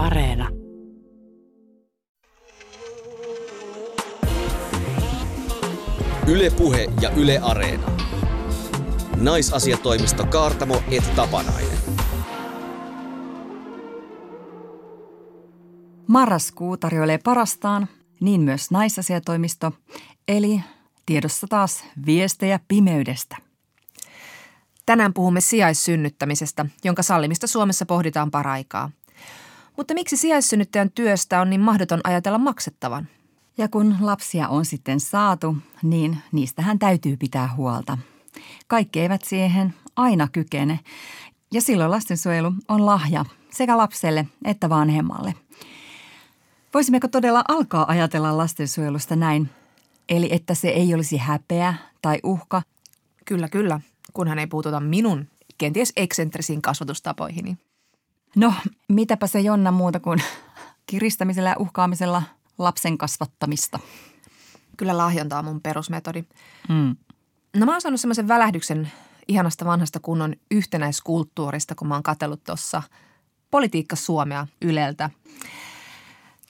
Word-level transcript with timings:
Areena. 0.00 0.48
Ylepuhe 6.26 6.88
ja 7.00 7.10
Yle 7.10 7.38
Areena. 7.42 7.86
Naisasiatoimisto 9.16 10.26
Kaartamo 10.26 10.82
et 10.90 11.14
Tapanainen. 11.16 11.78
Marraskuu 16.06 16.76
tarjoilee 16.76 17.18
parastaan, 17.18 17.88
niin 18.20 18.40
myös 18.40 18.70
naisasiatoimisto, 18.70 19.72
eli 20.28 20.60
tiedossa 21.06 21.46
taas 21.46 21.84
viestejä 22.06 22.60
pimeydestä. 22.68 23.36
Tänään 24.86 25.14
puhumme 25.14 25.40
sijaissynnyttämisestä, 25.40 26.66
jonka 26.84 27.02
sallimista 27.02 27.46
Suomessa 27.46 27.86
pohditaan 27.86 28.30
paraikaa. 28.30 28.90
Mutta 29.80 29.94
miksi 29.94 30.16
sijaissynnyttäjän 30.16 30.90
työstä 30.90 31.40
on 31.40 31.50
niin 31.50 31.60
mahdoton 31.60 32.00
ajatella 32.04 32.38
maksettavan? 32.38 33.08
Ja 33.58 33.68
kun 33.68 33.96
lapsia 34.00 34.48
on 34.48 34.64
sitten 34.64 35.00
saatu, 35.00 35.56
niin 35.82 36.18
niistähän 36.32 36.78
täytyy 36.78 37.16
pitää 37.16 37.54
huolta. 37.56 37.98
Kaikki 38.66 39.00
eivät 39.00 39.24
siihen 39.24 39.74
aina 39.96 40.28
kykene. 40.28 40.80
Ja 41.52 41.60
silloin 41.60 41.90
lastensuojelu 41.90 42.52
on 42.68 42.86
lahja 42.86 43.24
sekä 43.50 43.76
lapselle 43.76 44.26
että 44.44 44.68
vanhemmalle. 44.68 45.34
Voisimmeko 46.74 47.08
todella 47.08 47.44
alkaa 47.48 47.88
ajatella 47.88 48.36
lastensuojelusta 48.36 49.16
näin? 49.16 49.50
Eli 50.08 50.28
että 50.32 50.54
se 50.54 50.68
ei 50.68 50.94
olisi 50.94 51.16
häpeä 51.16 51.74
tai 52.02 52.18
uhka. 52.22 52.62
Kyllä, 53.24 53.48
kyllä, 53.48 53.80
kunhan 54.12 54.38
ei 54.38 54.46
puututa 54.46 54.80
minun 54.80 55.26
kenties 55.58 55.92
eksentrisiin 55.96 56.62
kasvatustapoihini. 56.62 57.56
No, 58.36 58.54
mitäpä 58.88 59.26
se 59.26 59.40
Jonna 59.40 59.70
muuta 59.70 60.00
kuin 60.00 60.22
kiristämisellä 60.86 61.48
ja 61.48 61.56
uhkaamisella 61.58 62.22
lapsen 62.58 62.98
kasvattamista. 62.98 63.78
Kyllä 64.76 64.98
lahjonta 64.98 65.38
on 65.38 65.44
mun 65.44 65.60
perusmetodi. 65.60 66.24
Mm. 66.68 66.96
No 67.56 67.66
mä 67.66 67.72
oon 67.72 67.80
saanut 67.80 68.00
semmoisen 68.00 68.28
välähdyksen 68.28 68.92
ihanasta 69.28 69.64
vanhasta 69.64 70.00
kunnon 70.00 70.34
yhtenäiskulttuurista, 70.50 71.74
kun 71.74 71.88
mä 71.88 71.94
oon 71.94 72.02
katsellut 72.02 72.44
tuossa 72.44 72.82
Politiikka 73.50 73.96
Suomea 73.96 74.46
Yleltä. 74.62 75.10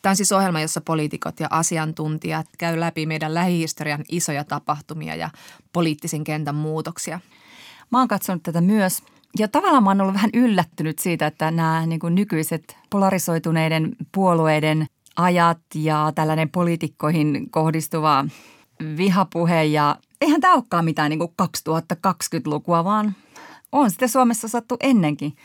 Tämä 0.03 0.11
on 0.11 0.17
siis 0.17 0.33
ohjelma, 0.33 0.61
jossa 0.61 0.81
poliitikot 0.81 1.41
ja 1.41 1.48
asiantuntijat 1.50 2.47
käy 2.59 2.81
läpi 2.81 3.06
meidän 3.06 3.34
lähihistorian 3.34 4.05
isoja 4.09 4.44
tapahtumia 4.44 5.15
ja 5.15 5.31
poliittisen 5.72 6.25
kentän 6.25 6.55
muutoksia. 6.55 7.20
Mä 7.91 7.98
oon 7.98 8.09
katsonut 8.09 8.42
tätä 8.42 8.61
myös 8.61 9.03
ja 9.39 9.48
tavallaan 9.48 9.83
mä 9.83 9.91
oon 9.91 10.00
ollut 10.00 10.14
vähän 10.14 10.31
yllättynyt 10.34 10.98
siitä, 10.98 11.27
että 11.27 11.50
nämä 11.50 11.86
niin 11.86 12.00
kuin 12.00 12.14
nykyiset 12.14 12.77
polarisoituneiden 12.91 13.97
puolueiden 14.12 14.87
ajat 15.17 15.59
ja 15.75 16.12
tällainen 16.14 16.48
poliitikkoihin 16.48 17.50
kohdistuva 17.50 18.25
vihapuhe 18.97 19.64
ja 19.64 19.97
eihän 20.20 20.41
tämä 20.41 20.55
olekaan 20.55 20.84
mitään 20.84 21.11
niin 21.11 21.19
kuin 21.19 21.33
2020-lukua, 21.42 22.84
vaan 22.84 23.14
on 23.72 23.91
sitä 23.91 24.09
Suomessa 24.09 24.48
sattu 24.48 24.77
ennenkin. 24.81 25.37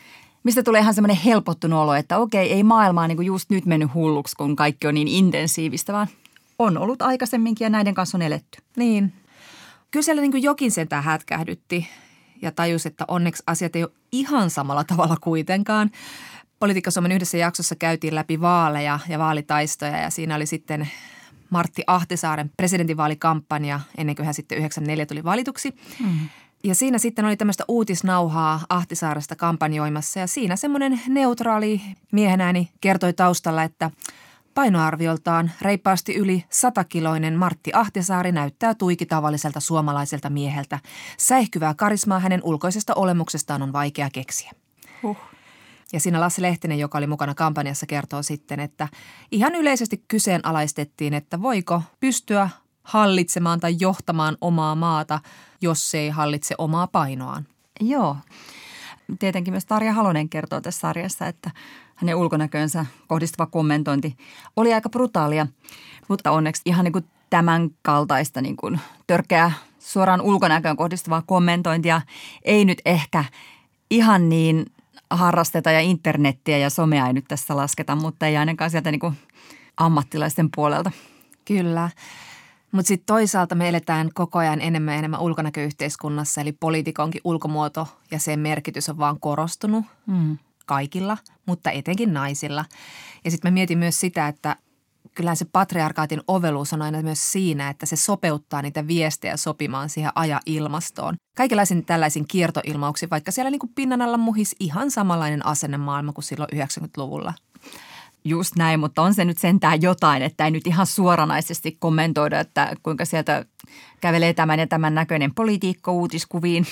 Mistä 0.44 0.62
tulee 0.62 0.80
ihan 0.80 0.94
semmoinen 0.94 1.16
helpottunut 1.16 1.78
olo, 1.78 1.94
että 1.94 2.18
okei, 2.18 2.52
ei 2.52 2.62
maailmaa 2.62 3.08
niin 3.08 3.16
kuin 3.16 3.26
just 3.26 3.50
nyt 3.50 3.66
mennyt 3.66 3.94
hulluksi, 3.94 4.36
kun 4.36 4.56
kaikki 4.56 4.86
on 4.86 4.94
niin 4.94 5.08
intensiivistä, 5.08 5.92
vaan 5.92 6.06
on 6.58 6.78
ollut 6.78 7.02
aikaisemminkin 7.02 7.64
ja 7.64 7.70
näiden 7.70 7.94
kanssa 7.94 8.18
on 8.18 8.22
eletty. 8.22 8.62
Niin. 8.76 9.12
Kyllä 9.90 10.04
siellä 10.04 10.22
niin 10.22 10.30
kuin 10.30 10.42
jokin 10.42 10.70
sentään 10.70 11.04
hätkähdytti 11.04 11.88
ja 12.42 12.52
tajus, 12.52 12.86
että 12.86 13.04
onneksi 13.08 13.42
asiat 13.46 13.76
ei 13.76 13.82
ole 13.82 13.92
ihan 14.12 14.50
samalla 14.50 14.84
tavalla 14.84 15.16
kuitenkaan. 15.20 15.90
Politiikka 16.58 16.90
Suomen 16.90 17.12
yhdessä 17.12 17.36
jaksossa 17.36 17.74
käytiin 17.76 18.14
läpi 18.14 18.40
vaaleja 18.40 18.98
ja 19.08 19.18
vaalitaistoja 19.18 19.98
ja 19.98 20.10
siinä 20.10 20.34
oli 20.34 20.46
sitten 20.46 20.88
Martti 21.50 21.82
Ahtisaaren 21.86 22.50
presidentinvaalikampanja 22.56 23.80
ennen 23.98 24.16
kuin 24.16 24.26
hän 24.26 24.34
sitten 24.34 24.58
94 24.58 25.06
tuli 25.06 25.24
valituksi. 25.24 25.74
Mm. 26.04 26.28
Ja 26.64 26.74
siinä 26.74 26.98
sitten 26.98 27.24
oli 27.24 27.36
tämmöistä 27.36 27.64
uutisnauhaa 27.68 28.60
Ahtisaaresta 28.68 29.36
kampanjoimassa 29.36 30.20
ja 30.20 30.26
siinä 30.26 30.56
semmoinen 30.56 31.00
neutraali 31.08 31.80
miehenääni 32.12 32.70
kertoi 32.80 33.12
taustalla, 33.12 33.62
että 33.62 33.90
painoarvioltaan 34.56 35.50
reippaasti 35.62 36.14
yli 36.14 36.44
satakiloinen 36.50 37.34
Martti 37.34 37.70
Ahtisaari 37.74 38.32
näyttää 38.32 38.74
tuiki 38.74 39.06
tavalliselta 39.06 39.60
suomalaiselta 39.60 40.30
mieheltä. 40.30 40.78
Säihkyvää 41.18 41.74
karismaa 41.74 42.18
hänen 42.18 42.40
ulkoisesta 42.44 42.94
olemuksestaan 42.94 43.62
on 43.62 43.72
vaikea 43.72 44.08
keksiä. 44.12 44.52
Huh. 45.02 45.16
Ja 45.92 46.00
siinä 46.00 46.20
Lassi 46.20 46.42
Lehtinen, 46.42 46.78
joka 46.78 46.98
oli 46.98 47.06
mukana 47.06 47.34
kampanjassa, 47.34 47.86
kertoo 47.86 48.22
sitten, 48.22 48.60
että 48.60 48.88
ihan 49.30 49.54
yleisesti 49.54 50.04
kyseenalaistettiin, 50.08 51.14
että 51.14 51.42
voiko 51.42 51.82
pystyä 52.00 52.50
hallitsemaan 52.82 53.60
tai 53.60 53.76
johtamaan 53.80 54.36
omaa 54.40 54.74
maata, 54.74 55.20
jos 55.60 55.90
se 55.90 55.98
ei 55.98 56.10
hallitse 56.10 56.54
omaa 56.58 56.86
painoaan. 56.86 57.46
Joo. 57.80 58.16
Tietenkin 59.18 59.54
myös 59.54 59.66
Tarja 59.66 59.92
Halonen 59.92 60.28
kertoo 60.28 60.60
tässä 60.60 60.80
sarjassa, 60.80 61.26
että 61.26 61.50
hänen 61.96 62.16
ulkonäköönsä 62.16 62.86
kohdistuva 63.06 63.46
kommentointi 63.46 64.16
oli 64.56 64.74
aika 64.74 64.88
brutaalia, 64.88 65.46
mutta 66.08 66.30
onneksi 66.30 66.62
ihan 66.64 66.84
niin 66.84 66.92
kuin 66.92 67.04
tämän 67.30 67.70
kaltaista 67.82 68.40
niin 68.40 68.56
kuin 68.56 68.80
törkeää 69.06 69.52
suoraan 69.78 70.20
ulkonäköön 70.20 70.76
kohdistuvaa 70.76 71.22
kommentointia 71.26 72.00
ei 72.42 72.64
nyt 72.64 72.82
ehkä 72.84 73.24
ihan 73.90 74.28
niin 74.28 74.66
harrasteta 75.10 75.70
ja 75.70 75.80
internettiä 75.80 76.58
ja 76.58 76.70
somea 76.70 77.06
ei 77.06 77.12
nyt 77.12 77.24
tässä 77.28 77.56
lasketa, 77.56 77.96
mutta 77.96 78.26
ei 78.26 78.36
ainakaan 78.36 78.70
sieltä 78.70 78.90
niin 78.90 79.00
kuin 79.00 79.14
ammattilaisten 79.76 80.48
puolelta. 80.56 80.90
Kyllä. 81.44 81.90
Mutta 82.72 82.88
sitten 82.88 83.06
toisaalta 83.06 83.54
me 83.54 83.68
eletään 83.68 84.10
koko 84.14 84.38
ajan 84.38 84.60
enemmän 84.60 84.94
ja 84.94 84.98
enemmän 84.98 85.20
ulkonäköyhteiskunnassa, 85.20 86.40
eli 86.40 86.52
poliitikonkin 86.52 87.20
ulkomuoto 87.24 87.88
ja 88.10 88.18
sen 88.18 88.40
merkitys 88.40 88.88
on 88.88 88.98
vaan 88.98 89.20
korostunut 89.20 89.84
mm. 90.06 90.38
Kaikilla, 90.66 91.18
mutta 91.46 91.70
etenkin 91.70 92.14
naisilla. 92.14 92.64
Ja 93.24 93.30
sitten 93.30 93.52
mä 93.52 93.54
mietin 93.54 93.78
myös 93.78 94.00
sitä, 94.00 94.28
että 94.28 94.56
kyllähän 95.16 95.36
se 95.36 95.44
patriarkaatin 95.52 96.22
oveluus 96.28 96.72
on 96.72 96.82
aina 96.82 97.02
myös 97.02 97.32
siinä, 97.32 97.68
että 97.68 97.86
se 97.86 97.96
sopeuttaa 97.96 98.62
niitä 98.62 98.86
viestejä 98.86 99.36
sopimaan 99.36 99.88
siihen 99.88 100.12
aja-ilmastoon. 100.14 101.16
Kaikenlaisin 101.36 101.84
tällaisin 101.84 102.28
kiertoilmauksiin, 102.28 103.10
vaikka 103.10 103.30
siellä 103.30 103.50
niin 103.50 103.58
kuin 103.58 103.72
pinnan 103.74 104.02
alla 104.02 104.18
muhis 104.18 104.56
ihan 104.60 104.90
samanlainen 104.90 105.46
asennemaailma 105.46 106.12
kuin 106.12 106.24
silloin 106.24 106.48
90-luvulla. 106.54 107.34
Just 108.24 108.56
näin, 108.56 108.80
mutta 108.80 109.02
on 109.02 109.14
se 109.14 109.24
nyt 109.24 109.38
sentään 109.38 109.82
jotain, 109.82 110.22
että 110.22 110.44
ei 110.44 110.50
nyt 110.50 110.66
ihan 110.66 110.86
suoranaisesti 110.86 111.76
kommentoida, 111.80 112.40
että 112.40 112.76
kuinka 112.82 113.04
sieltä 113.04 113.44
kävelee 114.00 114.34
tämän 114.34 114.58
ja 114.58 114.66
tämän 114.66 114.94
näköinen 114.94 115.34
politiikko 115.34 115.92
uutiskuviin. 115.92 116.66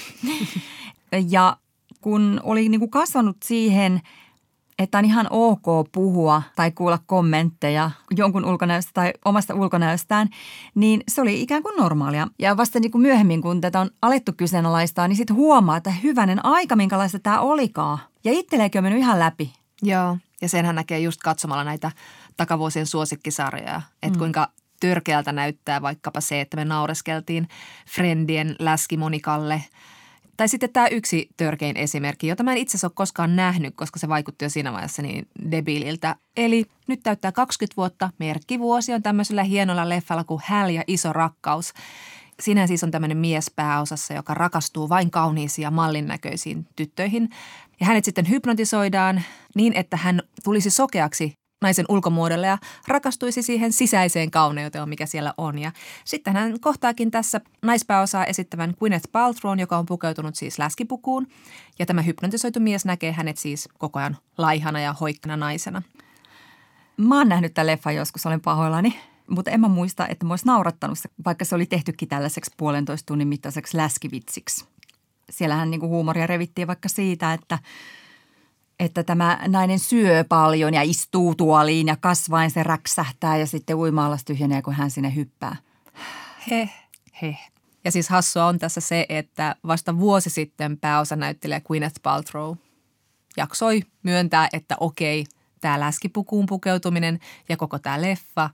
ja 1.31 1.57
kun 2.05 2.41
oli 2.43 2.69
niin 2.69 2.79
kuin 2.79 2.91
kasvanut 2.91 3.37
siihen, 3.45 4.01
että 4.79 4.99
on 4.99 5.05
ihan 5.05 5.27
ok 5.31 5.89
puhua 5.93 6.43
tai 6.57 6.71
kuulla 6.71 6.99
kommentteja 7.07 7.91
jonkun 8.17 8.45
ulkonäöstä 8.45 8.91
tai 8.95 9.13
omasta 9.25 9.55
ulkonäöstään, 9.55 10.29
niin 10.75 11.03
se 11.09 11.21
oli 11.21 11.43
ikään 11.43 11.63
kuin 11.63 11.77
normaalia. 11.77 12.29
Ja 12.39 12.57
vasta 12.57 12.81
niin 12.81 12.91
kuin 12.91 13.03
myöhemmin, 13.03 13.43
kun 13.43 13.61
tätä 13.61 13.81
on 13.81 13.91
alettu 14.03 14.33
kyseenalaistaa, 14.37 15.09
niin 15.09 15.17
sitten 15.17 15.37
huomaa, 15.37 15.77
että 15.77 15.91
hyvänen 15.91 16.45
aika, 16.45 16.77
minkälaista 16.77 17.19
tämä 17.19 17.41
olikaan. 17.41 17.99
Ja 18.25 18.33
itselleenkin 18.33 18.79
on 18.79 18.85
mennyt 18.85 19.03
ihan 19.03 19.19
läpi. 19.19 19.53
Joo. 19.83 20.17
Ja 20.43 20.49
senhän 20.49 20.75
näkee 20.75 20.99
just 20.99 21.21
katsomalla 21.21 21.65
näitä 21.65 21.91
takavuosien 22.37 22.87
suosikkisarjoja, 22.87 23.83
että 24.03 24.17
mm. 24.17 24.19
kuinka 24.19 24.49
törkeältä 24.81 25.33
näyttää 25.33 25.83
vaikkapa 25.83 26.21
se, 26.21 26.41
että 26.41 26.57
me 26.57 26.65
naureskeltiin 26.65 27.49
Friendien 27.89 28.57
läskimonikalle. 28.59 29.65
Tai 30.37 30.49
sitten 30.49 30.73
tämä 30.73 30.87
yksi 30.89 31.29
törkein 31.37 31.77
esimerkki, 31.77 32.27
jota 32.27 32.43
mä 32.43 32.53
en 32.53 32.59
itse 32.59 32.71
asiassa 32.71 32.87
ole 32.87 32.93
koskaan 32.95 33.37
nähnyt, 33.37 33.75
koska 33.77 33.99
se 33.99 34.09
vaikutti 34.09 34.45
jo 34.45 34.49
siinä 34.49 34.73
vaiheessa 34.73 35.03
niin 35.03 35.29
debiililtä. 35.51 36.17
Eli 36.37 36.65
nyt 36.87 37.01
täyttää 37.03 37.33
20 37.33 37.77
vuotta, 37.77 38.11
merkkivuosi 38.19 38.93
on 38.93 39.03
tämmöisellä 39.03 39.43
hienolla 39.43 39.89
leffalla 39.89 40.25
kuin 40.25 40.41
Häl 40.45 40.69
ja 40.69 40.85
iso 40.87 41.13
rakkaus. 41.13 41.73
Siinä 42.41 42.67
siis 42.67 42.85
on 42.85 42.91
tämmöinen 42.91 43.19
mies 43.19 43.51
pääosassa, 43.57 44.15
joka 44.15 44.35
rakastuu 44.35 44.89
vain 44.89 45.11
kauniisiin 45.11 45.63
ja 45.63 45.71
mallin 45.71 46.07
näköisiin 46.07 46.67
tyttöihin. 46.77 47.31
Ja 47.81 47.87
hänet 47.87 48.05
sitten 48.05 48.31
hypnotisoidaan 48.31 49.23
niin, 49.55 49.73
että 49.73 49.97
hän 49.97 50.23
tulisi 50.45 50.71
sokeaksi 50.71 51.35
naisen 51.63 51.87
ulkomuodolle 51.89 52.47
ja 52.47 52.59
rakastuisi 52.89 53.43
siihen 53.43 53.73
sisäiseen 53.73 54.31
kauneuteen, 54.31 54.89
mikä 54.89 55.07
siellä 55.07 55.35
on. 55.37 55.59
Ja 55.59 55.73
sitten 56.05 56.33
hän 56.33 56.61
kohtaakin 56.61 57.11
tässä 57.11 57.41
naispääosaa 57.63 58.25
esittävän 58.27 58.75
Gwyneth 58.79 59.09
Paltrown, 59.13 59.61
joka 59.61 59.79
on 59.79 59.87
pukeutunut 59.87 60.35
siis 60.35 60.59
läskipukuun. 60.59 61.27
Ja 61.79 61.87
tämä 61.87 62.03
hypnotisoitu 62.03 62.61
mies 62.61 62.85
näkee 62.85 63.13
hänet 63.13 63.39
siis 63.39 63.69
koko 63.79 63.99
ajan 63.99 64.17
laihana 64.39 64.81
ja 64.81 64.93
hoikkana 64.93 65.37
naisena. 65.37 65.83
Mä 66.97 67.19
oon 67.19 67.29
nähnyt 67.29 67.55
tämän 67.55 67.67
leffan 67.67 67.95
joskus, 67.95 68.27
olen 68.27 68.41
pahoillani. 68.41 69.01
Mutta 69.31 69.51
en 69.51 69.61
mä 69.61 69.69
muista, 69.69 70.09
että 70.09 70.27
mä 70.27 70.33
olisi 70.33 70.47
naurattanut 70.47 70.99
se, 70.99 71.09
vaikka 71.25 71.45
se 71.45 71.55
oli 71.55 71.67
tehtykin 71.67 72.09
tällaiseksi 72.09 72.51
puolentoista 72.57 73.07
tunnin 73.07 73.29
mittaiseksi 73.29 73.77
läskivitsiksi. 73.77 74.65
Siellähän 75.31 75.71
niinku 75.71 75.89
huumoria 75.89 76.27
revittiin 76.27 76.67
vaikka 76.67 76.89
siitä, 76.89 77.33
että 77.33 77.59
että 78.79 79.03
tämä 79.03 79.39
nainen 79.49 79.79
syö 79.79 80.25
paljon 80.29 80.75
ja 80.75 80.83
istuu 80.83 81.35
tuoliin 81.35 81.87
ja 81.87 81.97
kasvain 81.97 82.51
se 82.51 82.63
räksähtää 82.63 83.37
ja 83.37 83.47
sitten 83.47 83.77
uimaallas 83.77 84.25
tyhjenee, 84.25 84.63
kun 84.63 84.75
hän 84.75 84.91
sinne 84.91 85.15
hyppää. 85.15 85.57
He, 86.51 86.71
he. 87.23 87.37
Ja 87.85 87.93
siis 87.93 88.09
hassua 88.09 88.47
on 88.47 88.59
tässä 88.59 88.81
se, 88.81 89.07
että 89.09 89.57
vasta 89.67 89.99
vuosi 89.99 90.31
sitten 90.31 90.79
pääosanäyttelijä 90.79 91.61
Gwyneth 91.61 92.01
Paltrow 92.03 92.57
jaksoi 93.37 93.83
myöntää, 94.03 94.49
että 94.53 94.77
okei, 94.81 95.25
tämä 95.61 95.81
läskipukuun 95.81 96.47
pukeutuminen 96.47 97.19
ja 97.49 97.57
koko 97.57 97.79
tämä 97.79 98.01
leffa 98.01 98.51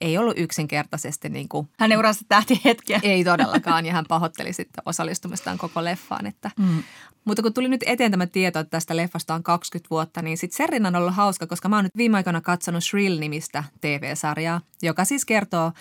ei 0.00 0.18
ollut 0.18 0.38
yksinkertaisesti 0.38 1.28
niin 1.28 1.48
kuin 1.48 1.68
Hänen 1.78 1.98
uransa 1.98 2.24
tähti 2.28 2.60
hetkiä. 2.64 3.00
ei 3.02 3.24
todellakaan, 3.24 3.86
ja 3.86 3.92
hän 3.92 4.04
pahoitteli 4.08 4.52
sitten 4.52 4.82
osallistumistaan 4.86 5.58
koko 5.58 5.84
leffaan. 5.84 6.26
Että. 6.26 6.50
Mm. 6.58 6.82
Mutta 7.24 7.42
kun 7.42 7.54
tuli 7.54 7.68
nyt 7.68 7.84
eteen 7.86 8.10
tämä 8.10 8.26
tieto, 8.26 8.58
että 8.58 8.70
tästä 8.70 8.96
leffasta 8.96 9.34
on 9.34 9.42
20 9.42 9.90
vuotta, 9.90 10.22
niin 10.22 10.38
sitten 10.38 10.56
sen 10.56 10.68
rinnan 10.68 10.96
on 10.96 11.02
ollut 11.02 11.14
hauska, 11.14 11.46
koska 11.46 11.68
mä 11.68 11.76
oon 11.76 11.84
nyt 11.84 11.96
viime 11.96 12.16
aikoina 12.16 12.40
katsonut 12.40 12.84
Shrill-nimistä 12.84 13.64
TV-sarjaa, 13.80 14.60
joka 14.82 15.04
siis 15.04 15.24
kertoo 15.24 15.72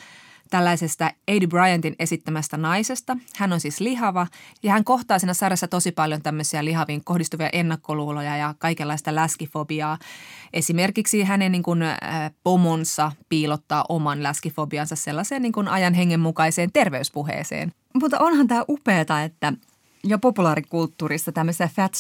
tällaisesta 0.50 1.12
Eddie 1.28 1.48
Bryantin 1.48 1.96
esittämästä 2.00 2.58
naisesta. 2.58 3.18
Hän 3.36 3.54
on 3.54 3.60
siis 3.60 3.80
lihava 3.80 4.28
ja 4.64 4.72
hän 4.72 4.84
kohtaa 4.84 5.20
siinä 5.20 5.34
sarjassa 5.34 5.68
tosi 5.68 5.92
paljon 5.92 6.22
tämmöisiä 6.22 6.66
lihaviin 6.66 7.04
kohdistuvia 7.04 7.50
ennakkoluuloja 7.54 8.38
ja 8.38 8.56
kaikenlaista 8.60 9.16
läskifobiaa. 9.16 9.98
Esimerkiksi 10.54 11.24
hänen 11.24 11.52
niin 11.52 11.64
kuin, 11.64 11.82
äh, 11.82 11.98
pomonsa 12.44 13.12
piilottaa 13.30 13.86
oman 13.90 14.24
läskifobiansa 14.24 14.96
sellaiseen 14.96 15.42
niin 15.42 15.52
kuin 15.52 15.68
ajan 15.68 15.94
hengen 15.94 16.20
mukaiseen 16.20 16.72
terveyspuheeseen. 16.74 17.72
Mutta 18.02 18.20
onhan 18.20 18.48
tämä 18.48 18.66
upeata, 18.70 19.24
että 19.24 19.54
jo 20.04 20.20
populaarikulttuurissa 20.20 21.32
tämmöisiä 21.32 21.70
fat 21.76 21.94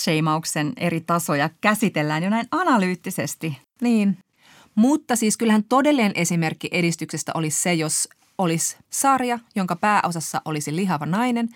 eri 0.77 1.01
tasoja 1.01 1.49
käsitellään 1.61 2.23
jo 2.23 2.29
näin 2.29 2.47
analyyttisesti. 2.51 3.57
Niin, 3.81 4.17
mutta 4.75 5.15
siis 5.15 5.37
kyllähän 5.37 5.63
todellinen 5.63 6.11
esimerkki 6.15 6.69
edistyksestä 6.71 7.31
olisi 7.35 7.61
se, 7.61 7.73
jos 7.73 8.09
olisi 8.39 8.77
sarja, 8.89 9.39
jonka 9.55 9.75
pääosassa 9.75 10.41
olisi 10.45 10.75
lihava 10.75 11.05
nainen, 11.05 11.49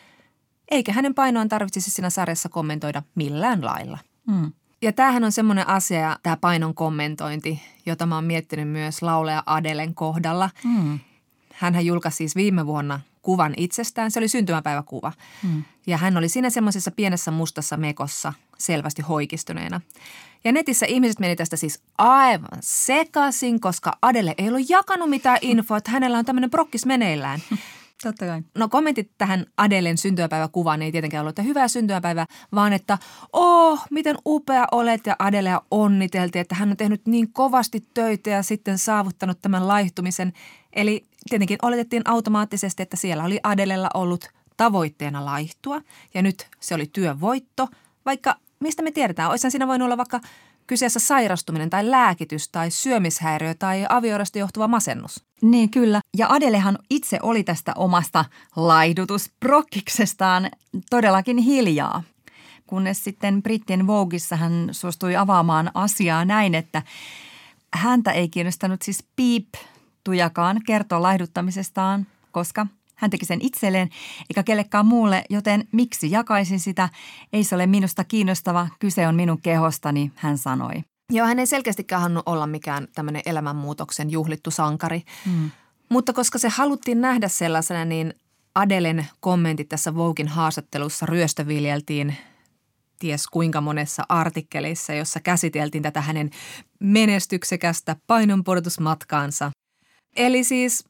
eikä 0.72 0.94
hänen 0.94 1.16
painoaan 1.16 1.50
tarvitsisi 1.50 1.92
siinä 1.92 2.10
sarjassa 2.10 2.50
kommentoida 2.50 3.04
millään 3.16 3.66
lailla. 3.66 3.98
Mm. 4.28 4.52
Ja 4.82 4.94
tämähän 4.94 5.24
on 5.24 5.32
semmoinen 5.32 5.68
asia, 5.68 6.18
tämä 6.24 6.38
painon 6.38 6.76
kommentointi, 6.76 7.62
jota 7.86 8.06
mä 8.06 8.16
oon 8.16 8.24
miettinyt 8.24 8.70
myös 8.70 9.02
laulaja 9.02 9.44
Adelen 9.46 9.96
kohdalla. 9.96 10.50
Mm. 10.64 11.00
Hänhän 11.54 11.86
julkaisi 11.86 12.16
siis 12.16 12.36
viime 12.36 12.66
vuonna 12.66 13.00
kuvan 13.22 13.54
itsestään. 13.58 14.12
Se 14.12 14.20
oli 14.20 14.28
syntymäpäiväkuva. 14.28 15.12
Mm. 15.44 15.64
Ja 15.88 15.98
hän 15.98 16.18
oli 16.18 16.30
siinä 16.30 16.50
semmoisessa 16.50 16.92
pienessä 16.92 17.32
mustassa 17.32 17.78
mekossa 17.78 18.34
selvästi 18.58 19.02
hoikistuneena. 19.02 19.82
Ja 20.44 20.52
netissä 20.52 20.86
ihmiset 20.86 21.20
meni 21.20 21.36
tästä 21.36 21.58
siis 21.58 21.82
aivan 21.98 22.60
sekaisin, 22.60 23.60
koska 23.60 23.98
Adele 24.02 24.36
ei 24.38 24.50
ollut 24.50 24.70
jakanut 24.70 25.10
mitään 25.10 25.38
infoa, 25.42 25.78
että 25.78 25.92
hänellä 25.92 26.18
on 26.18 26.26
tämmöinen 26.26 26.50
prokkis 26.50 26.86
meneillään. 26.86 27.40
Totta 28.04 28.26
kai. 28.26 28.42
No 28.58 28.70
kommentit 28.70 29.12
tähän 29.18 29.46
Adelen 29.58 29.98
syntymäpäiväkuvaan 29.98 30.82
ei 30.82 30.92
tietenkään 30.92 31.22
ollut, 31.22 31.30
että 31.30 31.42
hyvää 31.42 31.68
syntymäpäivää, 31.68 32.26
vaan 32.56 32.74
että 32.74 32.98
oh, 33.34 33.86
miten 33.92 34.18
upea 34.26 34.66
olet 34.72 35.06
ja 35.06 35.16
Adelea 35.20 35.62
onniteltiin, 35.72 36.42
että 36.42 36.56
hän 36.56 36.72
on 36.72 36.78
tehnyt 36.78 37.02
niin 37.08 37.34
kovasti 37.34 37.88
töitä 37.94 38.30
ja 38.30 38.44
sitten 38.44 38.78
saavuttanut 38.78 39.42
tämän 39.42 39.68
laihtumisen. 39.68 40.34
Eli 40.74 41.06
tietenkin 41.30 41.58
oletettiin 41.62 42.02
automaattisesti, 42.06 42.84
että 42.84 42.98
siellä 42.98 43.24
oli 43.24 43.40
Adelella 43.44 43.90
ollut 43.94 44.30
tavoitteena 44.58 45.26
laihtua 45.26 45.82
ja 46.14 46.22
nyt 46.22 46.48
se 46.60 46.76
oli 46.76 46.90
työvoitto, 46.94 47.68
vaikka 48.06 48.36
mistä 48.64 48.84
me 48.84 48.92
tiedetään? 48.92 49.30
Olisihan 49.30 49.52
siinä 49.52 49.68
voinut 49.68 49.86
olla 49.86 49.98
vaikka 49.98 50.20
kyseessä 50.68 51.00
sairastuminen 51.00 51.70
tai 51.70 51.92
lääkitys 51.92 52.50
tai 52.50 52.72
syömishäiriö 52.72 53.54
tai 53.54 53.86
avioerosta 53.90 54.40
johtuva 54.40 54.68
masennus. 54.68 55.26
Niin 55.42 55.70
kyllä. 55.70 56.00
Ja 56.18 56.28
Adelehan 56.30 56.80
itse 56.90 57.20
oli 57.22 57.44
tästä 57.44 57.74
omasta 57.76 58.26
laihdutusprokkiksestaan 58.56 60.50
todellakin 60.90 61.38
hiljaa. 61.38 62.04
Kunnes 62.68 63.04
sitten 63.04 63.44
Brittien 63.44 63.88
Vogueissa 63.88 64.36
hän 64.36 64.70
suostui 64.72 65.16
avaamaan 65.16 65.72
asiaa 65.74 66.26
näin, 66.26 66.56
että 66.56 66.82
häntä 67.74 68.12
ei 68.12 68.30
kiinnostanut 68.30 68.82
siis 68.82 69.04
piip 69.16 69.48
tujakaan 70.04 70.62
kertoa 70.66 71.02
laihduttamisestaan, 71.02 72.08
koska– 72.32 72.68
hän 73.04 73.10
teki 73.10 73.26
sen 73.26 73.42
itselleen 73.42 73.90
eikä 74.30 74.44
kellekään 74.44 74.86
muulle, 74.86 75.24
joten 75.30 75.68
miksi 75.72 76.12
jakaisin 76.12 76.60
sitä? 76.60 76.90
Ei 77.34 77.44
se 77.44 77.56
ole 77.56 77.68
minusta 77.68 78.04
kiinnostava, 78.04 78.68
kyse 78.80 79.08
on 79.08 79.16
minun 79.16 79.42
kehostani, 79.42 80.12
hän 80.16 80.38
sanoi. 80.38 80.74
Joo, 81.12 81.28
hän 81.28 81.40
ei 81.40 81.46
selkeästikään 81.46 82.02
halunnut 82.02 82.24
olla 82.28 82.48
mikään 82.48 82.88
tämmöinen 82.96 83.22
elämänmuutoksen 83.26 84.12
juhlittu 84.12 84.52
sankari. 84.52 85.02
Mm. 85.26 85.52
Mutta 85.90 86.14
koska 86.14 86.38
se 86.38 86.50
haluttiin 86.50 87.02
nähdä 87.02 87.28
sellaisena, 87.28 87.86
niin 87.86 88.14
Adelen 88.56 89.08
kommentit 89.20 89.70
tässä 89.70 89.96
Voukin 89.96 90.28
haastattelussa 90.28 91.06
ryöstöviljeltiin 91.06 92.16
ties 93.00 93.28
kuinka 93.28 93.62
monessa 93.62 94.04
artikkelissa, 94.10 94.94
jossa 94.94 95.20
käsiteltiin 95.20 95.84
tätä 95.84 96.02
hänen 96.02 96.30
menestyksekästä 96.80 97.96
painonpudotusmatkaansa. 98.08 99.52
Eli 100.16 100.44
siis 100.44 100.86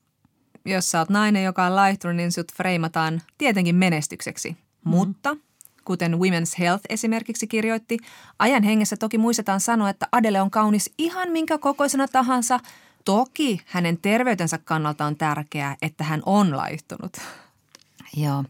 jos 0.65 0.91
sä 0.91 0.99
oot 0.99 1.09
nainen, 1.09 1.43
joka 1.43 1.65
on 1.65 1.75
laihtunut, 1.75 2.15
niin 2.15 2.31
sut 2.31 2.53
freimataan 2.53 3.21
tietenkin 3.37 3.75
menestykseksi. 3.75 4.49
Mm. 4.49 4.89
Mutta 4.89 5.37
kuten 5.85 6.13
Women's 6.13 6.59
Health 6.59 6.83
esimerkiksi 6.89 7.47
kirjoitti, 7.47 7.97
ajan 8.39 8.63
hengessä 8.63 8.97
toki 8.97 9.17
muistetaan 9.17 9.59
sanoa, 9.59 9.89
että 9.89 10.07
Adele 10.11 10.41
on 10.41 10.51
kaunis 10.51 10.93
ihan 10.97 11.31
minkä 11.31 11.57
kokoisena 11.57 12.07
tahansa. 12.07 12.59
Toki 13.05 13.61
hänen 13.65 13.97
terveytensä 13.97 14.57
kannalta 14.57 15.05
on 15.05 15.15
tärkeää, 15.15 15.77
että 15.81 16.03
hän 16.03 16.21
on 16.25 16.57
laihtunut. 16.57 17.17
Joo. 18.23 18.43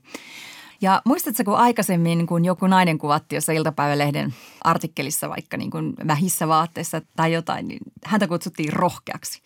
Ja 0.82 1.02
muistatko, 1.06 1.44
kun 1.44 1.58
aikaisemmin, 1.58 2.28
kun 2.28 2.46
joku 2.46 2.68
nainen 2.68 2.98
kuvatti 2.98 3.36
jossain 3.36 3.58
iltapäivälehden 3.58 4.34
artikkelissa 4.64 5.30
vaikka 5.30 5.58
niin 5.58 5.72
kuin 5.72 5.94
vähissä 6.08 6.48
vaatteissa 6.48 7.02
tai 7.16 7.34
jotain, 7.34 7.68
niin 7.68 7.80
häntä 8.06 8.28
kutsuttiin 8.28 8.74
rohkeaksi. 8.74 9.42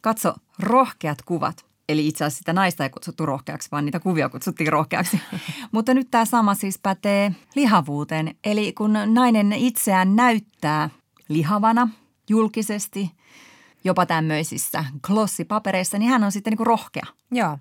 Katso, 0.00 0.34
rohkeat 0.58 1.22
kuvat 1.22 1.65
Eli 1.88 2.08
itse 2.08 2.24
asiassa 2.24 2.38
sitä 2.38 2.52
naista 2.52 2.84
ei 2.84 2.90
kutsuttu 2.90 3.26
rohkeaksi, 3.26 3.68
vaan 3.72 3.84
niitä 3.84 4.00
kuvia 4.00 4.28
kutsuttiin 4.28 4.72
rohkeaksi. 4.72 5.20
Mutta 5.72 5.94
nyt 5.94 6.08
tämä 6.10 6.24
sama 6.24 6.54
siis 6.54 6.78
pätee 6.82 7.32
lihavuuteen. 7.54 8.36
Eli 8.44 8.72
kun 8.72 8.92
nainen 9.06 9.52
itseään 9.52 10.16
näyttää 10.16 10.90
lihavana 11.28 11.88
julkisesti, 12.30 13.10
jopa 13.84 14.06
tämmöisissä 14.06 14.84
glossipapereissa, 15.02 15.98
niin 15.98 16.10
hän 16.10 16.24
on 16.24 16.32
sitten 16.32 16.50
niin 16.50 16.56
kuin 16.56 16.66
rohkea. 16.66 17.06
Joo. 17.30 17.58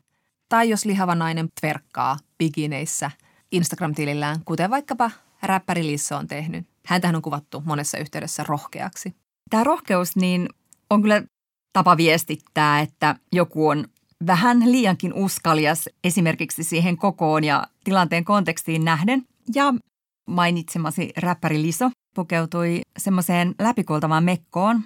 Tai 0.49 0.69
jos 0.69 0.85
lihava 0.85 1.15
nainen 1.15 1.49
tverkkaa 1.59 2.17
bikineissä 2.37 3.11
Instagram-tilillään, 3.51 4.39
kuten 4.45 4.69
vaikkapa 4.69 5.11
räppäri 5.43 5.87
Lissa 5.87 6.17
on 6.17 6.27
tehnyt. 6.27 6.67
Häntähän 6.85 7.15
on 7.15 7.21
kuvattu 7.21 7.63
monessa 7.65 7.97
yhteydessä 7.97 8.43
rohkeaksi. 8.47 9.15
Tämä 9.49 9.63
rohkeus 9.63 10.15
niin 10.15 10.49
on 10.89 11.01
kyllä 11.01 11.23
tapa 11.73 11.97
viestittää, 11.97 12.79
että 12.79 13.15
joku 13.31 13.67
on 13.67 13.87
vähän 14.27 14.71
liiankin 14.71 15.13
uskalias 15.13 15.89
esimerkiksi 16.03 16.63
siihen 16.63 16.97
kokoon 16.97 17.43
ja 17.43 17.67
tilanteen 17.83 18.25
kontekstiin 18.25 18.85
nähden. 18.85 19.23
Ja 19.55 19.73
mainitsemasi 20.27 21.13
räppäri 21.17 21.61
Liso 21.61 21.91
pukeutui 22.15 22.81
semmoiseen 22.97 23.55
läpikoltavaan 23.59 24.23
mekkoon, 24.23 24.81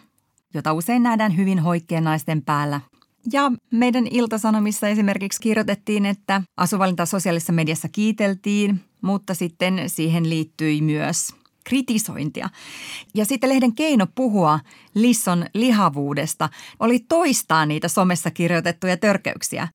jota 0.53 0.73
usein 0.73 1.03
nähdään 1.03 1.37
hyvin 1.37 1.59
hoikkien 1.59 2.03
naisten 2.03 2.41
päällä. 2.41 2.81
Ja 3.31 3.51
meidän 3.71 4.07
iltasanomissa 4.07 4.87
esimerkiksi 4.87 5.41
kirjoitettiin, 5.41 6.05
että 6.05 6.41
asuvalinta 6.57 7.05
sosiaalisessa 7.05 7.53
mediassa 7.53 7.89
kiiteltiin, 7.89 8.81
mutta 9.01 9.33
sitten 9.33 9.83
siihen 9.87 10.29
liittyi 10.29 10.81
myös 10.81 11.35
kritisointia. 11.69 12.49
Ja 13.15 13.25
sitten 13.25 13.49
lehden 13.49 13.75
keino 13.75 14.07
puhua 14.15 14.59
Lisson 14.93 15.45
lihavuudesta 15.53 16.49
oli 16.79 16.99
toistaa 16.99 17.65
niitä 17.65 17.87
somessa 17.87 18.31
kirjoitettuja 18.31 18.97
törkeyksiä. 18.97 19.67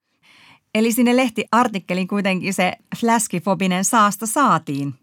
Eli 0.74 0.92
sinne 0.92 1.16
lehtiartikkelin 1.16 2.08
kuitenkin 2.08 2.54
se 2.54 2.72
fläskifobinen 3.00 3.84
saasta 3.84 4.26
saatiin. 4.26 4.94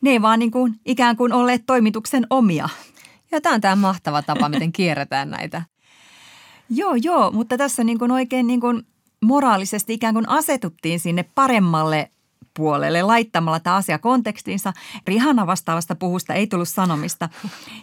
Ne 0.00 0.10
ei 0.10 0.22
vaan 0.22 0.38
niin 0.38 0.50
kuin, 0.50 0.74
ikään 0.86 1.16
kuin 1.16 1.32
olleet 1.32 1.62
toimituksen 1.66 2.26
omia. 2.30 2.68
Ja 3.32 3.40
tämä 3.40 3.54
on 3.54 3.60
tämä 3.60 3.76
mahtava 3.76 4.22
tapa, 4.22 4.48
miten 4.48 4.72
kierretään 4.72 5.30
näitä. 5.30 5.62
joo, 6.70 6.94
joo, 6.94 7.30
mutta 7.30 7.58
tässä 7.58 7.84
niin 7.84 7.98
kuin 7.98 8.10
oikein 8.10 8.46
niin 8.46 8.60
kuin 8.60 8.82
moraalisesti 9.22 9.94
ikään 9.94 10.14
kuin 10.14 10.28
asetuttiin 10.28 11.00
sinne 11.00 11.24
paremmalle 11.34 12.10
puolelle 12.56 13.02
laittamalla 13.02 13.60
tämä 13.60 13.76
asia 13.76 13.98
kontekstiinsa. 13.98 14.72
Rihanna 15.06 15.46
vastaavasta 15.46 15.94
puhusta 15.94 16.34
ei 16.34 16.46
tullut 16.46 16.68
sanomista. 16.68 17.28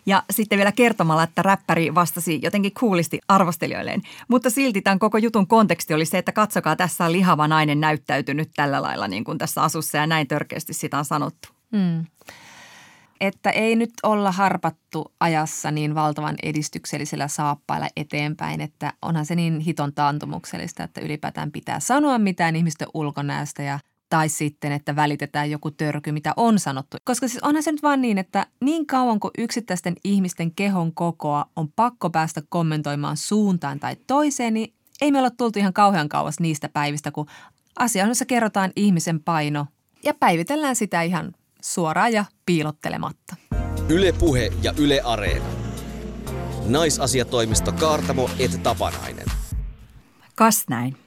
Ja 0.05 0.23
sitten 0.29 0.57
vielä 0.57 0.71
kertomalla, 0.71 1.23
että 1.23 1.41
räppäri 1.41 1.95
vastasi 1.95 2.39
jotenkin 2.43 2.71
kuulisti 2.79 3.19
arvostelijoilleen. 3.27 4.01
Mutta 4.27 4.49
silti 4.49 4.81
tämän 4.81 4.99
koko 4.99 5.17
jutun 5.17 5.47
konteksti 5.47 5.93
oli 5.93 6.05
se, 6.05 6.17
että 6.17 6.31
katsokaa, 6.31 6.75
tässä 6.75 7.05
on 7.05 7.11
lihava 7.11 7.47
nainen 7.47 7.79
näyttäytynyt 7.79 8.49
tällä 8.55 8.81
lailla 8.81 9.07
niin 9.07 9.23
kuin 9.23 9.37
tässä 9.37 9.63
asussa 9.63 9.97
ja 9.97 10.07
näin 10.07 10.27
törkeästi 10.27 10.73
sitä 10.73 10.97
on 10.97 11.05
sanottu. 11.05 11.49
Hmm. 11.77 12.05
että 13.21 13.49
ei 13.49 13.75
nyt 13.75 13.89
olla 14.03 14.31
harpattu 14.31 15.13
ajassa 15.19 15.71
niin 15.71 15.95
valtavan 15.95 16.35
edistyksellisellä 16.43 17.27
saappailla 17.27 17.87
eteenpäin, 17.95 18.61
että 18.61 18.93
onhan 19.01 19.25
se 19.25 19.35
niin 19.35 19.59
hiton 19.59 19.93
taantumuksellista, 19.93 20.83
että 20.83 21.01
ylipäätään 21.01 21.51
pitää 21.51 21.79
sanoa 21.79 22.17
mitään 22.17 22.55
ihmisten 22.55 22.87
ulkonäöstä 22.93 23.63
ja 23.63 23.79
tai 24.11 24.29
sitten, 24.29 24.71
että 24.71 24.95
välitetään 24.95 25.51
joku 25.51 25.71
törky, 25.71 26.11
mitä 26.11 26.33
on 26.37 26.59
sanottu. 26.59 26.97
Koska 27.03 27.27
siis 27.27 27.43
onhan 27.43 27.63
se 27.63 27.71
nyt 27.71 27.83
vaan 27.83 28.01
niin, 28.01 28.17
että 28.17 28.45
niin 28.61 28.87
kauan 28.87 29.19
kuin 29.19 29.31
yksittäisten 29.37 29.95
ihmisten 30.03 30.51
kehon 30.51 30.93
kokoa 30.93 31.45
on 31.55 31.71
pakko 31.75 32.09
päästä 32.09 32.41
kommentoimaan 32.49 33.17
suuntaan 33.17 33.79
tai 33.79 33.95
toiseen, 34.07 34.53
niin 34.53 34.73
ei 35.01 35.11
me 35.11 35.19
olla 35.19 35.29
tultu 35.29 35.59
ihan 35.59 35.73
kauhean 35.73 36.09
kauas 36.09 36.39
niistä 36.39 36.69
päivistä, 36.69 37.11
kun 37.11 37.25
asioissa 37.79 38.25
kerrotaan 38.25 38.71
ihmisen 38.75 39.19
paino 39.19 39.67
ja 40.03 40.13
päivitellään 40.13 40.75
sitä 40.75 41.01
ihan 41.01 41.33
suoraan 41.61 42.13
ja 42.13 42.25
piilottelematta. 42.45 43.35
Yle 43.89 44.11
Puhe 44.11 44.49
ja 44.63 44.73
Yle 44.77 45.01
Areena. 45.03 45.45
Naisasiatoimisto 46.67 47.71
Kaartamo 47.71 48.29
et 48.39 48.63
Tapanainen. 48.63 49.25
Kas 50.35 50.63
näin. 50.69 50.97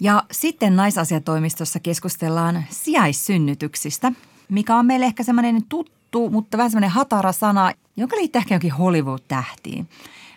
Ja 0.00 0.22
sitten 0.30 0.76
naisasiatoimistossa 0.76 1.80
keskustellaan 1.80 2.64
sijaissynnytyksistä, 2.70 4.12
mikä 4.48 4.76
on 4.76 4.86
meille 4.86 5.06
ehkä 5.06 5.22
semmoinen 5.22 5.62
tuttu, 5.68 6.30
mutta 6.30 6.58
vähän 6.58 6.70
semmoinen 6.70 6.90
hatara 6.90 7.32
sana, 7.32 7.72
jonka 7.96 8.16
liittyy 8.16 8.38
ehkä 8.38 8.54
jonkin 8.54 8.72
Hollywood-tähtiin. 8.72 9.88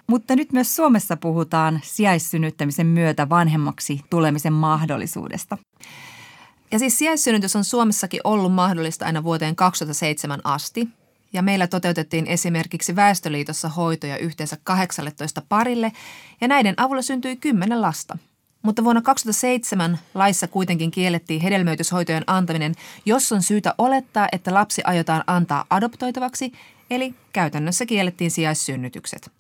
Mutta 0.08 0.36
nyt 0.36 0.52
myös 0.52 0.76
Suomessa 0.76 1.18
puhutaan 1.18 1.80
sijaissynnyttämisen 1.84 2.88
myötä 2.88 3.30
vanhemmaksi 3.30 4.02
tulemisen 4.10 4.54
mahdollisuudesta. 4.54 5.58
Ja 6.72 6.80
siis 6.80 6.98
sijaissynnytys 6.98 7.56
on 7.56 7.64
Suomessakin 7.64 8.22
ollut 8.24 8.54
mahdollista 8.54 9.06
aina 9.06 9.24
vuoteen 9.24 9.56
2007 9.56 10.42
asti. 10.44 10.88
Ja 11.34 11.42
meillä 11.42 11.68
toteutettiin 11.68 12.28
esimerkiksi 12.28 12.96
Väestöliitossa 12.96 13.70
hoitoja 13.70 14.18
yhteensä 14.18 14.58
18 14.64 15.42
parille 15.50 15.92
ja 16.42 16.48
näiden 16.48 16.74
avulla 16.78 17.02
syntyi 17.02 17.36
10 17.36 17.82
lasta. 17.82 18.18
Mutta 18.68 18.84
vuonna 18.84 19.02
2007 19.02 20.00
laissa 20.14 20.48
kuitenkin 20.48 20.92
kiellettiin 20.92 21.42
hedelmöityshoitojen 21.42 22.24
antaminen, 22.28 22.76
jos 23.06 23.32
on 23.32 23.44
syytä 23.44 23.76
olettaa, 23.78 24.28
että 24.32 24.54
lapsi 24.54 24.82
aiotaan 24.86 25.24
antaa 25.28 25.66
adoptoitavaksi, 25.70 26.52
eli 26.90 27.14
käytännössä 27.34 27.86
kiellettiin 27.86 28.32
sijaissynnytykset. 28.32 29.32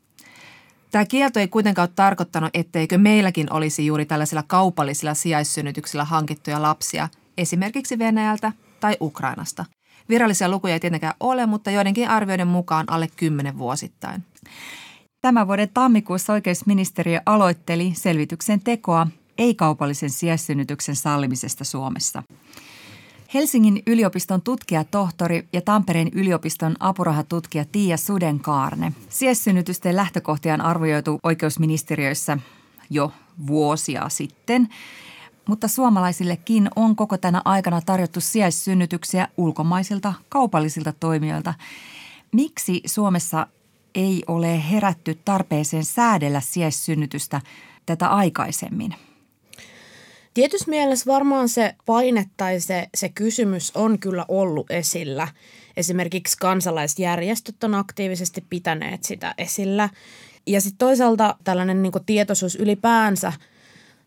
Tämä 0.91 1.05
kielto 1.05 1.39
ei 1.39 1.47
kuitenkaan 1.47 1.87
ole 1.87 1.93
tarkoittanut, 1.95 2.49
etteikö 2.53 2.97
meilläkin 2.97 3.53
olisi 3.53 3.85
juuri 3.85 4.05
tällaisilla 4.05 4.43
kaupallisilla 4.47 5.13
sijaissynnytyksillä 5.13 6.03
hankittuja 6.03 6.61
lapsia, 6.61 7.09
esimerkiksi 7.37 7.99
Venäjältä 7.99 8.51
tai 8.79 8.97
Ukrainasta. 9.01 9.65
Virallisia 10.09 10.49
lukuja 10.49 10.73
ei 10.73 10.79
tietenkään 10.79 11.15
ole, 11.19 11.45
mutta 11.45 11.71
joidenkin 11.71 12.09
arvioiden 12.09 12.47
mukaan 12.47 12.85
alle 12.89 13.07
10 13.15 13.57
vuosittain. 13.57 14.23
Tämän 15.21 15.47
vuoden 15.47 15.69
tammikuussa 15.73 16.33
oikeusministeriö 16.33 17.21
aloitteli 17.25 17.93
selvityksen 17.95 18.59
tekoa 18.59 19.07
ei-kaupallisen 19.37 20.09
sijaissynnytyksen 20.09 20.95
sallimisesta 20.95 21.63
Suomessa. 21.63 22.23
Helsingin 23.33 23.83
yliopiston 23.87 24.41
tutkijatohtori 24.41 25.47
ja 25.53 25.61
Tampereen 25.61 26.09
yliopiston 26.13 26.75
apurahatutkija 26.79 27.65
Tiia 27.65 27.97
Sudenkaarne. 27.97 28.93
Sijaissynnytysten 29.09 29.95
lähtökohtia 29.95 30.53
on 30.53 30.61
arvioitu 30.61 31.19
oikeusministeriöissä 31.23 32.37
jo 32.89 33.11
vuosia 33.47 34.09
sitten, 34.09 34.67
mutta 35.47 35.67
suomalaisillekin 35.67 36.69
on 36.75 36.95
koko 36.95 37.17
tänä 37.17 37.41
aikana 37.45 37.81
tarjottu 37.81 38.21
sijaissynnytyksiä 38.21 39.27
ulkomaisilta 39.37 40.13
kaupallisilta 40.29 40.93
toimijoilta. 40.99 41.53
Miksi 42.31 42.81
Suomessa 42.85 43.47
ei 43.95 44.23
ole 44.27 44.71
herätty 44.71 45.19
tarpeeseen 45.25 45.85
säädellä 45.85 46.41
sijaissynnytystä 46.41 47.41
tätä 47.85 48.07
aikaisemmin? 48.07 48.95
Tietyssä 50.33 50.69
mielessä 50.69 51.11
varmaan 51.11 51.49
se 51.49 51.75
paine 51.85 52.25
tai 52.37 52.59
se, 52.59 52.87
se 52.95 53.09
kysymys 53.09 53.71
on 53.75 53.99
kyllä 53.99 54.25
ollut 54.27 54.71
esillä. 54.71 55.27
Esimerkiksi 55.77 56.37
kansalaisjärjestöt 56.37 57.63
on 57.63 57.75
aktiivisesti 57.75 58.45
pitäneet 58.49 59.03
sitä 59.03 59.33
esillä. 59.37 59.89
Ja 60.47 60.61
sitten 60.61 60.77
toisaalta 60.77 61.35
tällainen 61.43 61.81
niin 61.81 61.93
tietoisuus 62.05 62.55
ylipäänsä 62.55 63.33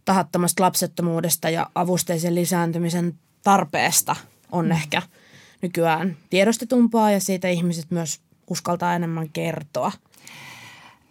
tahattomasta 0.04 0.62
lapsettomuudesta 0.62 1.50
ja 1.50 1.70
avusteisen 1.74 2.34
lisääntymisen 2.34 3.14
tarpeesta 3.42 4.16
on 4.52 4.64
mm. 4.64 4.70
ehkä 4.70 5.02
nykyään 5.62 6.16
tiedostetumpaa 6.30 7.10
ja 7.10 7.20
siitä 7.20 7.48
ihmiset 7.48 7.90
myös 7.90 8.20
uskaltaa 8.50 8.94
enemmän 8.94 9.28
kertoa. 9.28 9.92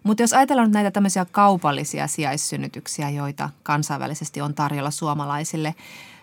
Mutta 0.04 0.24
jos 0.24 0.34
ajatellaan 0.34 0.68
nyt 0.68 0.74
näitä 0.74 0.92
tämmöisiä 0.92 1.26
kaupallisia 1.26 2.08
sijaissynnytyksiä, 2.08 3.10
joita 3.10 3.50
kansainvälisesti 3.64 4.42
on 4.42 4.54
tarjolla 4.54 4.92
suomalaisille, 4.92 5.76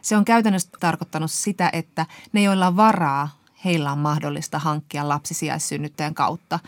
se 0.02 0.16
on 0.16 0.24
käytännössä 0.24 0.68
tarkoittanut 0.80 1.30
sitä, 1.30 1.70
että 1.72 2.06
ne, 2.32 2.42
joilla 2.42 2.66
on 2.66 2.76
varaa, 2.76 3.28
heillä 3.64 3.92
on 3.92 3.98
mahdollista 3.98 4.58
hankkia 4.58 5.08
lapsi 5.08 5.34
sijaissynnyttäjän 5.34 6.14
kautta. 6.14 6.58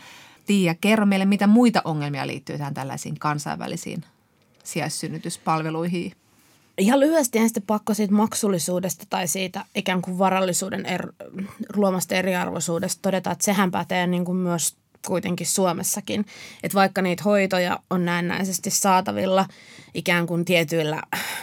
Tiia, 0.45 0.75
kerro 0.75 1.05
meille, 1.05 1.25
mitä 1.25 1.47
muita 1.47 1.81
ongelmia 1.85 2.27
liittyy 2.27 2.57
tähän 2.57 2.73
tällaisiin 2.73 3.19
kansainvälisiin 3.19 4.05
sijaissynnytyspalveluihin? 4.63 6.11
Ihan 6.79 6.99
lyhyesti 6.99 7.39
en 7.39 7.49
sitten 7.49 7.63
pakko 7.67 7.93
siitä 7.93 8.13
maksullisuudesta 8.13 9.05
tai 9.09 9.27
siitä 9.27 9.65
ikään 9.75 10.01
kuin 10.01 10.17
varallisuuden 10.19 10.85
er, 10.85 11.07
luomasta 11.75 12.15
eriarvoisuudesta 12.15 12.99
todeta, 13.01 13.31
että 13.31 13.45
sehän 13.45 13.71
pätee 13.71 14.07
niin 14.07 14.25
kuin 14.25 14.37
myös 14.37 14.75
kuitenkin 15.07 15.47
Suomessakin. 15.47 16.25
Että 16.63 16.75
vaikka 16.75 17.01
niitä 17.01 17.23
hoitoja 17.23 17.79
on 17.89 18.05
näennäisesti 18.05 18.69
saatavilla 18.69 19.45
ikään 19.93 20.27
kuin 20.27 20.45
tietyillä 20.45 21.01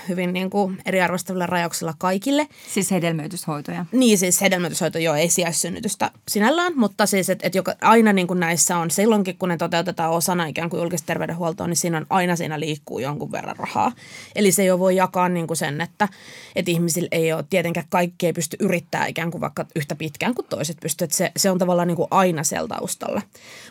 hyvin 0.08 0.32
niin 0.32 0.50
kuin 0.50 0.78
eriarvostavilla 0.86 1.46
rajauksilla 1.46 1.94
kaikille. 1.98 2.48
Siis 2.74 2.90
hedelmöityshoitoja. 2.90 3.86
Niin, 3.92 4.18
siis 4.18 4.40
hedelmöityshoito 4.40 4.98
jo 4.98 5.14
ei 5.14 5.28
sijaissynnytystä 5.28 6.10
sinällään, 6.28 6.72
mutta 6.76 7.06
siis 7.06 7.30
että 7.30 7.46
et 7.46 7.54
joka, 7.54 7.74
aina 7.80 8.12
niin 8.12 8.26
kuin 8.26 8.40
näissä 8.40 8.78
on 8.78 8.90
silloinkin, 8.90 9.38
kun 9.38 9.48
ne 9.48 9.56
toteutetaan 9.56 10.10
osana 10.10 10.46
ikään 10.46 10.70
kuin 10.70 10.80
julkista 10.80 11.06
terveydenhuoltoa, 11.06 11.66
niin 11.66 11.76
siinä 11.76 11.98
on 11.98 12.06
aina 12.10 12.36
siinä 12.36 12.60
liikkuu 12.60 12.98
jonkun 12.98 13.32
verran 13.32 13.56
rahaa. 13.56 13.92
Eli 14.34 14.52
se 14.52 14.64
jo 14.64 14.78
voi 14.78 14.96
jakaa 14.96 15.28
niin 15.28 15.46
kuin 15.46 15.56
sen, 15.56 15.80
että, 15.80 16.08
että 16.56 16.70
ihmisillä 16.70 17.08
ei 17.12 17.32
ole 17.32 17.44
tietenkään 17.50 17.86
kaikki 17.90 18.26
ei 18.26 18.32
pysty 18.32 18.56
yrittää 18.60 19.06
ikään 19.06 19.30
kuin 19.30 19.40
vaikka 19.40 19.66
yhtä 19.76 19.94
pitkään 19.94 20.34
kuin 20.34 20.46
toiset 20.48 20.76
pystyvät. 20.80 21.12
Se, 21.12 21.32
se 21.36 21.50
on 21.50 21.58
tavallaan 21.58 21.88
niin 21.88 21.96
kuin 21.96 22.08
aina 22.10 22.44
siellä 22.44 22.68
taustalla. 22.68 23.22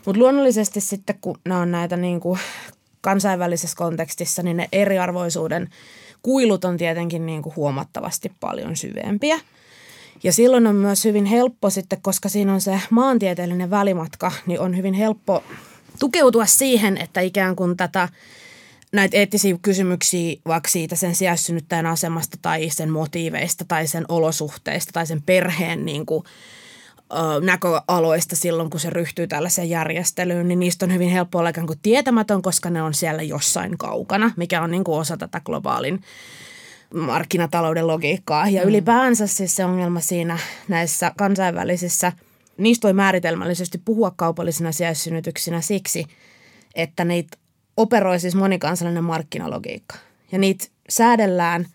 Mutta 0.06 0.20
luonnollisesti 0.20 0.82
sitten, 0.82 1.18
kun 1.22 1.40
nämä 1.46 1.62
on 1.62 1.72
näitä 1.72 1.98
niin 1.98 2.20
kuin 2.20 2.40
kansainvälisessä 3.02 3.78
kontekstissa, 3.78 4.44
niin 4.44 4.58
ne 4.58 4.70
eriarvoisuuden 4.72 5.70
kuilut 6.22 6.66
on 6.66 6.78
tietenkin 6.78 7.26
niin 7.26 7.42
kuin 7.42 7.56
huomattavasti 7.56 8.32
paljon 8.40 8.76
syvempiä. 8.76 9.40
Ja 10.24 10.34
silloin 10.34 10.68
on 10.68 10.76
myös 10.76 11.06
hyvin 11.06 11.26
helppo 11.26 11.70
sitten, 11.70 12.02
koska 12.02 12.30
siinä 12.30 12.54
on 12.54 12.62
se 12.62 12.82
maantieteellinen 12.90 13.70
välimatka, 13.70 14.32
niin 14.46 14.60
on 14.60 14.78
hyvin 14.78 14.94
helppo 14.94 15.44
tukeutua 16.00 16.46
siihen, 16.46 16.98
että 16.98 17.22
ikään 17.22 17.56
kuin 17.56 17.78
tätä 17.78 18.10
näitä 18.92 19.18
eettisiä 19.18 19.58
kysymyksiä 19.62 20.36
vaikka 20.48 20.70
siitä 20.70 20.96
sen 20.96 21.16
sijaissynnyttäjän 21.16 21.86
asemasta 21.86 22.38
tai 22.42 22.70
sen 22.70 22.90
motiiveista 22.90 23.66
tai 23.68 23.88
sen 23.88 24.06
olosuhteista 24.10 24.92
tai 24.94 25.08
sen 25.08 25.22
perheen 25.22 25.86
niin 25.86 26.06
kuin 26.06 26.24
näköaloista 27.42 28.36
silloin, 28.36 28.70
kun 28.70 28.80
se 28.80 28.90
ryhtyy 28.90 29.28
tällaiseen 29.28 29.70
järjestelyyn, 29.70 30.48
niin 30.48 30.60
niistä 30.60 30.86
on 30.86 30.94
hyvin 30.94 31.10
helppo 31.10 31.40
olla 31.40 31.50
ikään 31.50 31.68
kuin 31.68 31.80
tietämätön, 31.82 32.42
koska 32.42 32.70
ne 32.70 32.82
on 32.82 32.94
siellä 32.94 33.24
jossain 33.24 33.78
kaukana, 33.78 34.32
mikä 34.38 34.62
on 34.62 34.72
niin 34.72 34.84
kuin 34.84 35.00
osa 35.00 35.18
tätä 35.18 35.42
globaalin 35.46 36.02
markkinatalouden 36.94 37.88
logiikkaa. 37.88 38.50
Ja 38.50 38.62
mm. 38.62 38.70
ylipäänsä 38.70 39.28
siis 39.28 39.56
se 39.56 39.66
ongelma 39.66 40.00
siinä 40.00 40.38
näissä 40.68 41.12
kansainvälisissä, 41.18 42.12
niistä 42.58 42.86
voi 42.86 42.94
määritelmällisesti 42.94 43.82
puhua 43.86 44.12
kaupallisina 44.16 44.72
sijaissynnytyksinä 44.72 45.62
siksi, 45.62 46.06
että 46.76 47.06
niitä 47.06 47.38
operoi 47.78 48.20
siis 48.20 48.36
monikansallinen 48.36 49.04
markkinalogiikka. 49.04 49.96
Ja 50.32 50.38
niitä 50.38 50.66
säädellään 50.90 51.66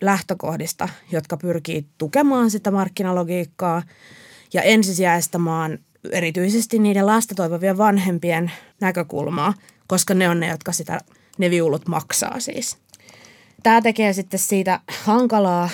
lähtökohdista, 0.00 0.88
jotka 1.12 1.36
pyrkii 1.36 1.86
tukemaan 1.98 2.50
sitä 2.50 2.70
markkinalogiikkaa– 2.70 3.82
ja 4.52 4.62
ensisijaistamaan 4.62 5.78
erityisesti 6.10 6.78
niiden 6.78 7.06
lasta 7.06 7.34
toivovien 7.34 7.78
vanhempien 7.78 8.52
näkökulmaa, 8.80 9.54
koska 9.86 10.14
ne 10.14 10.28
on 10.28 10.40
ne, 10.40 10.48
jotka 10.48 10.72
sitä, 10.72 11.00
ne 11.38 11.50
viulut 11.50 11.88
maksaa 11.88 12.40
siis. 12.40 12.78
Tämä 13.62 13.82
tekee 13.82 14.12
sitten 14.12 14.40
siitä 14.40 14.80
hankalaa, 15.04 15.70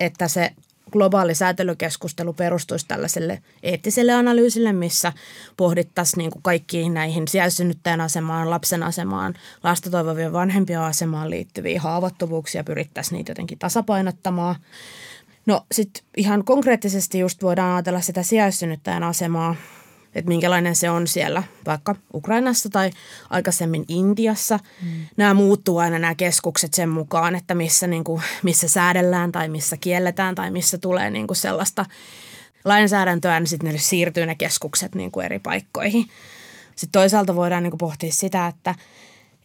että 0.00 0.28
se 0.28 0.50
globaali 0.92 1.34
säätelykeskustelu 1.34 2.32
perustuisi 2.32 2.86
tällaiselle 2.88 3.42
eettiselle 3.62 4.12
analyysille, 4.12 4.72
missä 4.72 5.12
pohdittaisiin 5.56 6.18
niin 6.18 6.30
kaikkiin 6.42 6.94
näihin 6.94 7.28
sijaissynnyttäjän 7.28 8.00
asemaan, 8.00 8.50
lapsen 8.50 8.82
asemaan, 8.82 9.34
lasta 9.62 9.90
toivovien 9.90 10.32
vanhempien 10.32 10.80
asemaan 10.80 11.30
liittyviä 11.30 11.80
haavoittuvuuksia, 11.80 12.64
pyrittäisiin 12.64 13.16
niitä 13.16 13.30
jotenkin 13.30 13.58
tasapainottamaan. 13.58 14.56
No 15.46 15.66
sitten 15.72 16.04
ihan 16.16 16.44
konkreettisesti 16.44 17.18
just 17.18 17.42
voidaan 17.42 17.74
ajatella 17.74 18.00
sitä 18.00 18.22
sijaissynnyttäjän 18.22 19.02
asemaa, 19.02 19.56
että 20.14 20.28
minkälainen 20.28 20.76
se 20.76 20.90
on 20.90 21.06
siellä 21.06 21.42
vaikka 21.66 21.96
Ukrainassa 22.14 22.68
tai 22.68 22.90
aikaisemmin 23.30 23.84
Intiassa. 23.88 24.58
Mm. 24.82 24.88
Nämä 25.16 25.34
muuttuu 25.34 25.78
aina 25.78 25.98
nämä 25.98 26.14
keskukset 26.14 26.74
sen 26.74 26.88
mukaan, 26.88 27.34
että 27.34 27.54
missä, 27.54 27.86
niin 27.86 28.04
kuin, 28.04 28.22
missä 28.42 28.68
säädellään 28.68 29.32
tai 29.32 29.48
missä 29.48 29.76
kielletään 29.76 30.34
tai 30.34 30.50
missä 30.50 30.78
tulee 30.78 31.10
niin 31.10 31.26
kuin 31.26 31.36
sellaista 31.36 31.86
lainsäädäntöä, 32.64 33.40
niin 33.40 33.46
sitten 33.46 33.72
ne 33.72 33.78
siirtyy 33.78 34.26
ne 34.26 34.34
keskukset 34.34 34.94
niin 34.94 35.10
kuin 35.10 35.26
eri 35.26 35.38
paikkoihin. 35.38 36.08
Sitten 36.76 37.00
toisaalta 37.00 37.36
voidaan 37.36 37.62
niin 37.62 37.70
kuin 37.70 37.78
pohtia 37.78 38.12
sitä, 38.12 38.46
että– 38.46 38.74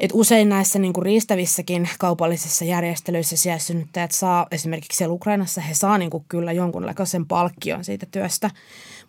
et 0.01 0.12
usein 0.13 0.50
näissä 0.50 0.79
niin 0.79 0.93
kuin 0.93 1.05
riistävissäkin 1.05 1.89
kaupallisissa 2.00 2.65
järjestelyissä 2.65 3.38
sijaissynnyttäjät 3.38 4.12
saa, 4.12 4.48
esimerkiksi 4.51 4.98
siellä 4.98 5.13
Ukrainassa, 5.13 5.62
he 5.62 5.74
saa 5.74 5.98
niin 5.98 6.12
kuin 6.12 6.25
kyllä 6.29 6.51
jonkunlaisen 6.51 7.25
palkkion 7.25 7.86
siitä 7.86 8.05
työstä. 8.12 8.50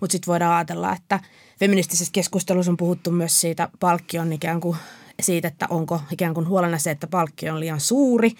Mutta 0.00 0.12
sitten 0.12 0.26
voidaan 0.26 0.54
ajatella, 0.54 0.92
että 0.92 1.20
feministisessä 1.61 2.12
keskustelussa 2.12 2.72
on 2.72 2.76
puhuttu 2.76 3.11
myös 3.11 3.40
siitä 3.40 3.68
palkkion 3.80 4.32
ikään 4.32 4.61
kuin 4.61 4.76
siitä, 5.22 5.48
että 5.48 5.66
onko 5.70 6.00
ikään 6.10 6.34
kuin 6.34 6.48
huolena 6.48 6.78
se, 6.78 6.90
että 6.90 7.06
palkkio 7.06 7.54
on 7.54 7.60
liian 7.60 7.80
suuri, 7.80 8.30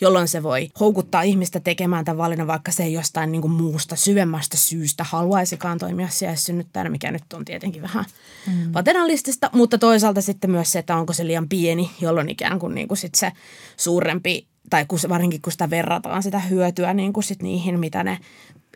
jolloin 0.00 0.28
se 0.28 0.42
voi 0.42 0.68
houkuttaa 0.80 1.22
ihmistä 1.22 1.60
tekemään 1.60 2.04
tämän 2.04 2.18
valinnan, 2.18 2.46
vaikka 2.46 2.72
se 2.72 2.82
ei 2.82 2.92
jostain 2.92 3.32
niin 3.32 3.42
kuin 3.42 3.52
muusta, 3.52 3.96
syvemmästä 3.96 4.56
syystä 4.56 5.04
haluaisikaan 5.04 5.78
toimia 5.78 6.08
sijaissynnyttäjänä, 6.08 6.90
mikä 6.90 7.10
nyt 7.10 7.32
on 7.32 7.44
tietenkin 7.44 7.82
vähän 7.82 8.04
mm. 8.46 8.72
paternalistista, 8.72 9.50
mutta 9.52 9.78
toisaalta 9.78 10.22
sitten 10.22 10.50
myös 10.50 10.72
se, 10.72 10.78
että 10.78 10.96
onko 10.96 11.12
se 11.12 11.26
liian 11.26 11.48
pieni, 11.48 11.90
jolloin 12.00 12.28
ikään 12.28 12.58
kuin, 12.58 12.74
niin 12.74 12.88
kuin 12.88 12.98
sit 12.98 13.14
se 13.14 13.32
suurempi, 13.76 14.46
tai 14.70 14.84
kun, 14.88 14.98
varsinkin 15.08 15.42
kun 15.42 15.52
sitä 15.52 15.70
verrataan 15.70 16.22
sitä 16.22 16.38
hyötyä 16.38 16.94
niin 16.94 17.12
kuin 17.12 17.24
sit 17.24 17.42
niihin, 17.42 17.80
mitä 17.80 18.04
ne 18.04 18.18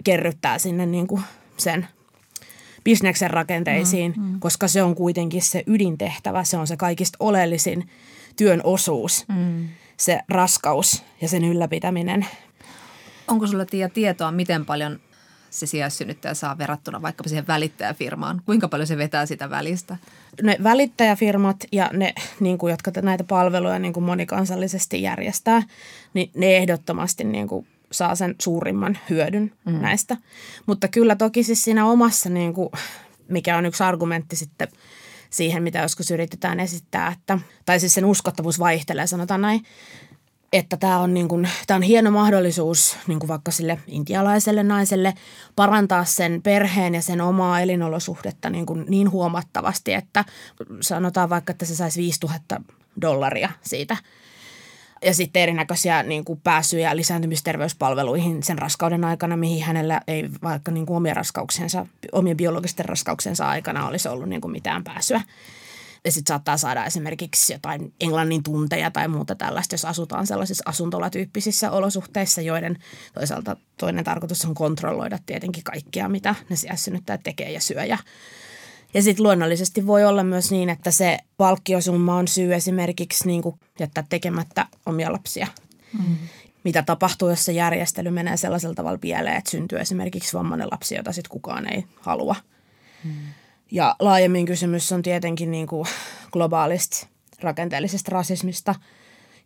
kerryttää 0.04 0.58
sinne 0.58 0.86
niin 0.86 1.06
kuin 1.06 1.22
sen 1.56 1.86
bisneksen 2.84 3.30
rakenteisiin, 3.30 4.14
mm, 4.16 4.22
mm. 4.22 4.40
koska 4.40 4.68
se 4.68 4.82
on 4.82 4.94
kuitenkin 4.94 5.42
se 5.42 5.62
ydintehtävä, 5.66 6.44
se 6.44 6.56
on 6.56 6.66
se 6.66 6.76
kaikista 6.76 7.16
oleellisin 7.20 7.88
työn 8.36 8.60
osuus, 8.64 9.24
mm. 9.28 9.68
se 9.96 10.20
raskaus 10.28 11.02
ja 11.20 11.28
sen 11.28 11.44
ylläpitäminen. 11.44 12.26
Onko 13.28 13.46
sulla 13.46 13.66
Tiia 13.66 13.88
tietoa, 13.88 14.32
miten 14.32 14.66
paljon 14.66 15.00
se 15.50 15.66
sijaissynnyttäjä 15.66 16.34
saa 16.34 16.58
verrattuna 16.58 17.02
vaikka 17.02 17.28
siihen 17.28 17.46
välittäjäfirmaan? 17.46 18.42
Kuinka 18.46 18.68
paljon 18.68 18.86
se 18.86 18.96
vetää 18.96 19.26
sitä 19.26 19.50
välistä? 19.50 19.96
Ne 20.42 20.56
välittäjäfirmat 20.62 21.56
ja 21.72 21.90
ne, 21.92 22.14
niin 22.40 22.58
kuin, 22.58 22.70
jotka 22.70 22.90
näitä 23.02 23.24
palveluja 23.24 23.78
niin 23.78 23.92
kuin 23.92 24.04
monikansallisesti 24.04 25.02
järjestää, 25.02 25.62
niin 26.14 26.30
ne 26.34 26.56
ehdottomasti 26.56 27.24
niin 27.24 27.48
kuin 27.48 27.66
saa 27.92 28.14
sen 28.14 28.34
suurimman 28.40 28.98
hyödyn 29.10 29.52
mm. 29.66 29.72
näistä. 29.72 30.16
Mutta 30.66 30.88
kyllä 30.88 31.16
toki 31.16 31.42
siis 31.42 31.64
siinä 31.64 31.86
omassa, 31.86 32.28
niin 32.28 32.54
kuin, 32.54 32.68
mikä 33.28 33.56
on 33.56 33.66
yksi 33.66 33.82
argumentti 33.82 34.36
sitten 34.36 34.68
siihen, 35.30 35.62
mitä 35.62 35.78
joskus 35.78 36.10
yritetään 36.10 36.60
esittää, 36.60 37.08
että, 37.08 37.38
tai 37.64 37.80
siis 37.80 37.94
sen 37.94 38.04
uskottavuus 38.04 38.58
vaihtelee, 38.58 39.06
sanotaan 39.06 39.40
näin, 39.40 39.64
että 40.52 40.76
tämä 40.76 40.98
on, 40.98 41.14
niin 41.14 41.28
kuin, 41.28 41.48
tämä 41.66 41.76
on 41.76 41.82
hieno 41.82 42.10
mahdollisuus 42.10 42.96
niin 43.06 43.18
kuin 43.18 43.28
vaikka 43.28 43.50
sille 43.50 43.78
intialaiselle 43.86 44.62
naiselle 44.62 45.14
parantaa 45.56 46.04
sen 46.04 46.42
perheen 46.42 46.94
ja 46.94 47.02
sen 47.02 47.20
omaa 47.20 47.60
elinolosuhdetta 47.60 48.50
niin, 48.50 48.66
kuin 48.66 48.84
niin 48.88 49.10
huomattavasti, 49.10 49.92
että 49.92 50.24
sanotaan 50.80 51.30
vaikka, 51.30 51.50
että 51.50 51.64
se 51.64 51.76
saisi 51.76 52.00
5000 52.00 52.60
dollaria 53.00 53.50
siitä– 53.62 53.96
ja 55.02 55.14
sitten 55.14 55.42
erinäköisiä 55.42 56.02
niin 56.02 56.24
kuin 56.24 56.40
pääsyjä 56.44 56.96
lisääntymisterveyspalveluihin 56.96 58.42
sen 58.42 58.58
raskauden 58.58 59.04
aikana, 59.04 59.36
mihin 59.36 59.64
hänellä 59.64 60.00
ei 60.06 60.28
vaikka 60.42 60.70
niin 60.72 60.86
kuin 60.86 60.96
omien 60.96 61.16
raskauksensa, 61.16 61.86
omien 62.12 62.36
biologisten 62.36 62.84
raskauksensa 62.84 63.48
aikana 63.48 63.88
olisi 63.88 64.08
ollut 64.08 64.28
niin 64.28 64.40
kuin 64.40 64.52
mitään 64.52 64.84
pääsyä. 64.84 65.20
Ja 66.04 66.12
sitten 66.12 66.28
saattaa 66.28 66.56
saada 66.56 66.84
esimerkiksi 66.84 67.52
jotain 67.52 67.92
englannin 68.00 68.42
tunteja 68.42 68.90
tai 68.90 69.08
muuta 69.08 69.34
tällaista, 69.34 69.74
jos 69.74 69.84
asutaan 69.84 70.26
sellaisissa 70.26 70.64
asuntolatyyppisissä 70.66 71.70
olosuhteissa, 71.70 72.40
joiden 72.40 72.78
toisaalta 73.14 73.56
toinen 73.76 74.04
tarkoitus 74.04 74.44
on 74.44 74.54
kontrolloida 74.54 75.18
tietenkin 75.26 75.64
kaikkia, 75.64 76.08
mitä 76.08 76.34
ne 76.48 76.56
sijaissynnyttäjät 76.56 77.22
tekee 77.22 77.50
ja 77.50 77.60
syö 77.60 77.84
ja 77.84 77.98
ja 78.94 79.02
sitten 79.02 79.22
luonnollisesti 79.22 79.86
voi 79.86 80.04
olla 80.04 80.24
myös 80.24 80.50
niin, 80.50 80.68
että 80.68 80.90
se 80.90 81.18
palkkiosumma 81.36 82.16
on 82.16 82.28
syy 82.28 82.54
esimerkiksi 82.54 83.26
niin 83.26 83.42
kuin 83.42 83.56
jättää 83.78 84.04
tekemättä 84.08 84.66
omia 84.86 85.12
lapsia. 85.12 85.46
Mm. 85.98 86.16
Mitä 86.64 86.82
tapahtuu, 86.82 87.28
jos 87.28 87.44
se 87.44 87.52
järjestely 87.52 88.10
menee 88.10 88.36
sellaisella 88.36 88.74
tavalla 88.74 88.98
pieleen, 88.98 89.36
että 89.36 89.50
syntyy 89.50 89.78
esimerkiksi 89.78 90.36
vammainen 90.36 90.68
lapsi, 90.70 90.94
jota 90.94 91.12
sitten 91.12 91.30
kukaan 91.30 91.72
ei 91.72 91.84
halua. 92.00 92.36
Mm. 93.04 93.12
Ja 93.70 93.96
laajemmin 93.98 94.46
kysymys 94.46 94.92
on 94.92 95.02
tietenkin 95.02 95.50
niin 95.50 95.66
kuin 95.66 95.88
globaalista 96.32 97.06
rakenteellisesta 97.40 98.10
rasismista 98.12 98.74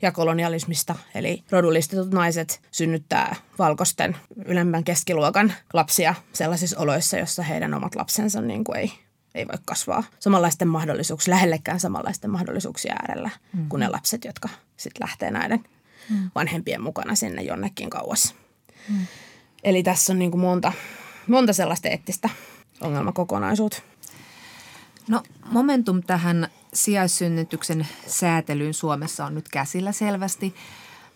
ja 0.02 0.12
kolonialismista. 0.12 0.94
Eli 1.14 1.44
rodullistetut 1.50 2.11
naiset 2.11 2.61
synnyttää 2.70 3.37
valkoisten 3.59 4.16
ylemmän 4.44 4.85
keskiluokan 4.85 5.52
lapsia 5.72 6.14
sellaisissa 6.32 6.80
oloissa, 6.80 7.16
jossa 7.16 7.42
heidän 7.42 7.74
omat 7.74 7.94
lapsensa 7.94 8.40
niin 8.40 8.64
kuin 8.64 8.78
ei 8.78 8.92
ei 9.37 9.46
voi 9.49 9.59
kasvaa 9.64 10.05
samanlaisten 10.18 10.68
mahdollisuuksien, 10.68 11.35
lähellekään 11.35 11.81
samanlaisten 11.81 12.31
mahdollisuuksia 12.31 12.94
äärellä 12.94 13.31
mm. 13.53 13.68
kuin 13.68 13.81
ne 13.81 13.88
lapset, 13.88 14.25
jotka 14.25 14.49
sitten 14.77 15.01
lähtee 15.01 15.31
näiden 15.31 15.64
mm. 16.11 16.31
vanhempien 16.35 16.83
mukana 16.83 17.14
sinne 17.14 17.42
jonnekin 17.42 17.90
kauas. 17.90 18.35
Mm. 18.88 19.07
Eli 19.64 19.83
tässä 19.83 20.12
on 20.12 20.18
niin 20.18 20.31
kuin 20.31 20.40
monta, 20.40 20.72
monta 21.27 21.53
sellaista 21.53 21.88
eettistä 21.88 22.29
ongelmakokonaisuutta. 22.81 23.83
No 25.09 25.22
momentum 25.51 26.03
tähän 26.03 26.49
sijaissynnytyksen 26.75 27.87
säätelyyn 28.07 28.75
Suomessa 28.75 29.27
on 29.27 29.35
nyt 29.35 29.49
käsillä 29.49 29.92
selvästi. 29.92 30.55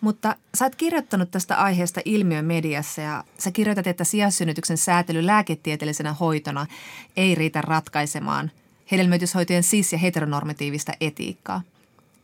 Mutta 0.00 0.36
sä 0.54 0.64
oot 0.64 0.74
kirjoittanut 0.74 1.30
tästä 1.30 1.56
aiheesta 1.56 2.00
ilmiön 2.04 2.44
mediassa 2.44 3.00
ja 3.00 3.24
sä 3.38 3.50
kirjoitat, 3.50 3.86
että 3.86 4.04
sijaissynnytyksen 4.04 4.76
säätely 4.76 5.26
lääketieteellisenä 5.26 6.12
hoitona 6.12 6.66
ei 7.16 7.34
riitä 7.34 7.60
ratkaisemaan 7.60 8.50
hedelmöityshoitojen 8.92 9.62
sis- 9.62 9.92
ja 9.92 9.98
heteronormatiivista 9.98 10.92
etiikkaa. 11.00 11.62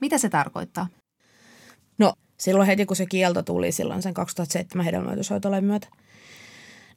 Mitä 0.00 0.18
se 0.18 0.28
tarkoittaa? 0.28 0.86
No 1.98 2.12
silloin 2.38 2.66
heti 2.66 2.86
kun 2.86 2.96
se 2.96 3.06
kielto 3.06 3.42
tuli 3.42 3.72
silloin 3.72 4.02
sen 4.02 4.14
2007 4.14 4.84
hedelmöityshoitolain 4.84 5.64
myötä, 5.64 5.88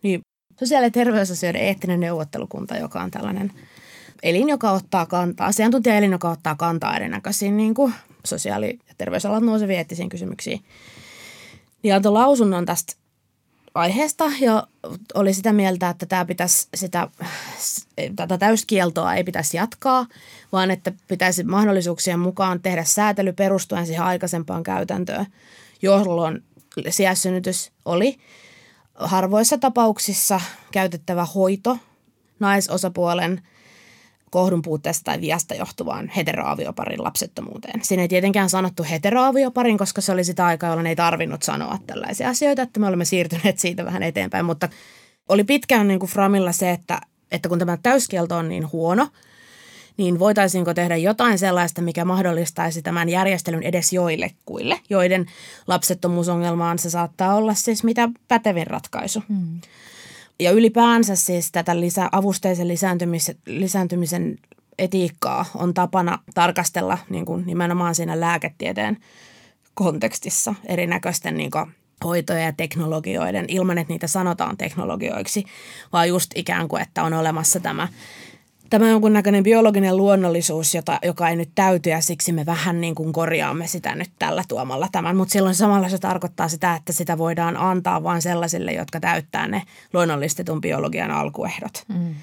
niin 0.01 0.21
sosiaali- 0.59 0.85
ja 0.85 0.91
terveysasioiden 0.91 1.61
eettinen 1.61 1.99
neuvottelukunta, 1.99 2.77
joka 2.77 3.01
on 3.01 3.11
tällainen 3.11 3.51
elin, 4.23 4.49
joka 4.49 4.71
ottaa 4.71 5.05
kantaa, 5.05 5.47
asiantuntija-elin, 5.47 6.11
joka 6.11 6.29
ottaa 6.29 6.55
kantaa 6.55 6.95
erinäköisiin 6.95 7.57
niin 7.57 7.73
kuin 7.73 7.93
sosiaali- 8.25 8.79
ja 8.87 8.93
terveysalan 8.97 9.45
nouseviin 9.45 9.77
eettisiin 9.77 10.09
kysymyksiin, 10.09 10.63
niin 11.83 11.95
antoi 11.95 12.11
lausunnon 12.11 12.65
tästä 12.65 12.93
aiheesta 13.75 14.25
ja 14.39 14.67
oli 15.13 15.33
sitä 15.33 15.53
mieltä, 15.53 15.89
että 15.89 16.05
tämä 16.05 16.25
pitäisi 16.25 16.67
sitä, 16.75 17.07
tätä 18.15 18.37
täyskieltoa 18.37 19.13
ei 19.13 19.23
pitäisi 19.23 19.57
jatkaa, 19.57 20.05
vaan 20.51 20.71
että 20.71 20.91
pitäisi 21.07 21.43
mahdollisuuksien 21.43 22.19
mukaan 22.19 22.61
tehdä 22.61 22.83
säätely 22.83 23.33
perustuen 23.33 23.85
siihen 23.85 24.05
aikaisempaan 24.05 24.63
käytäntöön, 24.63 25.25
jolloin 25.81 26.43
sijaissynnytys 26.89 27.71
oli 27.85 28.17
harvoissa 28.95 29.57
tapauksissa 29.57 30.41
käytettävä 30.71 31.25
hoito 31.25 31.77
naisosapuolen– 32.39 33.41
kohdun 34.29 34.61
puutteesta 34.61 35.03
tai 35.03 35.21
viasta 35.21 35.55
johtuvaan 35.55 36.09
heteroavioparin 36.15 37.03
lapsettomuuteen. 37.03 37.79
Siinä 37.83 38.01
ei 38.01 38.07
tietenkään 38.07 38.49
sanottu 38.49 38.85
heteroavioparin, 38.89 39.77
koska 39.77 40.01
se 40.01 40.11
oli 40.11 40.23
sitä 40.23 40.45
aikaa, 40.45 40.69
jolloin 40.69 40.87
ei 40.87 40.95
tarvinnut 40.95 41.43
sanoa 41.43 41.77
tällaisia 41.87 42.29
asioita, 42.29 42.61
että 42.61 42.79
me 42.79 42.87
olemme 42.87 43.05
siirtyneet 43.05 43.59
siitä 43.59 43.85
vähän 43.85 44.03
eteenpäin, 44.03 44.45
mutta 44.45 44.69
oli 45.29 45.43
pitkään 45.43 45.87
niin 45.87 45.99
kuin 45.99 46.09
Framilla 46.09 46.51
se, 46.51 46.71
että, 46.71 47.01
että 47.31 47.49
kun 47.49 47.59
tämä 47.59 47.77
täyskielto 47.77 48.37
on 48.37 48.49
niin 48.49 48.71
huono, 48.71 49.07
niin 49.97 50.19
voitaisiinko 50.19 50.73
tehdä 50.73 50.95
jotain 50.95 51.39
sellaista, 51.39 51.81
mikä 51.81 52.05
mahdollistaisi 52.05 52.81
tämän 52.81 53.09
järjestelyn 53.09 53.63
edes 53.63 53.93
joillekuille, 53.93 54.79
joiden 54.89 55.25
lapsettomuusongelmaan 55.67 56.79
se 56.79 56.89
saattaa 56.89 57.35
olla 57.35 57.53
siis 57.53 57.83
mitä 57.83 58.09
pätevin 58.27 58.67
ratkaisu. 58.67 59.23
Hmm 59.29 59.61
ja 60.39 60.51
ylipäänsä 60.51 61.15
siis 61.15 61.51
tätä 61.51 61.79
lisä, 61.79 62.09
avusteisen 62.11 62.67
lisääntymisen, 62.67 63.35
lisääntymisen 63.45 64.37
etiikkaa 64.79 65.45
on 65.55 65.73
tapana 65.73 66.19
tarkastella 66.33 66.97
niin 67.09 67.25
kuin 67.25 67.45
nimenomaan 67.45 67.95
siinä 67.95 68.19
lääketieteen 68.19 68.97
kontekstissa 69.73 70.55
erinäköisten 70.65 71.37
niin 71.37 71.51
kuin 71.51 71.65
hoitoja 72.03 72.39
ja 72.39 72.53
teknologioiden 72.53 73.45
ilman, 73.47 73.77
että 73.77 73.93
niitä 73.93 74.07
sanotaan 74.07 74.57
teknologioiksi, 74.57 75.45
vaan 75.93 76.09
just 76.09 76.31
ikään 76.35 76.67
kuin, 76.67 76.81
että 76.81 77.03
on 77.03 77.13
olemassa 77.13 77.59
tämä 77.59 77.87
tämä 78.69 78.85
on 78.85 78.91
jonkunnäköinen 78.91 79.43
biologinen 79.43 79.97
luonnollisuus, 79.97 80.75
jota, 80.75 80.99
joka 81.03 81.29
ei 81.29 81.35
nyt 81.35 81.49
täyty 81.55 81.89
ja 81.89 82.01
siksi 82.01 82.31
me 82.31 82.45
vähän 82.45 82.81
niin 82.81 82.95
kuin 82.95 83.13
korjaamme 83.13 83.67
sitä 83.67 83.95
nyt 83.95 84.11
tällä 84.19 84.43
tuomalla 84.47 84.87
tämän. 84.91 85.17
Mutta 85.17 85.31
silloin 85.31 85.55
samalla 85.55 85.89
se 85.89 85.97
tarkoittaa 85.97 86.47
sitä, 86.47 86.75
että 86.75 86.93
sitä 86.93 87.17
voidaan 87.17 87.57
antaa 87.57 88.03
vain 88.03 88.21
sellaisille, 88.21 88.71
jotka 88.73 88.99
täyttää 88.99 89.47
ne 89.47 89.61
luonnollistetun 89.93 90.61
biologian 90.61 91.11
alkuehdot. 91.11 91.83
Mm. 91.87 92.15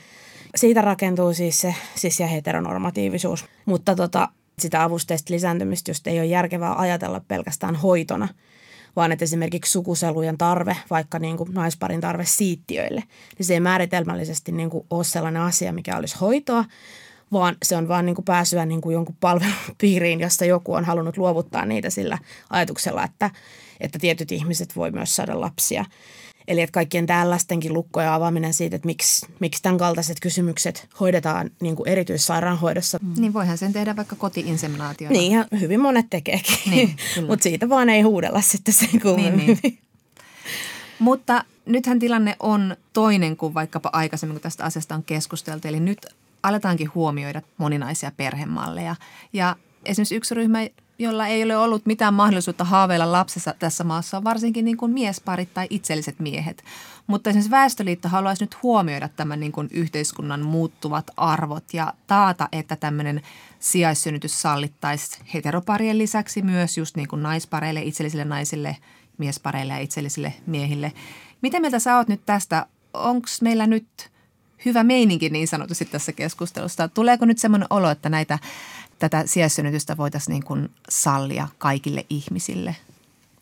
Siitä 0.57 0.81
rakentuu 0.81 1.33
siis 1.35 1.61
se 1.61 1.75
sis- 1.95 2.21
ja 2.21 2.27
heteronormatiivisuus. 2.27 3.45
Mutta 3.65 3.95
tota, 3.95 4.29
sitä 4.59 4.83
avusteista 4.83 5.35
lisääntymistä 5.35 5.91
just 5.91 6.07
ei 6.07 6.19
ole 6.19 6.27
järkevää 6.27 6.79
ajatella 6.79 7.21
pelkästään 7.29 7.75
hoitona, 7.75 8.29
vaan 8.97 9.13
että 9.13 9.25
esimerkiksi 9.25 9.73
sukuselujen 9.73 10.39
tarve, 10.39 10.77
vaikka 10.91 11.19
niin 11.19 11.37
kuin 11.37 11.55
naisparin 11.55 12.01
tarve 12.01 12.25
siittiöille, 12.25 13.03
niin 13.39 13.47
se 13.47 13.55
ei 13.55 13.61
määritelmällisesti 13.61 14.53
niin 14.53 14.71
kuin 14.71 14.87
ole 14.91 15.05
sellainen 15.05 15.43
asia, 15.43 15.73
mikä 15.73 15.97
olisi 15.97 16.17
hoitoa, 16.21 16.65
vaan 17.33 17.57
se 17.65 17.77
on 17.77 17.89
vaan 17.89 18.07
niin 18.07 18.15
kuin 18.15 18.25
pääsyä 18.25 18.67
niin 18.67 18.81
kuin 18.81 18.95
jonkun 18.95 19.17
palvelun 19.21 19.53
piiriin, 19.81 20.21
jossa 20.21 20.45
joku 20.45 20.75
on 20.75 20.85
halunnut 20.85 21.17
luovuttaa 21.17 21.67
niitä 21.67 21.91
sillä 21.91 22.19
ajatuksella, 22.51 23.05
että, 23.05 23.31
että 23.81 23.99
tietyt 23.99 24.33
ihmiset 24.33 24.77
voi 24.77 24.91
myös 24.91 25.17
saada 25.17 25.41
lapsia. 25.41 25.85
Eli 26.49 26.61
että 26.61 26.73
kaikkien 26.73 27.07
tällaistenkin 27.07 27.73
lukkojen 27.73 28.11
avaaminen 28.11 28.55
siitä, 28.55 28.77
että 28.77 28.87
miksi, 28.87 29.27
miksi 29.41 29.63
tämän 29.63 29.79
kaltaiset 29.79 30.21
kysymykset 30.21 30.89
hoidetaan 31.01 31.51
niin 31.61 31.77
kuin 31.77 31.89
erityissairaanhoidossa. 31.89 32.99
Mm. 33.03 33.15
Niin 33.17 33.33
voihan 33.33 33.59
sen 33.59 33.73
tehdä 33.73 33.97
vaikka 33.97 34.17
kotiinseminaationa. 34.17 35.13
Niin, 35.13 35.33
ja 35.33 35.47
hyvin 35.61 35.81
monet 35.81 36.07
tekeekin, 36.11 36.59
niin, 36.71 36.97
mutta 37.29 37.43
siitä 37.43 37.69
vaan 37.69 37.89
ei 37.89 38.03
huudella 38.03 38.41
sitten 38.41 38.75
sen 38.75 39.01
kummemmin. 39.03 39.47
Niin, 39.47 39.59
niin. 39.63 39.79
Mutta 40.99 41.45
nythän 41.67 41.99
tilanne 41.99 42.37
on 42.41 42.77
toinen 42.93 43.37
kuin 43.37 43.55
vaikkapa 43.55 43.91
aikaisemmin, 43.93 44.35
kun 44.35 44.43
tästä 44.43 44.65
asiasta 44.65 44.95
on 44.95 45.03
keskusteltu. 45.03 45.69
Eli 45.69 45.81
nyt 45.81 46.07
aletaankin 46.43 46.95
huomioida 46.95 47.43
moninaisia 47.59 48.13
perhemalleja. 48.17 48.97
Ja 49.33 49.57
esimerkiksi 49.85 50.17
yksi 50.17 50.35
ryhmä, 50.35 50.59
jolla 50.99 51.27
ei 51.27 51.45
ole 51.45 51.57
ollut 51.57 51.87
mitään 51.87 52.15
mahdollisuutta 52.15 52.65
haaveilla 52.65 53.13
lapsessa 53.13 53.55
tässä 53.59 53.85
maassa, 53.85 54.17
on 54.17 54.25
varsinkin 54.25 54.65
niin 54.65 54.77
kuin 54.77 54.93
miesparit 54.93 55.55
tai 55.55 55.67
itselliset 55.71 56.19
miehet. 56.19 56.65
Mutta 57.07 57.31
esimerkiksi 57.31 57.51
Väestöliitto 57.51 58.09
haluaisi 58.09 58.43
nyt 58.45 58.63
huomioida 58.63 59.09
tämän 59.09 59.41
niin 59.41 59.53
kuin 59.53 59.69
yhteiskunnan 59.71 60.41
muuttuvat 60.41 61.11
arvot 61.17 61.65
ja 61.75 61.93
taata, 62.07 62.49
että 62.53 62.77
tämmöinen 62.77 63.23
sijaissynnytys 63.61 64.43
sallittaisi 64.43 65.19
heteroparien 65.35 65.99
lisäksi 65.99 66.43
myös 66.43 66.79
just 66.79 66.97
niin 66.97 67.09
kuin 67.09 67.23
naispareille, 67.23 67.83
itsellisille 67.83 68.25
naisille, 68.25 68.77
miespareille 69.19 69.73
ja 69.73 69.79
itsellisille 69.79 70.35
miehille. 70.47 70.93
Miten 71.43 71.63
mieltä 71.63 71.79
sä 71.79 71.97
oot 71.97 72.09
nyt 72.09 72.21
tästä? 72.27 72.67
Onko 72.95 73.29
meillä 73.41 73.67
nyt 73.67 74.11
hyvä 74.65 74.85
meininki 74.85 75.29
niin 75.29 75.49
sanotusti 75.49 75.85
tässä 75.85 76.13
keskustelussa? 76.13 76.89
Tuleeko 76.89 77.25
nyt 77.25 77.39
semmoinen 77.39 77.67
olo, 77.71 77.91
että 77.91 78.09
näitä 78.09 78.39
tätä 78.99 79.23
sijaissynnytystä 79.27 79.97
voitaisiin 79.97 80.33
niin 80.33 80.45
kuin 80.45 80.71
sallia 80.89 81.49
kaikille 81.59 82.07
ihmisille. 82.11 82.77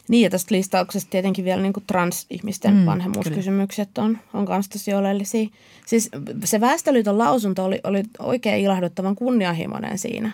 Niin 0.08 0.22
ja 0.22 0.30
tästä 0.30 0.54
listauksesta 0.54 1.10
tietenkin 1.10 1.44
vielä 1.44 1.62
niin 1.62 1.72
kuin 1.72 1.84
transihmisten 1.86 2.74
mm, 2.74 2.86
vanhemmuuskysymykset 2.86 3.98
on, 3.98 4.18
on 4.34 4.46
myös 4.48 4.68
tosi 4.68 4.94
oleellisia. 4.94 5.48
Siis 5.86 6.10
se 6.44 6.60
Väestöliiton 6.60 7.18
lausunto 7.18 7.64
oli, 7.64 7.80
oli 7.84 8.02
oikein 8.18 8.64
ilahduttavan 8.64 9.16
kunnianhimoinen 9.16 9.98
siinä. 9.98 10.32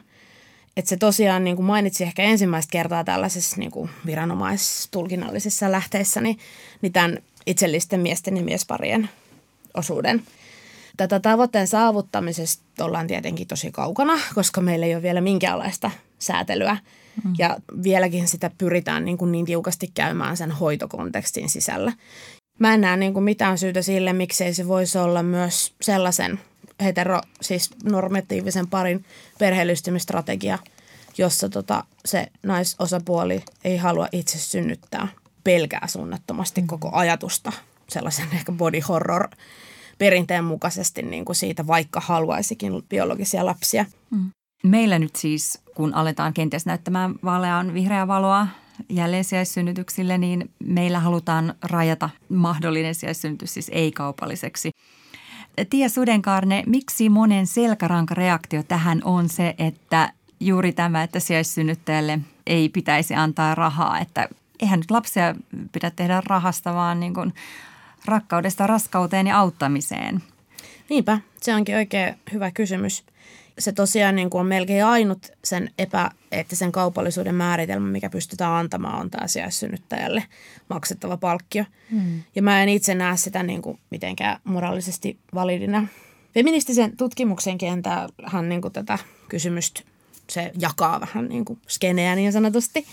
Että 0.77 0.89
se 0.89 0.97
tosiaan 0.97 1.45
niin 1.45 1.57
kuin 1.57 1.67
mainitsi 1.67 2.05
ehkä 2.05 2.23
ensimmäistä 2.23 2.71
kertaa 2.71 3.05
tällaisessa 3.05 3.57
niin 3.57 3.71
kuin 3.71 3.91
viranomaistulkinnallisissa 4.07 5.73
lähteissä 5.73 6.21
niin, 6.21 6.39
niin 6.83 6.93
tämän 6.93 7.19
itsellisten 7.47 8.01
miesten 8.01 8.37
ja 8.37 8.43
miesparien 8.43 9.09
osuuden– 9.75 10.23
Tätä 11.01 11.21
tavoitteen 11.21 11.69
saavuttamisesta 11.69 12.85
ollaan 12.85 13.07
tietenkin 13.07 13.47
tosi 13.47 13.73
kaukana, 13.73 14.13
koska 14.35 14.61
meillä 14.61 14.87
ei 14.87 14.95
ole 14.95 15.03
vielä 15.03 15.21
minkäänlaista 15.21 15.91
säätelyä. 16.19 16.77
Mm. 17.25 17.35
Ja 17.39 17.57
vieläkin 17.83 18.29
sitä 18.29 18.51
pyritään 18.59 19.05
niin, 19.05 19.19
kuin 19.19 19.33
niin 19.33 19.47
tiukasti 19.47 19.91
käymään 19.95 20.37
sen 20.37 20.51
hoitokontekstin 20.51 21.49
sisällä. 21.49 21.93
Mä 22.59 22.75
en 22.75 22.81
näe 22.81 22.97
niin 22.97 23.13
kuin 23.13 23.25
mitään 23.25 23.59
syytä 23.59 23.83
sille, 23.83 24.13
miksei 24.13 24.55
se 24.55 24.69
voisi 24.69 24.99
olla 24.99 25.23
myös 25.23 25.75
sellaisen 25.81 26.41
hetero, 26.83 27.21
siis 27.41 27.71
normatiivisen 27.85 28.67
parin 28.67 29.05
perheellistymistrategia, 29.39 30.59
jossa 31.19 31.49
tota, 31.49 31.85
se 32.05 32.27
naisosapuoli 32.43 33.43
ei 33.65 33.77
halua 33.77 34.09
itse 34.13 34.39
synnyttää 34.39 35.09
pelkää 35.45 35.87
suunnattomasti 35.87 36.61
mm. 36.61 36.67
koko 36.67 36.91
ajatusta 36.93 37.53
sellaisen 37.89 38.29
ehkä 38.33 38.53
body 38.53 38.81
horror 38.81 39.29
perinteen 40.01 40.45
mukaisesti 40.45 41.03
niin 41.03 41.25
kuin 41.25 41.37
siitä, 41.37 41.67
vaikka 41.67 42.01
haluaisikin 42.01 42.73
biologisia 42.89 43.47
lapsia. 43.47 43.85
Mm. 44.11 44.31
Meillä 44.65 44.99
nyt 44.99 45.17
siis, 45.17 45.59
kun 45.75 45.95
aletaan 45.95 46.33
kenties 46.33 46.67
näyttämään 46.67 47.15
vaalean 47.25 47.75
vihreää 47.75 48.09
valoa 48.09 48.47
jälleen 48.89 49.25
sijaissynnytyksille, 49.25 50.19
niin 50.19 50.51
meillä 50.65 51.01
halutaan 51.01 51.55
rajata 51.63 52.11
mahdollinen 52.29 52.95
sijaissynnytys 52.95 53.55
siis 53.55 53.71
ei-kaupalliseksi. 53.75 54.71
Tia 55.71 55.89
Sudenkaarne, 55.89 56.63
miksi 56.67 57.09
monen 57.09 57.47
selkärankareaktio 57.47 58.63
tähän 58.63 59.01
on 59.05 59.29
se, 59.29 59.55
että 59.59 60.13
juuri 60.41 60.73
tämä, 60.73 61.03
että 61.03 61.21
sijaissynnyttäjälle 61.21 62.19
ei 62.47 62.69
pitäisi 62.69 63.15
antaa 63.15 63.55
rahaa, 63.55 63.99
että 63.99 64.29
eihän 64.61 64.81
nyt 64.81 64.91
lapsia 64.91 65.35
pidä 65.73 65.91
tehdä 65.91 66.23
rahasta, 66.27 66.75
vaan 66.75 67.01
niin 67.01 67.15
kuin 67.15 67.35
rakkaudesta 68.05 68.67
raskauteen 68.67 69.27
ja 69.27 69.39
auttamiseen? 69.39 70.23
Niinpä, 70.91 71.19
se 71.41 71.55
onkin 71.55 71.77
oikein 71.77 72.15
hyvä 72.33 72.51
kysymys. 72.51 73.05
Se 73.59 73.73
tosiaan 73.73 74.17
niin 74.17 74.31
kuin 74.31 74.41
on 74.41 74.47
melkein 74.47 74.85
ainut 74.85 75.33
sen 75.45 75.71
epäeettisen 75.79 76.73
kaupallisuuden 76.73 77.35
määritelmä, 77.35 77.91
mikä 77.91 78.11
pystytään 78.11 78.53
antamaan, 78.53 79.01
on 79.01 79.11
tämä 79.11 79.27
sijaissynnyttäjälle 79.27 80.25
maksettava 80.69 81.17
palkkio. 81.17 81.65
Hmm. 81.91 82.23
Ja 82.35 82.43
mä 82.43 82.63
en 82.63 82.69
itse 82.69 82.95
näe 82.95 83.17
sitä 83.17 83.43
niin 83.43 83.63
kuin 83.63 83.79
mitenkään 83.91 84.41
moraalisesti 84.45 85.19
validina. 85.35 85.87
Feministisen 86.35 86.97
tutkimuksen 86.97 87.59
kentähän 87.59 88.49
niin 88.49 88.63
kuin 88.63 88.73
tätä 88.73 88.99
kysymystä 89.29 89.83
se 90.31 90.53
jakaa 90.59 91.01
vähän 91.01 91.29
niin 91.29 91.45
kuin 91.45 91.59
skeneä 91.69 92.15
niin 92.15 92.33
sanotusti. 92.33 92.87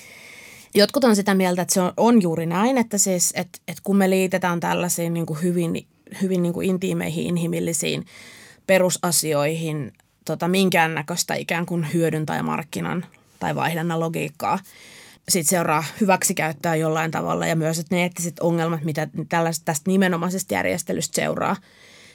Jotkut 0.77 1.03
on 1.03 1.15
sitä 1.15 1.33
mieltä, 1.33 1.61
että 1.61 1.73
se 1.73 1.81
on, 1.81 1.93
on 1.97 2.21
juuri 2.21 2.45
näin, 2.45 2.77
että 2.77 2.97
siis, 2.97 3.33
että, 3.35 3.59
että 3.67 3.81
kun 3.83 3.97
me 3.97 4.09
liitetään 4.09 4.59
tällaisiin 4.59 5.13
niin 5.13 5.25
kuin 5.25 5.41
hyvin, 5.41 5.87
hyvin 6.21 6.43
niin 6.43 6.53
kuin 6.53 6.69
intiimeihin, 6.69 7.25
inhimillisiin 7.25 8.05
perusasioihin 8.67 9.93
tota, 10.25 10.47
minkäännäköistä 10.47 11.35
ikään 11.35 11.65
kuin 11.65 11.87
hyödyntäjämarkkinan 11.93 13.05
tai 13.39 13.55
vaihdannan 13.55 13.99
logiikkaa, 13.99 14.59
sitten 15.29 15.49
seuraa 15.49 15.83
hyväksikäyttää 16.01 16.75
jollain 16.75 17.11
tavalla 17.11 17.47
ja 17.47 17.55
myös, 17.55 17.79
että 17.79 17.95
ne 17.95 18.01
eettiset 18.01 18.39
ongelmat, 18.39 18.83
mitä 18.83 19.07
tällaista, 19.29 19.65
tästä 19.65 19.91
nimenomaisesta 19.91 20.53
järjestelystä 20.53 21.15
seuraa, 21.15 21.55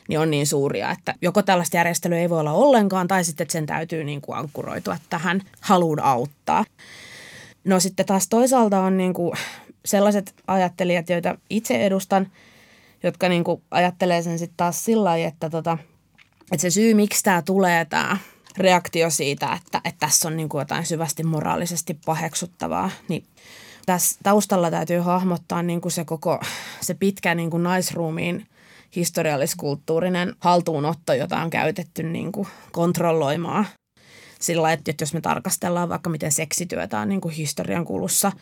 niin 0.09 0.21
on 0.21 0.31
niin 0.31 0.47
suuria, 0.47 0.91
että 0.91 1.15
joko 1.23 1.43
tällaista 1.43 1.77
järjestelyä 1.77 2.19
ei 2.19 2.31
voi 2.31 2.41
olla 2.41 2.53
ollenkaan 2.53 3.09
tai 3.09 3.25
sitten 3.25 3.45
että 3.45 3.53
sen 3.53 3.67
täytyy 3.67 4.05
niin 4.05 4.21
kuin 4.21 4.39
ankkuroitua 4.39 4.97
tähän 5.11 5.43
haluun 5.61 6.01
auttaa. 6.01 6.65
No 7.65 7.81
sitten 7.81 8.07
taas 8.07 8.29
toisaalta 8.29 8.81
on 8.81 8.97
niin 8.97 9.15
kuin 9.15 9.33
sellaiset 9.85 10.35
ajattelijat, 10.47 11.11
joita 11.11 11.39
itse 11.51 11.87
edustan, 11.87 12.31
jotka 13.03 13.29
niin 13.29 13.45
kuin 13.45 13.63
ajattelee 13.71 14.23
sen 14.23 14.39
sitten 14.39 14.57
taas 14.57 14.85
sillä 14.85 15.05
lailla, 15.05 15.29
että, 15.29 15.51
tota, 15.51 15.79
että 16.53 16.63
se 16.63 16.71
syy, 16.71 16.95
miksi 16.95 17.23
tämä 17.23 17.43
tulee, 17.43 17.85
tämä 17.85 18.17
reaktio 18.59 19.11
siitä, 19.11 19.53
että, 19.53 19.81
että 19.85 20.07
tässä 20.07 20.29
on 20.29 20.37
niin 20.37 20.49
kuin 20.49 20.61
jotain 20.61 20.87
syvästi 20.87 21.23
moraalisesti 21.23 21.99
paheksuttavaa, 22.07 22.91
niin 23.09 23.25
tässä 23.87 24.19
taustalla 24.23 24.71
täytyy 24.71 24.99
hahmottaa 24.99 25.63
niin 25.63 25.81
kuin 25.81 25.93
se 25.93 26.05
koko, 26.05 26.41
se 26.81 26.95
pitkä 26.95 27.35
niin 27.35 27.51
kuin 27.51 27.63
naisruumiin 27.63 28.47
historialliskulttuurinen 28.97 30.35
haltuunotto, 30.39 31.13
jota 31.13 31.43
on 31.43 31.51
käytetty 31.51 32.03
niin 32.03 32.33
kuin 32.33 32.49
kontrolloimaan 32.73 33.67
sillä 34.43 34.73
että 34.73 34.93
jos 35.01 35.15
me 35.15 35.21
tarkastellaan 35.21 35.89
vaikka 35.89 36.11
miten 36.11 36.33
seksityötä 36.33 36.99
on 36.99 37.09
niin 37.09 37.21
kuin 37.21 37.35
historian 37.35 37.85
kulussa, 37.85 38.33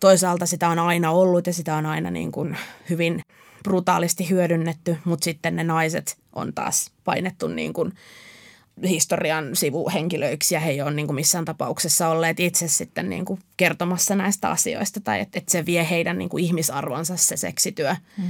toisaalta 0.00 0.46
sitä 0.46 0.68
on 0.68 0.78
aina 0.78 1.10
ollut 1.10 1.46
ja 1.46 1.52
sitä 1.52 1.76
on 1.76 1.86
aina 1.86 2.10
niin 2.10 2.32
kuin 2.32 2.56
hyvin 2.90 3.20
brutaalisti 3.62 4.30
hyödynnetty, 4.30 4.96
mutta 5.04 5.24
sitten 5.24 5.56
ne 5.56 5.64
naiset 5.64 6.18
on 6.32 6.54
taas 6.54 6.90
painettu 7.04 7.48
niin 7.48 7.72
kuin 7.72 7.92
historian 8.82 9.56
sivuhenkilöiksi 9.56 10.54
ja 10.54 10.60
he 10.60 10.70
ei 10.70 10.82
ole 10.82 10.90
niin 10.90 11.06
kuin 11.06 11.14
missään 11.14 11.44
tapauksessa 11.44 12.08
olleet 12.08 12.40
itse 12.40 12.68
sitten 12.68 13.10
niin 13.10 13.24
kuin 13.24 13.40
kertomassa 13.56 14.14
näistä 14.14 14.50
asioista 14.50 15.00
tai 15.00 15.20
että, 15.20 15.38
että 15.38 15.52
se 15.52 15.66
vie 15.66 15.86
heidän 15.90 16.18
niin 16.18 16.28
kuin 16.28 16.44
ihmisarvonsa 16.44 17.16
se 17.16 17.36
seksityö. 17.36 17.94
Mm. 18.18 18.24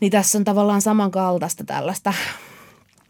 Niin 0.00 0.12
tässä 0.12 0.38
on 0.38 0.44
tavallaan 0.44 0.82
samankaltaista 0.82 1.64
tällaista 1.64 2.14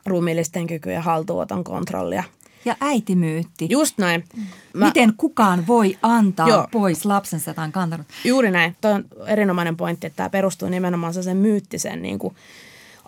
ruumiillisten 0.06 0.66
kykyjen 0.66 1.02
haltuoton 1.02 1.64
kontrollia 1.64 2.24
ja 2.64 2.76
äitimyytti. 2.80 3.66
Just 3.70 3.98
näin. 3.98 4.24
Mä... 4.72 4.86
Miten 4.86 5.14
kukaan 5.16 5.66
voi 5.66 5.98
antaa 6.02 6.48
Joo. 6.48 6.68
pois 6.72 7.04
lapsensa, 7.04 7.50
jota 7.50 7.62
on 7.62 7.72
kantanut? 7.72 8.06
Juuri 8.24 8.50
näin. 8.50 8.76
Tuo 8.80 8.90
on 8.90 9.04
erinomainen 9.26 9.76
pointti, 9.76 10.06
että 10.06 10.16
tämä 10.16 10.30
perustuu 10.30 10.68
nimenomaan 10.68 11.14
sen 11.14 11.36
myyttiseen 11.36 12.02
niin 12.02 12.18
kuin 12.18 12.34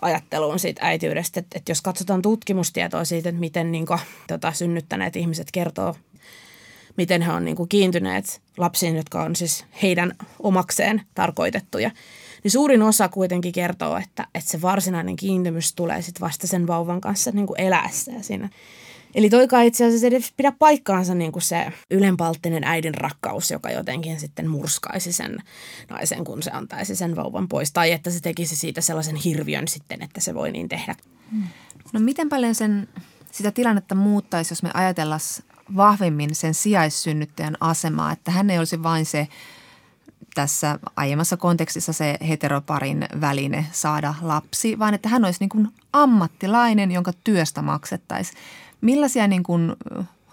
ajatteluun 0.01 0.59
siitä 0.59 0.81
äitiydestä. 0.85 1.39
Että, 1.39 1.57
että 1.57 1.71
jos 1.71 1.81
katsotaan 1.81 2.21
tutkimustietoa 2.21 3.05
siitä, 3.05 3.29
että 3.29 3.39
miten 3.39 3.71
niin 3.71 3.85
kuin, 3.85 3.99
tota, 4.27 4.51
synnyttäneet 4.51 5.15
ihmiset 5.15 5.47
kertoo, 5.51 5.95
miten 6.97 7.21
he 7.21 7.31
on 7.31 7.45
niin 7.45 7.57
kuin, 7.57 7.69
kiintyneet 7.69 8.41
lapsiin, 8.57 8.95
jotka 8.95 9.23
on 9.23 9.35
siis 9.35 9.65
heidän 9.81 10.13
omakseen 10.39 11.01
tarkoitettuja, 11.15 11.91
niin 12.43 12.51
suurin 12.51 12.81
osa 12.81 13.09
kuitenkin 13.09 13.51
kertoo, 13.51 13.97
että, 13.97 14.27
että 14.35 14.51
se 14.51 14.61
varsinainen 14.61 15.15
kiintymys 15.15 15.73
tulee 15.73 16.01
sitten 16.01 16.21
vasta 16.21 16.47
sen 16.47 16.67
vauvan 16.67 17.01
kanssa 17.01 17.31
niin 17.31 17.47
kuin 17.47 17.61
eläessä 17.61 18.11
ja 18.11 18.23
siinä 18.23 18.49
Eli 19.17 19.29
toikaan 19.29 19.65
itse 19.65 19.85
asiassa 19.85 20.07
edes 20.07 20.33
pidä 20.37 20.51
paikkaansa 20.51 21.15
niin 21.15 21.31
kuin 21.31 21.43
se 21.43 21.73
ylenpalttinen 21.91 22.63
äidin 22.63 22.93
rakkaus, 22.93 23.51
joka 23.51 23.71
jotenkin 23.71 24.19
sitten 24.19 24.49
murskaisi 24.49 25.13
sen 25.13 25.37
naisen, 25.89 26.23
kun 26.23 26.43
se 26.43 26.51
antaisi 26.51 26.95
sen 26.95 27.15
vauvan 27.15 27.47
pois. 27.47 27.71
Tai 27.71 27.91
että 27.91 28.09
se 28.09 28.19
tekisi 28.19 28.55
siitä 28.55 28.81
sellaisen 28.81 29.15
hirviön 29.15 29.67
sitten, 29.67 30.03
että 30.03 30.21
se 30.21 30.33
voi 30.33 30.51
niin 30.51 30.69
tehdä. 30.69 30.95
No 31.93 31.99
miten 31.99 32.29
paljon 32.29 32.55
sen, 32.55 32.87
sitä 33.31 33.51
tilannetta 33.51 33.95
muuttaisi, 33.95 34.51
jos 34.51 34.63
me 34.63 34.69
ajatellaan 34.73 35.19
vahvemmin 35.75 36.35
sen 36.35 36.53
sijaissynnyttäjän 36.53 37.57
asemaa, 37.59 38.11
että 38.11 38.31
hän 38.31 38.49
ei 38.49 38.59
olisi 38.59 38.83
vain 38.83 39.05
se 39.05 39.27
tässä 40.35 40.79
aiemmassa 40.95 41.37
kontekstissa 41.37 41.93
se 41.93 42.17
heteroparin 42.27 43.05
väline 43.21 43.65
saada 43.71 44.13
lapsi, 44.21 44.79
vaan 44.79 44.93
että 44.93 45.09
hän 45.09 45.25
olisi 45.25 45.39
niin 45.39 45.49
kuin 45.49 45.67
ammattilainen, 45.93 46.91
jonka 46.91 47.13
työstä 47.23 47.61
maksettaisiin. 47.61 48.37
Millaisia 48.81 49.27
niin 49.27 49.43
kuin, 49.43 49.75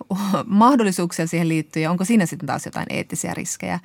mahdollisuuksia 0.47 1.27
siihen 1.27 1.49
liittyy 1.49 1.83
ja 1.83 1.91
onko 1.91 2.05
siinä 2.05 2.27
sitten 2.27 2.47
taas 2.47 2.65
jotain 2.65 2.87
eettisiä 2.91 3.35
riskejä? 3.35 3.81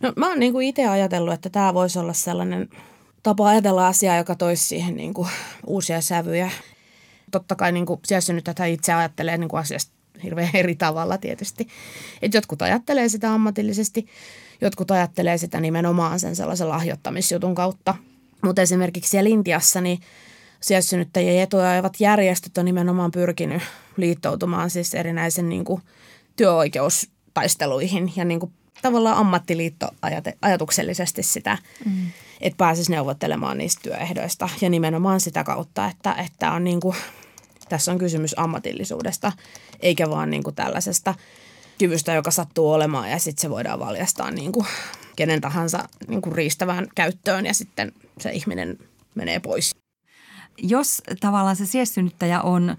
No 0.00 0.12
mä 0.16 0.28
oon 0.28 0.40
niin 0.40 0.62
itse 0.62 0.86
ajatellut, 0.86 1.34
että 1.34 1.50
tämä 1.50 1.74
voisi 1.74 1.98
olla 1.98 2.12
sellainen 2.12 2.68
tapa 3.22 3.48
ajatella 3.48 3.86
asiaa, 3.86 4.16
joka 4.16 4.34
toisi 4.34 4.64
siihen 4.64 4.96
niin 4.96 5.14
kuin 5.14 5.28
uusia 5.66 6.00
sävyjä. 6.00 6.50
Totta 7.30 7.54
kai 7.54 7.72
niin 7.72 7.86
kuin 7.86 8.00
että 8.38 8.64
itse 8.64 8.92
ajattelee 8.92 9.38
niin 9.38 9.48
kuin 9.48 9.60
asiasta 9.60 9.94
hirveän 10.22 10.50
eri 10.54 10.74
tavalla 10.74 11.18
tietysti. 11.18 11.68
Et 12.22 12.34
jotkut 12.34 12.62
ajattelee 12.62 13.08
sitä 13.08 13.34
ammatillisesti, 13.34 14.06
jotkut 14.60 14.90
ajattelee 14.90 15.38
sitä 15.38 15.60
nimenomaan 15.60 16.20
sen 16.20 16.36
sellaisen 16.36 16.68
lahjoittamisjutun 16.68 17.54
kautta. 17.54 17.94
Mutta 18.42 18.62
esimerkiksi 18.62 19.10
siellä 19.10 19.30
Intiassa 19.30 19.80
niin 19.80 20.00
sijaissynnyttäjien 20.60 21.42
etuja 21.42 21.70
ajavat 21.70 22.00
järjestöt 22.00 22.58
on 22.58 22.64
nimenomaan 22.64 23.10
pyrkinyt 23.10 23.62
liittoutumaan 23.96 24.70
siis 24.70 24.94
erinäisen 24.94 25.48
niin 25.48 25.64
kuin 25.64 25.82
työoikeustaisteluihin 26.36 28.12
ja 28.16 28.24
niin 28.24 28.40
kuin 28.40 28.52
tavallaan 28.82 29.16
ammattiliitto 29.16 29.88
ajatuksellisesti 30.42 31.22
sitä, 31.22 31.58
mm. 31.84 32.10
että 32.40 32.56
pääsisi 32.56 32.90
neuvottelemaan 32.90 33.58
niistä 33.58 33.82
työehdoista 33.82 34.48
ja 34.60 34.70
nimenomaan 34.70 35.20
sitä 35.20 35.44
kautta, 35.44 35.86
että, 35.86 36.12
että 36.12 36.52
on 36.52 36.64
niin 36.64 36.80
kuin, 36.80 36.96
tässä 37.68 37.92
on 37.92 37.98
kysymys 37.98 38.34
ammatillisuudesta 38.38 39.32
eikä 39.80 40.10
vaan 40.10 40.30
niin 40.30 40.42
kuin 40.42 40.56
tällaisesta 40.56 41.14
kyvystä, 41.78 42.12
joka 42.12 42.30
sattuu 42.30 42.72
olemaan 42.72 43.10
ja 43.10 43.18
sitten 43.18 43.42
se 43.42 43.50
voidaan 43.50 43.80
valjastaa 43.80 44.30
niin 44.30 44.52
kuin 44.52 44.66
kenen 45.16 45.40
tahansa 45.40 45.88
niin 46.08 46.22
kuin 46.22 46.32
riistävään 46.32 46.88
käyttöön 46.94 47.46
ja 47.46 47.54
sitten 47.54 47.92
se 48.20 48.30
ihminen 48.30 48.78
menee 49.14 49.40
pois 49.40 49.83
jos 50.58 51.02
tavallaan 51.20 51.56
se 51.56 51.66
siessynnyttäjä 51.66 52.42
on 52.42 52.76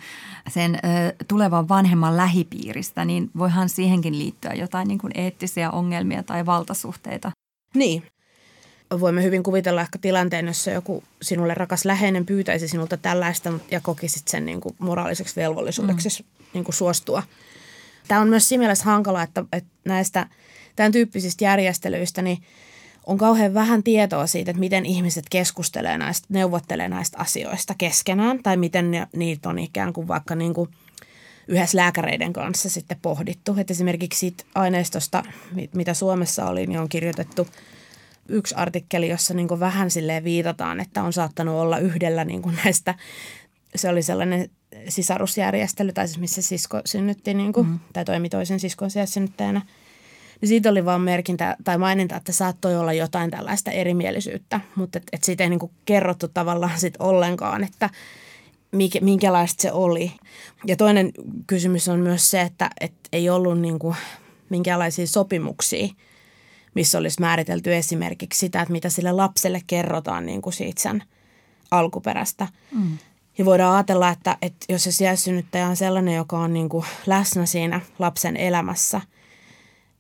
sen 0.50 0.76
ö, 0.76 0.80
tulevan 1.28 1.70
vanhemman 1.70 2.18
lähipiiristä, 2.18 3.06
niin 3.06 3.30
voihan 3.38 3.70
siihenkin 3.70 4.20
liittyä 4.20 4.54
jotain 4.54 4.88
niin 4.88 4.98
kuin 4.98 5.12
eettisiä 5.16 5.72
ongelmia 5.72 6.24
tai 6.24 6.46
valtasuhteita. 6.46 7.32
Niin. 7.74 8.04
Voimme 9.00 9.24
hyvin 9.24 9.44
kuvitella 9.44 9.82
ehkä 9.82 9.98
tilanteen, 9.98 10.48
jossa 10.48 10.72
joku 10.72 11.04
sinulle 11.22 11.54
rakas 11.54 11.86
läheinen 11.86 12.26
pyytäisi 12.26 12.68
sinulta 12.68 12.98
tällaista 12.98 13.54
ja 13.72 13.80
kokisit 13.80 14.28
sen 14.28 14.46
niin 14.46 14.62
kuin 14.62 14.76
moraaliseksi 14.80 15.36
velvollisuudeksi 15.36 16.10
mm. 16.10 16.46
niin 16.54 16.64
kuin 16.64 16.76
suostua. 16.76 17.24
Tämä 18.08 18.22
on 18.22 18.28
myös 18.28 18.50
siinä 18.50 18.62
mielessä 18.62 18.86
hankala, 18.86 19.24
että, 19.24 19.44
että 19.52 19.70
näistä 19.86 20.28
tämän 20.76 20.92
tyyppisistä 20.92 21.44
järjestelyistä, 21.44 22.22
niin– 22.22 22.38
on 23.06 23.18
kauhean 23.18 23.54
vähän 23.54 23.84
tietoa 23.84 24.28
siitä, 24.28 24.52
että 24.52 24.60
miten 24.60 24.86
ihmiset 24.86 25.26
keskustelee 25.30 25.98
näistä, 25.98 26.28
neuvottelee 26.30 26.90
näistä 26.90 27.18
asioista 27.18 27.76
keskenään 27.78 28.44
tai 28.44 28.58
miten 28.58 28.92
ne, 28.92 29.08
niitä 29.16 29.50
on 29.50 29.60
ikään 29.60 29.94
kuin 29.94 30.08
vaikka 30.08 30.36
niin 30.36 30.54
kuin 30.54 30.70
yhdessä 31.48 31.78
lääkäreiden 31.78 32.34
kanssa 32.34 32.70
sitten 32.70 32.98
pohdittu. 33.02 33.56
Että 33.58 33.74
esimerkiksi 33.74 34.20
siitä 34.20 34.44
aineistosta, 34.56 35.24
mitä 35.74 35.94
Suomessa 35.94 36.46
oli, 36.46 36.68
niin 36.68 36.80
on 36.80 36.90
kirjoitettu 36.90 37.48
yksi 38.30 38.56
artikkeli, 38.56 39.10
jossa 39.10 39.34
niin 39.34 39.48
kuin 39.48 39.60
vähän 39.60 39.92
silleen 39.92 40.24
viitataan, 40.24 40.80
että 40.80 41.04
on 41.04 41.14
saattanut 41.14 41.56
olla 41.56 41.78
yhdellä 41.78 42.26
niin 42.26 42.42
kuin 42.42 42.56
näistä, 42.64 42.96
se 43.76 43.90
oli 43.90 44.02
sellainen 44.02 44.50
sisarusjärjestely, 44.90 45.94
tai 45.94 46.08
siis 46.08 46.20
missä 46.20 46.42
sisko 46.42 46.82
synnytti 46.86 47.34
niin 47.34 47.54
kuin, 47.54 47.68
mm. 47.68 47.80
tai 47.94 48.06
toimi 48.06 48.30
toisen 48.30 48.60
siskon 48.60 48.90
synnyttäjänä– 49.06 49.62
niin 50.42 50.50
siitä 50.50 50.70
oli 50.70 50.86
vaan 50.86 51.02
merkintä 51.02 51.56
tai 51.64 51.78
maininta, 51.78 52.16
että 52.16 52.32
saattoi 52.32 52.76
olla 52.76 52.94
jotain 52.94 53.32
tällaista 53.32 53.72
erimielisyyttä, 53.72 54.60
mutta 54.76 54.98
et, 54.98 55.04
et 55.12 55.24
siitä 55.24 55.44
ei 55.44 55.50
niinku 55.50 55.72
kerrottu 55.86 56.28
tavallaan 56.28 56.80
sit 56.80 56.94
ollenkaan, 57.00 57.64
että 57.64 57.90
mikä, 58.72 59.00
minkälaista 59.02 59.62
se 59.62 59.72
oli. 59.72 60.12
Ja 60.66 60.76
toinen 60.76 61.12
kysymys 61.48 61.88
on 61.88 62.00
myös 62.00 62.32
se, 62.32 62.42
että 62.42 62.70
et 62.82 62.94
ei 63.14 63.30
ollut 63.30 63.60
niinku 63.60 63.96
minkälaisia 64.50 65.08
sopimuksia, 65.08 65.88
missä 66.74 66.98
olisi 66.98 67.22
määritelty 67.22 67.76
esimerkiksi 67.76 68.40
sitä, 68.40 68.62
että 68.62 68.72
mitä 68.72 68.90
sille 68.90 69.12
lapselle 69.12 69.62
kerrotaan 69.68 70.26
niin 70.26 70.42
kuin 70.42 70.54
siitä 70.54 70.82
sen 70.82 71.04
alkuperästä. 71.72 72.48
Mm. 72.72 72.98
Ja 73.38 73.46
voidaan 73.46 73.76
ajatella, 73.76 74.10
että, 74.10 74.38
että 74.42 74.66
jos 74.70 74.84
se 74.84 74.92
sijaissynnyttäjä 74.92 75.68
on 75.68 75.76
sellainen, 75.76 76.16
joka 76.16 76.40
on 76.40 76.54
niin 76.54 76.70
kuin 76.70 76.86
läsnä 77.06 77.46
siinä 77.46 77.82
lapsen 78.00 78.38
elämässä– 78.38 79.02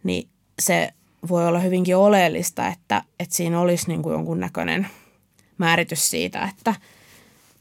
niin 0.05 0.27
se 0.61 0.93
voi 1.29 1.47
olla 1.47 1.59
hyvinkin 1.59 1.97
oleellista, 1.97 2.67
että, 2.67 3.01
että 3.19 3.35
siinä 3.35 3.59
olisi 3.59 3.87
niin 3.87 4.01
kuin 4.01 4.13
jonkunnäköinen 4.13 4.87
määritys 5.57 6.09
siitä, 6.09 6.49
että 6.57 6.75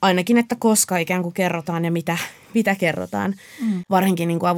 ainakin, 0.02 0.38
että 0.38 0.56
koska 0.58 0.98
ikään 0.98 1.22
kuin 1.22 1.34
kerrotaan 1.34 1.84
ja 1.84 1.90
mitä, 1.90 2.18
mitä 2.54 2.74
kerrotaan. 2.74 3.34
Mm. 3.60 3.82
Varsinkin 3.90 4.28
niin 4.28 4.38
kuin 4.38 4.50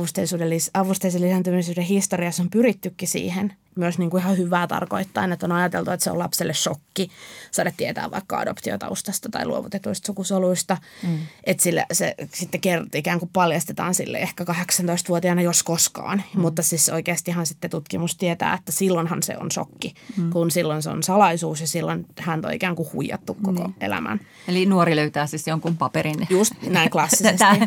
avusteisen 0.75 1.21
lisääntymisyyden 1.21 1.85
historiassa 1.85 2.43
on 2.43 2.51
pyrittykin 2.51 3.09
siihen, 3.09 3.53
myös 3.77 3.99
niin 3.99 4.11
kuin 4.11 4.23
ihan 4.23 4.39
hyvää 4.39 4.67
tarkoittaa, 4.67 5.25
että 5.25 5.47
on 5.47 5.53
ajateltu, 5.53 5.91
että 5.91 6.05
se 6.05 6.11
on 6.11 6.19
lapselle 6.19 6.55
shokki 6.55 7.11
saada 7.51 7.73
tietää 7.77 8.11
vaikka 8.11 8.39
adoptiotaustasta 8.39 9.29
tai 9.29 9.47
luovutetuista 9.47 10.07
sukusoluista. 10.07 10.77
Mm. 11.03 11.19
Että 11.45 11.63
sille, 11.63 11.87
se 11.93 12.15
sitten 12.35 12.61
kert, 12.61 12.95
ikään 12.95 13.19
kuin 13.19 13.31
paljastetaan 13.33 13.95
sille 13.95 14.19
ehkä 14.19 14.45
18-vuotiaana 14.45 15.43
jos 15.43 15.63
koskaan. 15.63 16.23
Mm. 16.35 16.41
Mutta 16.41 16.63
siis 16.63 16.89
oikeastihan 16.89 17.47
sitten 17.47 17.71
tutkimus 17.71 18.17
tietää, 18.17 18.55
että 18.55 18.73
silloinhan 18.73 19.23
se 19.23 19.37
on 19.39 19.51
shokki, 19.51 19.95
mm. 20.17 20.31
kun 20.31 20.51
silloin 20.51 20.83
se 20.83 20.91
on 20.91 21.03
salaisuus 21.03 21.61
ja 21.61 21.67
silloin 21.67 22.07
hän 22.21 22.47
on 22.47 22.53
ikään 22.53 22.77
kuin 22.77 22.89
huijattu 22.93 23.37
koko 23.43 23.69
mm. 23.69 23.75
elämän. 23.81 24.21
Eli 24.49 24.67
nuori 24.67 24.97
löytää 24.97 25.27
siis 25.27 25.47
jonkun 25.47 25.77
paperin. 25.77 26.27
Just 26.31 26.53
näin 26.69 26.91
klassisesti. 26.97 27.39
Tämä, 27.39 27.67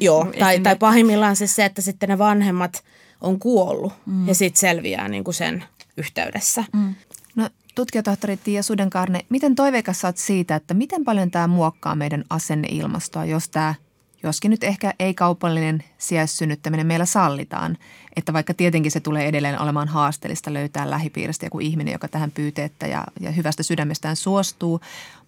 Joo, 0.00 0.26
tai, 0.38 0.60
tai 0.60 0.76
pahimmillaan 0.76 1.36
siis 1.36 1.54
se, 1.54 1.64
että 1.64 1.82
sitten 1.82 2.08
ne 2.08 2.18
vanhemmat– 2.18 2.82
on 3.24 3.38
kuollut 3.38 3.92
mm. 4.06 4.28
ja 4.28 4.34
sitten 4.34 4.60
selviää 4.60 5.08
niin 5.08 5.24
kuin 5.24 5.34
sen 5.34 5.64
yhteydessä. 5.96 6.64
Mm. 6.72 6.94
No 7.36 7.48
tutkijatohtori 7.74 8.36
Tiia 8.36 8.62
Sudenkarne, 8.62 9.20
miten 9.28 9.54
toiveikas 9.54 10.00
saat 10.00 10.16
siitä, 10.16 10.56
että 10.56 10.74
miten 10.74 11.04
paljon 11.04 11.30
tämä 11.30 11.46
muokkaa 11.46 11.94
meidän 11.94 12.24
asenneilmastoa, 12.30 13.24
jos 13.24 13.48
tämä, 13.48 13.74
joskin 14.22 14.50
nyt 14.50 14.64
ehkä 14.64 14.94
ei-kaupallinen 14.98 15.84
sijaissynnyttäminen 15.98 16.86
meillä 16.86 17.06
sallitaan, 17.06 17.78
että 18.16 18.32
vaikka 18.32 18.54
tietenkin 18.54 18.92
se 18.92 19.00
tulee 19.00 19.28
edelleen 19.28 19.60
olemaan 19.60 19.88
haasteellista 19.88 20.52
löytää 20.52 20.90
lähipiiristä 20.90 21.46
joku 21.46 21.60
ihminen, 21.60 21.92
joka 21.92 22.08
tähän 22.08 22.30
pyyteettä 22.30 22.86
ja, 22.86 23.04
ja 23.20 23.30
hyvästä 23.30 23.62
sydämestään 23.62 24.16
suostuu, 24.16 24.80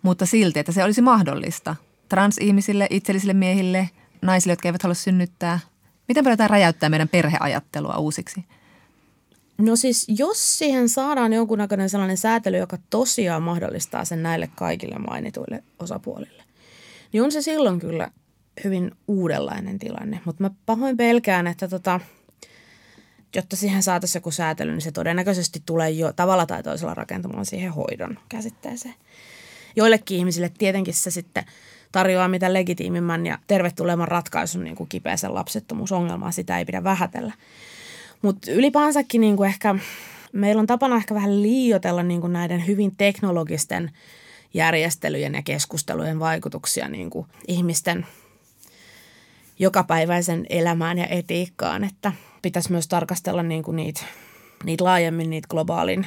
mutta 0.03 0.27
silti, 0.27 0.59
että 0.59 0.73
se 0.73 0.85
olisi 0.85 1.03
mahdollista 1.03 1.77
transihmisille, 2.09 2.87
itsellisille 2.91 3.35
miehille, 3.35 3.91
naisille, 4.23 4.53
jotka 4.53 4.69
eivät 4.69 4.83
halua 4.83 4.95
synnyttää– 4.95 5.61
Miten 6.09 6.25
paljon 6.25 6.39
tämä 6.39 6.49
räjäyttää 6.49 6.89
meidän 6.89 7.09
perheajattelua 7.09 7.99
uusiksi? 7.99 8.45
No 9.59 9.77
siis 9.77 10.07
jos 10.09 10.59
siihen 10.59 10.89
saadaan 10.89 11.33
jonkunnäköinen 11.33 11.91
sellainen 11.91 12.17
säätely, 12.17 12.57
joka 12.57 12.79
tosiaan 12.91 13.43
mahdollistaa 13.43 14.05
sen 14.05 14.23
näille 14.23 14.51
kaikille 14.55 14.99
mainituille 14.99 15.65
osapuolille, 15.79 16.43
niin 17.13 17.23
on 17.23 17.33
se 17.33 17.43
silloin 17.43 17.81
kyllä 17.81 18.11
hyvin 18.65 18.91
uudenlainen 19.09 19.79
tilanne. 19.79 20.21
Mutta 20.25 20.43
mä 20.43 20.51
pahoin 20.67 20.97
pelkään, 20.97 21.47
että 21.47 21.69
tota, 21.69 22.01
jotta 23.35 23.57
siihen 23.57 23.83
saataisiin 23.83 24.21
joku 24.21 24.31
säätely, 24.31 24.73
niin 24.73 24.81
se 24.81 24.93
todennäköisesti 24.93 25.63
tulee 25.67 25.91
jo 25.91 26.13
tavalla 26.13 26.47
tai 26.47 26.63
toisella 26.63 26.95
rakentamaan 26.95 27.47
siihen 27.47 27.73
hoidon 27.73 28.19
käsitteeseen. 28.29 28.95
Joillekin 29.77 30.19
ihmisille 30.19 30.53
tietenkin 30.59 30.95
se 30.95 31.11
sitten– 31.11 31.45
tarjoaa 31.97 32.29
mitä 32.29 32.53
legitiimimmän 32.53 33.27
ja 33.27 33.39
tervetuleman 33.47 34.09
ratkaisun 34.09 34.65
niin 34.65 34.77
kuin 34.77 34.89
kipeäsen 34.89 35.35
lapsettomuusongelmaan. 35.35 36.33
Sitä 36.33 36.59
ei 36.59 36.65
pidä 36.65 36.85
vähätellä. 36.85 37.33
Mutta 38.23 38.51
ylipäänsäkin 38.51 39.21
niin 39.21 39.37
kuin 39.37 39.49
ehkä, 39.49 39.75
meillä 40.33 40.61
on 40.61 40.67
tapana 40.67 40.97
ehkä 40.97 41.15
vähän 41.15 41.43
liioitella 41.43 42.03
niin 42.03 42.21
kuin 42.21 42.33
näiden 42.33 42.67
hyvin 42.67 42.97
teknologisten 42.97 43.91
järjestelyjen 44.55 45.35
ja 45.35 45.43
keskustelujen 45.43 46.19
vaikutuksia 46.19 46.89
niin 46.89 47.11
kuin 47.11 47.27
ihmisten 47.49 48.07
jokapäiväisen 49.59 50.47
elämään 50.51 50.99
ja 50.99 51.07
etiikkaan, 51.07 51.85
että 51.85 52.13
pitäisi 52.43 52.73
myös 52.73 52.89
tarkastella 52.89 53.43
niin 53.43 53.63
kuin 53.63 53.77
niitä, 53.77 54.03
niitä 54.65 54.85
laajemmin 54.85 55.31
niitä 55.31 55.49
globaalin 55.51 56.07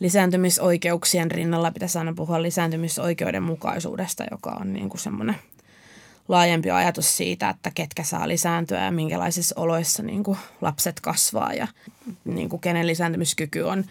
lisääntymisoikeuksien 0.00 1.30
rinnalla 1.30 1.70
pitäisi 1.70 1.98
aina 1.98 2.12
puhua 2.16 2.42
lisääntymisoikeudenmukaisuudesta, 2.42 4.24
joka 4.30 4.50
on 4.60 4.72
niin 4.72 4.88
kuin 4.88 5.00
semmoinen 5.00 5.36
laajempi 6.28 6.70
ajatus 6.70 7.16
siitä, 7.16 7.50
että 7.50 7.70
ketkä 7.74 8.02
saa 8.02 8.28
lisääntyä 8.28 8.84
ja 8.84 8.90
minkälaisissa 8.90 9.54
oloissa 9.58 10.02
niin 10.02 10.24
kuin 10.24 10.38
lapset 10.60 11.00
kasvaa 11.00 11.52
ja 11.52 11.68
niin 12.24 12.48
kuin 12.48 12.60
kenen 12.60 12.86
lisääntymiskyky 12.86 13.60
on, 13.60 13.84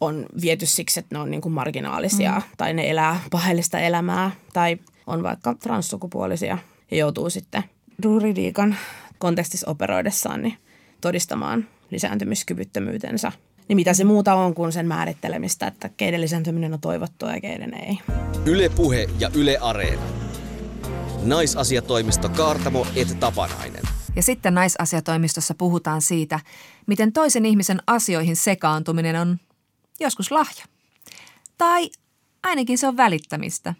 on 0.00 0.26
viety 0.40 0.66
siksi, 0.66 1.00
että 1.00 1.14
ne 1.14 1.18
on 1.18 1.30
niin 1.30 1.40
kuin 1.40 1.52
marginaalisia 1.52 2.32
mm. 2.34 2.42
tai 2.56 2.74
ne 2.74 2.90
elää 2.90 3.20
pahellista 3.30 3.78
elämää 3.78 4.30
tai 4.52 4.78
on 5.06 5.22
vaikka 5.22 5.54
transsukupuolisia 5.54 6.58
ja 6.90 6.96
joutuu 6.96 7.30
sitten 7.30 7.64
juridiikan 8.04 8.76
kontekstissa 9.18 9.70
operoidessaan 9.70 10.42
niin 10.42 10.58
todistamaan 11.00 11.68
lisääntymiskyvyttömyytensä. 11.90 13.32
Niin 13.68 13.76
mitä 13.76 13.94
se 13.94 14.04
muuta 14.04 14.34
on 14.34 14.54
kuin 14.54 14.72
sen 14.72 14.86
määrittelemistä, 14.86 15.66
että 15.66 15.90
keiden 15.96 16.20
lisääntyminen 16.20 16.72
on 16.72 16.80
toivottua 16.80 17.32
ja 17.32 17.40
keiden 17.40 17.74
ei. 17.74 17.98
Yle 18.44 18.68
Puhe 18.68 19.08
ja 19.18 19.30
Yle 19.34 19.58
Areena. 19.60 20.02
Naisasiatoimisto 21.22 22.28
Kaartamo 22.28 22.86
et 22.96 23.20
Tapanainen. 23.20 23.82
Ja 24.16 24.22
sitten 24.22 24.54
naisasiatoimistossa 24.54 25.54
puhutaan 25.54 26.02
siitä, 26.02 26.40
miten 26.86 27.12
toisen 27.12 27.46
ihmisen 27.46 27.82
asioihin 27.86 28.36
sekaantuminen 28.36 29.16
on 29.16 29.38
joskus 30.00 30.30
lahja. 30.30 30.64
Tai 31.58 31.90
ainakin 32.42 32.78
se 32.78 32.88
on 32.88 32.96
välittämistä. 32.96 33.74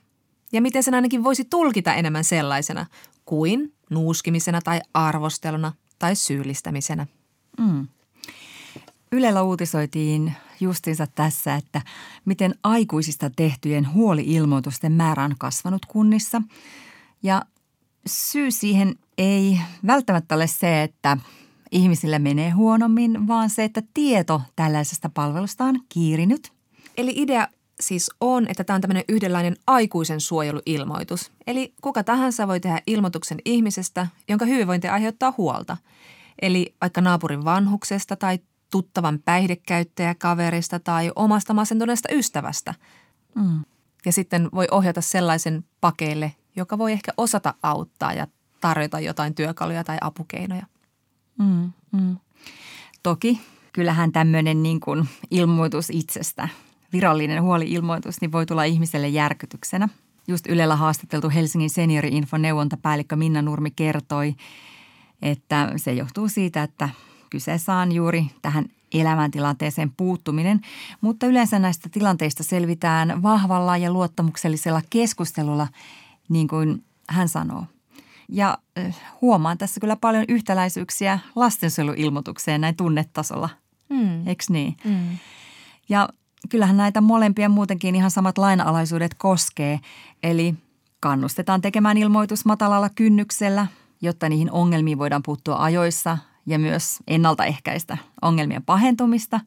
Ja 0.53 0.63
miten 0.63 0.83
sen 0.83 0.95
ainakin 0.95 1.25
voisi 1.25 1.45
tulkita 1.45 1.95
enemmän 1.95 2.25
sellaisena 2.25 2.87
kuin 3.25 3.73
nuuskimisena 3.91 4.61
tai 4.61 4.81
arvosteluna 4.95 5.73
tai 5.99 6.17
syyllistämisenä. 6.17 7.07
Mm. 7.59 7.89
Ylellä 9.13 9.43
uutisoitiin 9.43 10.33
justiinsa 10.61 11.07
tässä, 11.07 11.55
että 11.55 11.83
miten 12.25 12.55
aikuisista 12.63 13.31
tehtyjen 13.37 13.95
huoli-ilmoitusten 13.95 14.93
määrä 14.93 15.25
on 15.25 15.35
kasvanut 15.39 15.87
kunnissa. 15.87 16.43
Ja 17.23 17.43
syy 18.07 18.51
siihen 18.51 18.97
ei 19.19 19.59
välttämättä 19.87 20.35
ole 20.35 20.47
se, 20.47 20.83
että 20.83 21.17
ihmisille 21.73 22.19
menee 22.19 22.51
huonommin, 22.51 23.29
vaan 23.29 23.51
se, 23.51 23.65
että 23.65 23.83
tieto 23.95 24.43
tällaisesta 24.57 25.09
palvelusta 25.09 25.65
on 25.65 25.81
kiirinyt. 25.89 26.53
Eli 26.97 27.13
idea 27.17 27.49
siis 27.81 28.11
on, 28.21 28.47
että 28.49 28.65
tämä 28.65 28.75
on 28.75 28.81
tämmöinen 28.81 29.05
yhdenlainen 29.09 29.57
aikuisen 29.67 30.21
suojeluilmoitus. 30.21 31.33
Eli 31.47 31.75
kuka 31.83 32.05
tahansa 32.05 32.49
voi 32.49 32.61
tehdä 32.61 32.83
ilmoituksen 32.87 33.39
ihmisestä, 33.45 34.07
jonka 34.29 34.45
hyvinvointi 34.45 34.89
aiheuttaa 34.89 35.35
huolta. 35.39 35.77
Eli 36.43 36.75
vaikka 36.81 37.01
naapurin 37.01 37.45
vanhuksesta 37.45 38.17
tai 38.17 38.39
tuttavan 38.71 39.19
päihdekäyttäjäkaverista 39.25 40.81
tai 40.81 41.13
omasta 41.17 41.55
masentuneesta 41.55 42.09
ystävästä. 42.13 42.75
Mm. 43.35 43.65
Ja 44.07 44.13
sitten 44.13 44.49
voi 44.55 44.67
ohjata 44.71 45.01
sellaisen 45.01 45.65
pakeille, 45.81 46.33
joka 46.57 46.79
voi 46.79 46.93
ehkä 46.93 47.13
osata 47.17 47.55
auttaa 47.63 48.13
ja 48.13 48.27
tarjota 48.61 49.01
jotain 49.01 49.35
työkaluja 49.35 49.85
tai 49.85 49.99
apukeinoja. 50.01 50.67
Mm, 51.39 51.73
mm. 51.93 52.17
Toki 53.03 53.41
kyllähän 53.73 54.13
tämmöinen 54.13 54.63
niin 54.63 54.81
kuin 54.81 55.09
ilmoitus 55.31 55.91
itsestä, 55.91 56.49
virallinen 56.93 57.43
huoli-ilmoitus, 57.43 58.21
niin 58.21 58.33
voi 58.33 58.47
tulla 58.47 58.65
ihmiselle 58.65 59.09
järkytyksenä. 59.09 59.89
Just 60.29 60.47
Ylellä 60.47 60.77
haastateltu 60.77 61.31
Helsingin 61.31 61.71
seniori-info 61.71 62.39
neuvontapäällikkö 62.39 63.17
Minna 63.17 63.43
Nurmi 63.43 63.71
kertoi, 63.71 64.35
että 65.23 65.73
se 65.77 65.93
johtuu 65.93 66.29
siitä, 66.29 66.63
että 66.63 66.89
kyseessä 67.37 67.75
on 67.75 67.93
juuri 67.93 68.27
tähän 68.43 68.65
elämäntilanteeseen 68.95 69.93
puuttuminen, 69.97 70.61
mutta 71.01 71.27
yleensä 71.27 71.59
näistä 71.59 71.89
tilanteista 71.89 72.43
selvitään 72.43 73.23
vahvalla 73.23 73.77
ja 73.77 73.93
luottamuksellisella 73.93 74.83
keskustelulla, 74.91 75.69
niin 76.29 76.49
kuin 76.49 76.85
hän 77.09 77.29
sanoo. 77.29 77.65
Ja 78.29 78.59
huomaan 79.21 79.59
tässä 79.59 79.81
kyllä 79.81 79.97
paljon 79.97 80.25
yhtäläisyyksiä 80.29 81.19
lastensuojeluilmoitukseen 81.35 82.61
näin 82.61 82.77
tunnetasolla, 82.77 83.49
mm. 83.89 84.27
eikö 84.27 84.45
niin? 84.49 84.77
Mm. 84.85 85.19
Ja 85.89 86.09
kyllähän 86.49 86.77
näitä 86.77 87.01
molempia 87.01 87.49
muutenkin 87.49 87.95
ihan 87.95 88.11
samat 88.11 88.39
lainalaisuudet 88.39 89.15
koskee, 89.15 89.81
eli 90.23 90.55
kannustetaan 91.01 91.61
tekemään 91.61 91.99
ilmoitus 91.99 92.45
matalalla 92.45 92.91
kynnyksellä, 92.95 93.67
jotta 94.03 94.29
niihin 94.29 94.51
ongelmiin 94.51 94.99
voidaan 94.99 95.23
puuttua 95.23 95.57
ajoissa 95.63 96.19
ja 96.47 96.59
myös 96.59 96.97
ennaltaehkäistä 97.07 97.99
ongelmien 98.23 98.63
pahentumista. 98.63 99.41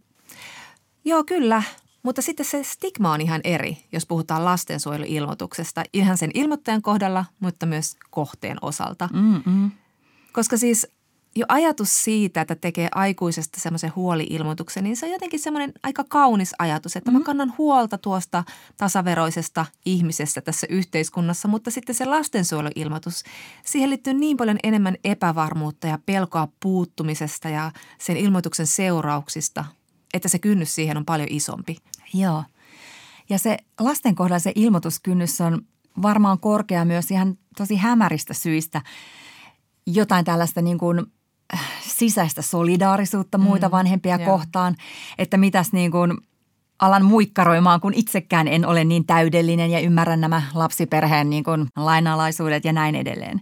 Joo, 1.05 1.23
kyllä. 1.23 1.63
Mutta 2.03 2.21
sitten 2.21 2.45
se 2.45 2.63
stigma 2.63 3.13
on 3.13 3.21
ihan 3.21 3.41
eri, 3.43 3.77
jos 3.91 4.05
puhutaan 4.05 4.45
lastensuojeluilmoituksesta. 4.45 5.83
Ihan 5.93 6.17
sen 6.17 6.31
ilmoittajan 6.33 6.81
kohdalla, 6.81 7.25
mutta 7.39 7.65
myös 7.65 7.97
kohteen 8.09 8.57
osalta. 8.61 9.09
Mm-mm. 9.13 9.71
Koska 10.31 10.57
siis 10.57 10.87
jo 11.35 11.45
ajatus 11.49 12.03
siitä, 12.03 12.41
että 12.41 12.55
tekee 12.55 12.89
aikuisesta 12.95 13.59
semmoisen 13.59 13.95
huoli-ilmoituksen, 13.95 14.83
niin 14.83 14.97
se 14.97 15.05
on 15.05 15.11
jotenkin 15.11 15.39
semmoinen 15.39 15.73
aika 15.83 16.03
kaunis 16.03 16.53
ajatus, 16.59 16.95
että 16.95 17.11
mm-hmm. 17.11 17.21
mä 17.21 17.25
kannan 17.25 17.53
huolta 17.57 17.97
tuosta 17.97 18.43
tasaveroisesta 18.77 19.65
ihmisestä 19.85 20.41
tässä 20.41 20.67
yhteiskunnassa, 20.69 21.47
mutta 21.47 21.71
sitten 21.71 21.95
se 21.95 22.05
lastensuojeluilmoitus, 22.05 23.23
siihen 23.65 23.89
liittyy 23.89 24.13
niin 24.13 24.37
paljon 24.37 24.57
enemmän 24.63 24.95
epävarmuutta 25.03 25.87
ja 25.87 25.99
pelkoa 26.05 26.47
puuttumisesta 26.59 27.49
ja 27.49 27.71
sen 27.99 28.17
ilmoituksen 28.17 28.67
seurauksista, 28.67 29.65
että 30.13 30.27
se 30.27 30.39
kynnys 30.39 30.75
siihen 30.75 30.97
on 30.97 31.05
paljon 31.05 31.27
isompi. 31.31 31.77
Joo. 32.13 32.43
Ja 33.29 33.39
se 33.39 33.57
lasten 33.79 34.15
kohdalla 34.15 34.39
se 34.39 34.51
ilmoituskynnys 34.55 35.41
on 35.41 35.61
varmaan 36.01 36.39
korkea 36.39 36.85
myös 36.85 37.11
ihan 37.11 37.37
tosi 37.57 37.75
hämäristä 37.75 38.33
syistä. 38.33 38.81
Jotain 39.85 40.25
tällaista 40.25 40.61
niin 40.61 40.77
kuin– 40.77 41.05
sisäistä 41.99 42.41
solidaarisuutta 42.41 43.37
muita 43.37 43.67
mm, 43.67 43.71
vanhempia 43.71 44.15
joo. 44.15 44.25
kohtaan, 44.25 44.75
että 45.17 45.37
mitäs 45.37 45.73
niin 45.73 45.91
kuin 45.91 46.17
alan 46.79 47.05
muikkaroimaan, 47.05 47.81
kun 47.81 47.93
itsekään 47.93 48.47
en 48.47 48.65
ole 48.65 48.83
niin 48.83 49.05
täydellinen 49.05 49.71
ja 49.71 49.79
ymmärrän 49.79 50.21
nämä 50.21 50.41
lapsiperheen 50.53 51.29
niin 51.29 51.43
kuin 51.43 51.67
lainalaisuudet 51.75 52.65
ja 52.65 52.73
näin 52.73 52.95
edelleen. 52.95 53.41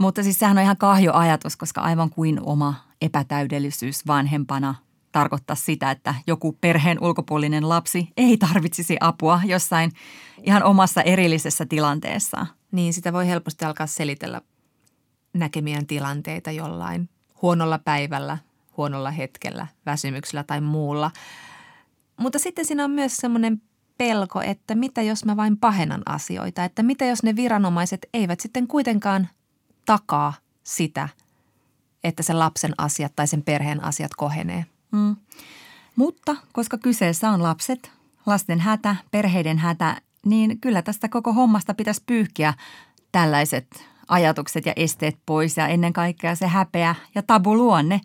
Mutta 0.00 0.22
siis 0.22 0.38
sehän 0.38 0.58
on 0.58 0.62
ihan 0.62 0.76
kahjo 0.76 1.12
ajatus, 1.12 1.56
koska 1.56 1.80
aivan 1.80 2.10
kuin 2.10 2.40
oma 2.42 2.74
epätäydellisyys 3.02 4.06
vanhempana 4.06 4.74
tarkoittaa 5.12 5.56
sitä, 5.56 5.90
että 5.90 6.14
joku 6.26 6.52
perheen 6.60 7.04
ulkopuolinen 7.04 7.68
lapsi 7.68 8.08
ei 8.16 8.36
tarvitsisi 8.36 8.96
apua 9.00 9.40
jossain 9.44 9.92
ihan 10.42 10.62
omassa 10.62 11.02
erillisessä 11.02 11.66
tilanteessa. 11.66 12.46
Niin, 12.72 12.92
sitä 12.92 13.12
voi 13.12 13.26
helposti 13.26 13.64
alkaa 13.64 13.86
selitellä 13.86 14.40
näkemien 15.34 15.86
tilanteita 15.86 16.50
jollain 16.50 17.08
huonolla 17.42 17.78
päivällä, 17.78 18.38
huonolla 18.76 19.10
hetkellä, 19.10 19.66
väsymyksellä 19.86 20.44
tai 20.44 20.60
muulla. 20.60 21.10
Mutta 22.16 22.38
sitten 22.38 22.64
siinä 22.64 22.84
on 22.84 22.90
myös 22.90 23.16
semmoinen 23.16 23.62
pelko, 23.98 24.42
että 24.42 24.74
mitä 24.74 25.02
jos 25.02 25.24
mä 25.24 25.36
vain 25.36 25.56
pahenan 25.56 26.02
asioita, 26.06 26.64
että 26.64 26.82
mitä 26.82 27.04
jos 27.04 27.22
ne 27.22 27.36
viranomaiset 27.36 28.06
eivät 28.14 28.40
sitten 28.40 28.66
kuitenkaan 28.66 29.28
takaa 29.86 30.32
sitä, 30.64 31.08
että 32.04 32.22
se 32.22 32.32
lapsen 32.32 32.74
asiat 32.78 33.12
tai 33.16 33.26
sen 33.26 33.42
perheen 33.42 33.84
asiat 33.84 34.14
kohenee. 34.14 34.66
Mm. 34.92 35.16
Mutta 35.96 36.36
koska 36.52 36.78
kyseessä 36.78 37.30
on 37.30 37.42
lapset, 37.42 37.90
lasten 38.26 38.60
hätä, 38.60 38.96
perheiden 39.10 39.58
hätä, 39.58 40.00
niin 40.26 40.60
kyllä 40.60 40.82
tästä 40.82 41.08
koko 41.08 41.32
hommasta 41.32 41.74
pitäisi 41.74 42.02
pyyhkiä 42.06 42.54
tällaiset 43.12 43.84
ajatukset 44.08 44.66
ja 44.66 44.72
esteet 44.76 45.18
pois 45.26 45.56
ja 45.56 45.68
ennen 45.68 45.92
kaikkea 45.92 46.34
se 46.34 46.46
häpeä 46.46 46.94
ja 47.14 47.22
tabuluonne. 47.22 48.00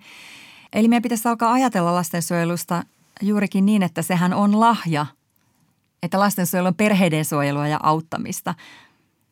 Eli 0.74 0.88
meidän 0.88 1.02
pitäisi 1.02 1.28
alkaa 1.28 1.52
ajatella 1.52 1.96
lastensuojelusta 1.96 2.84
juurikin 3.22 3.66
niin, 3.66 3.84
että 3.84 4.02
sehän 4.02 4.34
on 4.34 4.60
lahja, 4.60 5.06
että 6.04 6.20
lastensuojelu 6.20 6.68
on 6.68 6.76
perheiden 6.76 7.26
suojelua 7.26 7.68
ja 7.68 7.80
auttamista. 7.84 8.56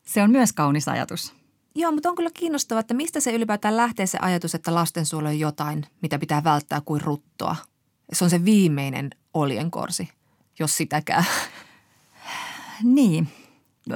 Se 0.06 0.24
on 0.24 0.32
myös 0.32 0.54
kaunis 0.54 0.88
ajatus. 0.88 1.34
Joo, 1.76 1.91
mutta 1.91 2.10
on 2.10 2.16
kyllä 2.16 2.30
kiinnostavaa, 2.34 2.80
että 2.80 2.93
mistä 2.93 3.20
se 3.20 3.32
ylipäätään 3.34 3.78
lähtee 3.78 4.06
se 4.06 4.18
ajatus, 4.22 4.56
että 4.56 4.76
lastensuojelu 4.76 5.28
on 5.28 5.39
jotain, 5.39 5.86
mitä 6.02 6.20
pitää 6.20 6.43
välttää 6.43 6.82
kuin 6.86 7.02
ruttoa. 7.02 7.56
Se 8.14 8.24
on 8.24 8.30
se 8.30 8.45
viimeinen 8.45 9.10
oljenkorsi, 9.34 10.10
jos 10.60 10.78
sitäkään. 10.78 11.26
Niin, 12.84 13.28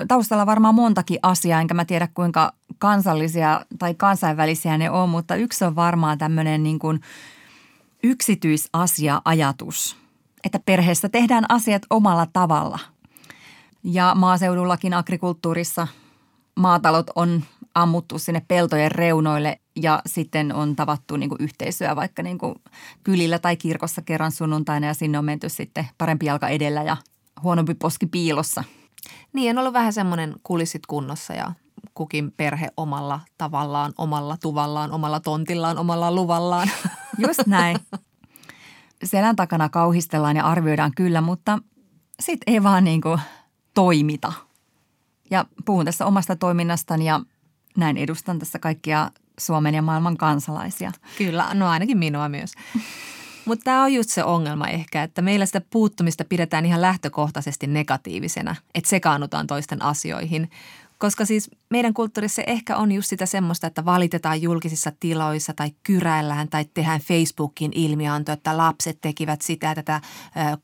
taustalla 0.08 0.46
varmaan 0.46 0.76
montakin 0.76 1.20
asiaa, 1.22 1.62
enkä 1.62 1.74
mä 1.74 1.86
tiedä 1.86 2.08
kuinka 2.14 2.54
kansallisia 2.78 3.66
tai 3.80 3.94
kansainvälisiä 3.94 4.78
ne 4.78 4.90
on, 4.90 5.10
mutta 5.10 5.36
yksi 5.36 5.66
on 5.66 5.76
varmaan 5.76 6.18
tämmöinen 6.18 6.64
niin 6.64 6.80
kuin 6.80 7.02
yksityisasia-ajatus, 8.04 9.98
että 10.44 10.60
perheessä 10.66 11.10
tehdään 11.10 11.46
asiat 11.50 11.82
omalla 11.90 12.28
tavalla. 12.34 12.80
Ja 13.84 14.16
maaseudullakin 14.16 14.94
agrikulttuurissa 14.94 15.88
maatalot 16.56 17.08
on 17.16 17.44
ammuttu 17.76 18.20
sinne 18.20 18.42
peltojen 18.48 18.92
reunoille 18.92 19.60
ja 19.76 20.02
sitten 20.06 20.54
on 20.54 20.76
tavattu 20.76 21.18
niin 21.18 21.30
kuin 21.30 21.42
yhteisöä 21.42 21.96
vaikka 21.96 22.24
niin 22.24 22.38
kuin 22.38 22.56
kylillä 23.04 23.40
tai 23.40 23.56
kirkossa 23.56 24.02
kerran 24.02 24.32
sunnuntaina 24.32 24.88
ja 24.88 24.94
sinne 24.94 25.20
on 25.20 25.26
menty 25.26 25.50
sitten 25.50 25.88
parempi 25.98 26.26
jalka 26.26 26.48
edellä 26.48 26.84
ja 26.84 26.98
huonompi 27.44 27.74
poski 27.74 28.06
piilossa. 28.06 28.64
Niin, 29.34 29.52
on 29.52 29.58
ollut 29.58 29.74
vähän 29.74 29.94
semmoinen 29.94 30.36
kulissit 30.44 30.86
kunnossa 30.86 31.34
ja 31.34 31.52
kukin 31.94 32.32
perhe 32.32 32.68
omalla 32.78 33.20
tavallaan, 33.38 33.94
omalla 33.98 34.38
tuvallaan, 34.42 34.92
omalla 34.92 35.20
tontillaan, 35.20 35.78
omalla 35.78 36.12
luvallaan. 36.12 36.70
Just 37.28 37.48
näin. 37.48 37.78
Selän 39.04 39.36
takana 39.36 39.70
kauhistellaan 39.70 40.36
ja 40.36 40.46
arvioidaan 40.46 40.92
kyllä, 40.96 41.22
mutta 41.22 41.60
sitten 42.20 42.54
ei 42.54 42.64
vaan 42.64 42.84
niin 42.84 43.02
kuin 43.02 43.20
toimita. 43.74 44.34
Ja 45.32 45.46
puhun 45.66 45.86
tässä 45.86 46.06
omasta 46.06 46.36
toiminnastani 46.36 47.06
ja 47.06 47.22
näin 47.78 47.98
edustan 47.98 48.40
tässä 48.40 48.60
kaikkia 48.60 49.12
Suomen 49.40 49.76
ja 49.76 49.82
maailman 49.82 50.18
kansalaisia. 50.18 50.92
Kyllä, 51.18 51.54
no 51.54 51.70
ainakin 51.70 51.98
minua 51.98 52.30
myös. 52.30 52.54
Mutta 53.46 53.64
tämä 53.64 53.84
on 53.84 53.94
just 53.94 54.10
se 54.10 54.24
ongelma 54.24 54.68
ehkä, 54.68 55.04
että 55.04 55.22
meillä 55.22 55.46
sitä 55.46 55.62
puuttumista 55.70 56.26
pidetään 56.26 56.66
ihan 56.66 56.82
lähtökohtaisesti 56.82 57.68
negatiivisena, 57.68 58.56
että 58.76 58.90
sekaannutaan 58.90 59.48
toisten 59.48 59.82
asioihin. 59.82 60.50
Koska 60.98 61.26
siis 61.26 61.52
meidän 61.70 61.94
kulttuurissa 61.94 62.42
ehkä 62.48 62.78
on 62.78 62.92
just 62.92 63.10
sitä 63.10 63.26
semmoista, 63.26 63.68
että 63.68 63.86
valitetaan 63.86 64.42
julkisissa 64.42 64.92
tiloissa 65.00 65.54
tai 65.54 65.72
kyräillään 65.84 66.50
tai 66.50 66.66
tehdään 66.74 67.02
Facebookin 67.02 67.72
ilmianto, 67.76 68.32
että 68.32 68.58
lapset 68.58 68.98
tekivät 69.02 69.42
sitä 69.42 69.76
tätä 69.76 70.02
ö, 70.54 70.58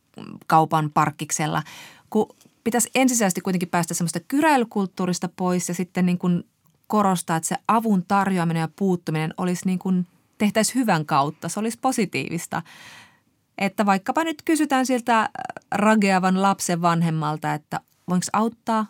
kaupan 0.48 0.92
parkkiksella. 0.94 1.64
Kun 2.10 2.36
pitäisi 2.64 2.90
ensisijaisesti 2.96 3.42
kuitenkin 3.42 3.70
päästä 3.70 3.94
semmoista 3.94 4.20
kyräilykulttuurista 4.20 5.30
pois 5.36 5.70
ja 5.70 5.76
sitten 5.76 6.06
niin 6.06 6.18
kuin 6.18 6.44
korostaa, 6.88 7.38
että 7.38 7.48
se 7.50 7.56
avun 7.68 8.06
tarjoaminen 8.08 8.62
ja 8.62 8.70
puuttuminen 8.76 9.34
olisi 9.38 9.66
niin 9.66 9.80
kuin 9.80 10.08
tehtäisiin 10.42 10.76
hyvän 10.76 11.06
kautta. 11.06 11.50
Se 11.50 11.60
olisi 11.60 11.80
positiivista. 11.82 12.62
Että 13.58 13.86
vaikkapa 13.86 14.24
nyt 14.24 14.42
kysytään 14.42 14.86
siltä 14.86 15.30
rageavan 15.72 16.42
lapsen 16.42 16.82
vanhemmalta, 16.82 17.54
että 17.54 17.80
voinko 18.10 18.26
auttaa 18.34 18.86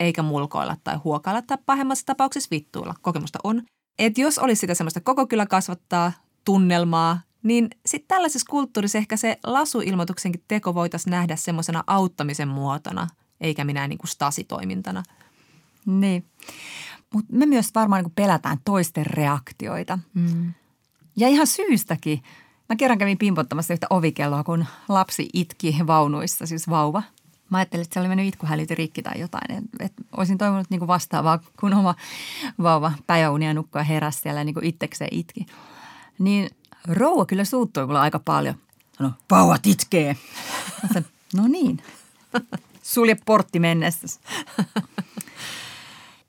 eikä 0.00 0.22
mulkoilla 0.22 0.76
tai 0.84 0.96
huokailla 0.96 1.42
tai 1.42 1.58
pahemmassa 1.66 2.06
tapauksessa 2.06 2.48
vittuilla. 2.50 2.94
Kokemusta 3.02 3.38
on. 3.44 3.62
Että 3.98 4.20
jos 4.20 4.38
olisi 4.38 4.60
sitä 4.60 4.74
semmoista 4.74 5.00
koko 5.00 5.26
kyllä 5.26 5.46
kasvattaa 5.46 6.12
tunnelmaa, 6.44 7.20
niin 7.42 7.68
sitten 7.86 8.08
tällaisessa 8.08 8.50
kulttuurissa 8.50 8.98
ehkä 8.98 9.16
se 9.16 9.38
lasuilmoituksenkin 9.44 10.44
teko 10.48 10.74
voitaisiin 10.74 11.10
nähdä 11.10 11.36
semmoisena 11.36 11.84
auttamisen 11.86 12.48
muotona, 12.48 13.08
eikä 13.40 13.64
minä 13.64 13.88
niin 13.88 13.98
kuin 13.98 14.08
stasitoimintana. 14.08 15.02
Niin. 15.86 16.24
Mutta 17.14 17.32
me 17.32 17.46
myös 17.46 17.70
varmaan 17.74 18.04
niin 18.04 18.12
pelätään 18.14 18.58
toisten 18.64 19.06
reaktioita. 19.06 19.98
Mm. 20.14 20.52
Ja 21.18 21.28
ihan 21.28 21.46
syystäkin. 21.46 22.22
Mä 22.68 22.76
kerran 22.76 22.98
kävin 22.98 23.18
pimpottamassa 23.18 23.72
yhtä 23.72 23.86
ovikelloa, 23.90 24.44
kun 24.44 24.66
lapsi 24.88 25.28
itki 25.32 25.76
vaunuissa, 25.86 26.46
siis 26.46 26.70
vauva. 26.70 27.02
Mä 27.50 27.58
ajattelin, 27.58 27.82
että 27.82 27.94
se 27.94 28.00
oli 28.00 28.08
mennyt 28.08 28.26
itkuhälyt 28.26 28.70
rikki 28.70 29.02
tai 29.02 29.20
jotain. 29.20 29.58
Et, 29.58 29.64
et 29.80 29.92
olisin 30.16 30.38
toivonut 30.38 30.70
niin 30.70 30.78
kuin 30.78 30.88
vastaavaa, 30.88 31.38
kun 31.60 31.74
oma 31.74 31.94
vauva 32.62 32.92
päiväunia 33.06 33.54
nukkua 33.54 33.82
heräsi 33.82 34.20
siellä 34.20 34.44
niin 34.44 34.54
kuin 34.54 34.66
itsekseen 34.66 35.08
itki. 35.12 35.46
Niin 36.18 36.50
rouva 36.88 37.26
kyllä 37.26 37.44
suuttui 37.44 37.86
mulle 37.86 38.00
aika 38.00 38.18
paljon. 38.18 38.54
No, 38.98 39.12
vauvat 39.30 39.66
itkee. 39.66 40.16
no 41.36 41.48
niin. 41.48 41.82
Sulje 42.82 43.16
portti 43.26 43.58
mennessä 43.60 44.20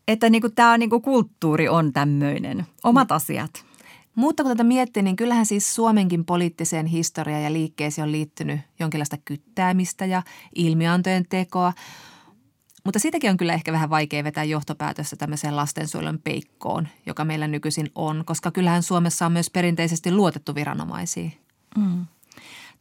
että 0.09 0.29
niin 0.29 0.43
tämä 0.55 0.77
niin 0.77 0.89
kulttuuri 0.89 1.69
on 1.69 1.93
tämmöinen. 1.93 2.67
Omat 2.83 3.11
asiat. 3.11 3.68
Mutta 4.15 4.43
kun 4.43 4.51
tätä 4.51 4.63
miettii, 4.63 5.03
niin 5.03 5.15
kyllähän 5.15 5.45
siis 5.45 5.75
Suomenkin 5.75 6.25
poliittiseen 6.25 6.85
historiaan 6.85 7.43
ja 7.43 7.53
liikkeeseen 7.53 8.03
on 8.07 8.11
liittynyt 8.11 8.59
jonkinlaista 8.79 9.17
kyttäämistä 9.25 10.05
ja 10.05 10.23
ilmiantojen 10.55 11.25
tekoa. 11.29 11.73
Mutta 12.85 12.99
siitäkin 12.99 13.29
on 13.29 13.37
kyllä 13.37 13.53
ehkä 13.53 13.71
vähän 13.71 13.89
vaikea 13.89 14.23
vetää 14.23 14.43
johtopäätöstä 14.43 15.15
tämmöiseen 15.15 15.55
lastensuojelun 15.55 16.19
peikkoon, 16.23 16.87
joka 17.05 17.25
meillä 17.25 17.47
nykyisin 17.47 17.89
on, 17.95 18.23
koska 18.25 18.51
kyllähän 18.51 18.83
Suomessa 18.83 19.25
on 19.25 19.31
myös 19.31 19.49
perinteisesti 19.49 20.11
luotettu 20.11 20.55
viranomaisiin. 20.55 21.33
Mm. 21.77 22.05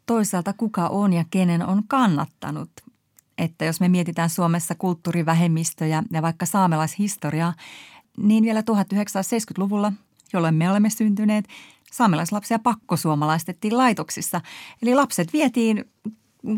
Toisaalta 0.07 0.53
kuka 0.53 0.89
on 0.89 1.13
ja 1.13 1.25
kenen 1.31 1.67
on 1.67 1.83
kannattanut 1.89 2.71
että 3.39 3.65
jos 3.65 3.81
me 3.81 3.89
mietitään 3.89 4.31
Suomessa 4.31 4.75
kulttuurivähemmistöjä 4.75 6.03
ja 6.13 6.23
vaikka 6.23 6.47
saamelaishistoriaa, 6.47 7.55
niin 8.17 8.45
vielä 8.45 8.61
1970-luvulla, 8.61 9.93
jolloin 10.33 10.55
me 10.55 10.71
olemme 10.71 10.91
syntyneet, 10.91 11.49
saamelaislapsia 11.93 12.59
pakkosuomalaistettiin 12.59 13.79
laitoksissa. 13.79 14.41
Eli 14.83 14.95
lapset 14.95 15.33
vietiin 15.33 15.85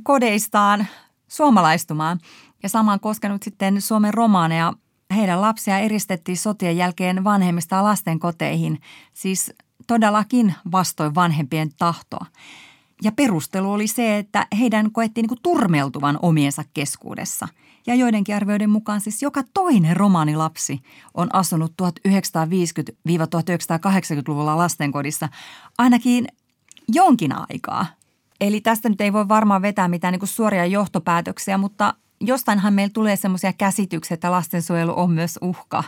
kodeistaan 0.03 0.87
suomalaistumaan 1.29 2.19
ja 2.63 2.69
sama 2.69 2.93
on 2.93 3.01
koskenut 3.01 3.43
sitten 3.43 3.81
Suomen 3.81 4.15
romaaneja. 4.15 4.73
Heidän 5.17 5.41
lapsia 5.41 5.79
eristettiin 5.79 6.37
sotien 6.37 6.77
jälkeen 6.77 7.25
vanhemmista 7.25 7.85
lasten 7.85 8.19
koteihin, 8.19 8.81
siis 9.15 9.53
todellakin 9.87 10.55
vastoin 10.73 11.15
vanhempien 11.15 11.71
tahtoa. 11.79 12.27
Ja 13.03 13.13
perustelu 13.13 13.73
oli 13.73 13.87
se, 13.87 14.19
että 14.19 14.47
heidän 14.59 14.93
koettiin 14.93 15.27
niin 15.27 15.39
turmeltuvan 15.43 16.19
omiensa 16.23 16.65
keskuudessa. 16.75 17.49
Ja 17.87 17.95
joidenkin 17.95 18.37
arvioiden 18.37 18.71
mukaan 18.71 19.01
siis 19.01 19.23
joka 19.23 19.43
toinen 19.55 19.97
romaanilapsi 19.97 20.81
on 21.15 21.35
asunut 21.35 21.73
1950-1980-luvulla 21.83 24.57
lastenkodissa 24.57 25.29
ainakin 25.79 26.29
jonkin 26.89 27.33
aikaa. 27.51 27.87
Eli 28.41 28.61
tästä 28.61 28.89
nyt 28.89 29.01
ei 29.01 29.13
voi 29.13 29.29
varmaan 29.29 29.63
vetää 29.63 29.89
mitään 29.89 30.13
niin 30.13 30.29
suoria 30.29 30.67
johtopäätöksiä, 30.67 31.59
mutta 31.59 31.95
jostainhan 32.21 32.75
meillä 32.75 32.93
tulee 32.93 33.17
semmoisia 33.17 33.53
käsityksiä, 33.53 34.15
että 34.15 34.31
lastensuojelu 34.31 34.93
on 34.97 35.11
myös 35.11 35.39
uhka 35.43 35.85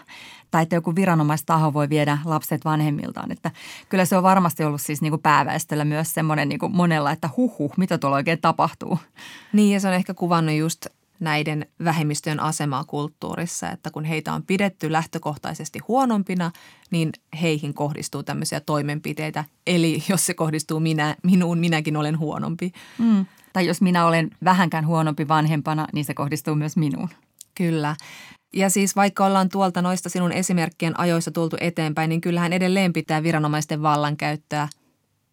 tai 0.50 0.62
että 0.62 0.76
joku 0.76 0.94
viranomaistaho 0.94 1.72
voi 1.72 1.88
viedä 1.88 2.18
lapset 2.24 2.64
vanhemmiltaan. 2.64 3.32
Että 3.32 3.50
kyllä 3.88 4.04
se 4.04 4.16
on 4.16 4.22
varmasti 4.22 4.64
ollut 4.64 4.80
siis 4.80 5.02
niin 5.02 5.10
kuin 5.10 5.22
pääväestöllä 5.22 5.84
myös 5.84 6.14
semmoinen 6.14 6.48
niin 6.48 6.58
kuin 6.58 6.76
monella, 6.76 7.10
että 7.10 7.30
huhu, 7.36 7.72
mitä 7.76 7.98
tuolla 7.98 8.16
oikein 8.16 8.40
tapahtuu. 8.40 8.98
Niin 9.52 9.72
ja 9.72 9.80
se 9.80 9.88
on 9.88 9.94
ehkä 9.94 10.14
kuvannut 10.14 10.54
just 10.54 10.86
näiden 11.20 11.66
vähemmistöjen 11.84 12.40
asemaa 12.40 12.84
kulttuurissa, 12.84 13.70
että 13.70 13.90
kun 13.90 14.04
heitä 14.04 14.32
on 14.32 14.42
pidetty 14.42 14.92
lähtökohtaisesti 14.92 15.78
huonompina, 15.88 16.50
niin 16.90 17.12
heihin 17.40 17.74
kohdistuu 17.74 18.22
tämmöisiä 18.22 18.60
toimenpiteitä. 18.60 19.44
Eli 19.66 20.02
jos 20.08 20.26
se 20.26 20.34
kohdistuu 20.34 20.80
minä, 20.80 21.16
minuun, 21.22 21.58
minäkin 21.58 21.96
olen 21.96 22.18
huonompi. 22.18 22.72
Mm. 22.98 23.26
Tai 23.52 23.66
jos 23.66 23.80
minä 23.80 24.06
olen 24.06 24.30
vähänkään 24.44 24.86
huonompi 24.86 25.28
vanhempana, 25.28 25.86
niin 25.92 26.04
se 26.04 26.14
kohdistuu 26.14 26.54
myös 26.54 26.76
minuun. 26.76 27.08
Kyllä. 27.54 27.96
Ja 28.54 28.70
siis 28.70 28.96
vaikka 28.96 29.26
ollaan 29.26 29.48
tuolta 29.48 29.82
noista 29.82 30.08
sinun 30.08 30.32
esimerkkien 30.32 31.00
ajoissa 31.00 31.30
tultu 31.30 31.56
eteenpäin, 31.60 32.08
niin 32.08 32.20
kyllähän 32.20 32.52
edelleen 32.52 32.92
pitää 32.92 33.22
viranomaisten 33.22 33.82
vallankäyttöä 33.82 34.68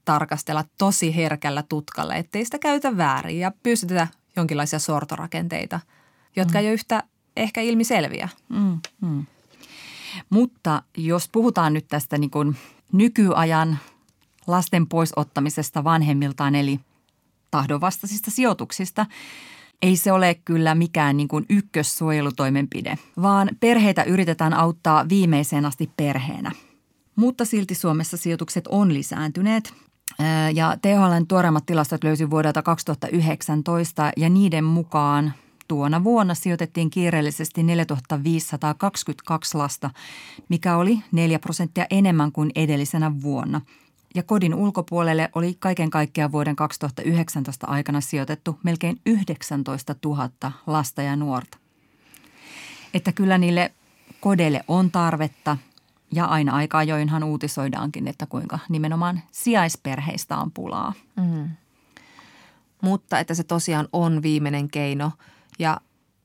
tarkastella 0.05 0.63
tosi 0.77 1.15
herkällä 1.15 1.63
tutkalla, 1.69 2.15
ettei 2.15 2.45
sitä 2.45 2.59
käytä 2.59 2.97
väärin 2.97 3.39
ja 3.39 3.51
pystytä 3.63 4.07
jonkinlaisia 4.39 4.79
sortorakenteita, 4.79 5.79
jotka 6.35 6.53
mm. 6.53 6.59
ei 6.59 6.65
ole 6.65 6.73
yhtä 6.73 7.03
ehkä 7.37 7.61
ilmiselviä. 7.61 8.29
Mm, 8.49 8.79
mm. 9.01 9.25
Mutta 10.29 10.83
jos 10.97 11.29
puhutaan 11.31 11.73
nyt 11.73 11.87
tästä 11.87 12.17
niin 12.17 12.31
kuin 12.31 12.57
nykyajan 12.91 13.79
lasten 14.47 14.87
poisottamisesta 14.87 15.83
vanhemmiltaan, 15.83 16.55
eli 16.55 16.79
tahdonvastaisista 17.51 18.31
sijoituksista, 18.31 19.05
ei 19.81 19.97
se 19.97 20.11
ole 20.11 20.39
kyllä 20.45 20.75
mikään 20.75 21.17
niin 21.17 21.27
kuin 21.27 21.45
ykkössuojelutoimenpide, 21.49 22.97
vaan 23.21 23.49
perheitä 23.59 24.03
yritetään 24.03 24.53
auttaa 24.53 25.09
viimeiseen 25.09 25.65
asti 25.65 25.91
perheenä. 25.97 26.51
Mutta 27.15 27.45
silti 27.45 27.75
Suomessa 27.75 28.17
sijoitukset 28.17 28.67
on 28.67 28.93
lisääntyneet. 28.93 29.73
Ja 30.53 30.77
THLn 30.81 31.27
tuoreimmat 31.27 31.65
tilastot 31.65 32.03
löysi 32.03 32.29
vuodelta 32.29 32.61
2019 32.61 34.11
ja 34.17 34.29
niiden 34.29 34.63
mukaan 34.63 35.33
tuona 35.67 36.03
vuonna 36.03 36.35
sijoitettiin 36.35 36.89
kiireellisesti 36.89 37.63
4522 37.63 39.57
lasta, 39.57 39.89
mikä 40.49 40.77
oli 40.77 40.99
4 41.11 41.39
prosenttia 41.39 41.85
enemmän 41.89 42.31
kuin 42.31 42.51
edellisenä 42.55 43.21
vuonna– 43.21 43.61
ja 44.15 44.23
kodin 44.23 44.55
ulkopuolelle 44.55 45.29
oli 45.35 45.55
kaiken 45.59 45.89
kaikkiaan 45.89 46.31
vuoden 46.31 46.55
2019 46.55 47.67
aikana 47.67 48.01
sijoitettu 48.01 48.59
melkein 48.63 48.99
19 49.05 49.95
000 50.05 50.29
lasta 50.67 51.01
ja 51.01 51.15
nuorta. 51.15 51.57
Että 52.93 53.11
kyllä 53.11 53.37
niille 53.37 53.71
kodeille 54.19 54.63
on 54.67 54.91
tarvetta 54.91 55.57
ja 56.13 56.25
aina 56.25 56.55
aikaa 56.55 56.83
joinhan 56.83 57.23
uutisoidaankin, 57.23 58.07
että 58.07 58.25
kuinka 58.25 58.59
nimenomaan 58.69 59.21
sijaisperheistä 59.31 60.37
on 60.37 60.51
pulaa. 60.51 60.93
Mm. 61.15 61.49
Mutta 62.81 63.19
että 63.19 63.33
se 63.33 63.43
tosiaan 63.43 63.87
on 63.93 64.21
viimeinen 64.21 64.69
keino 64.69 65.11
ja 65.59 65.81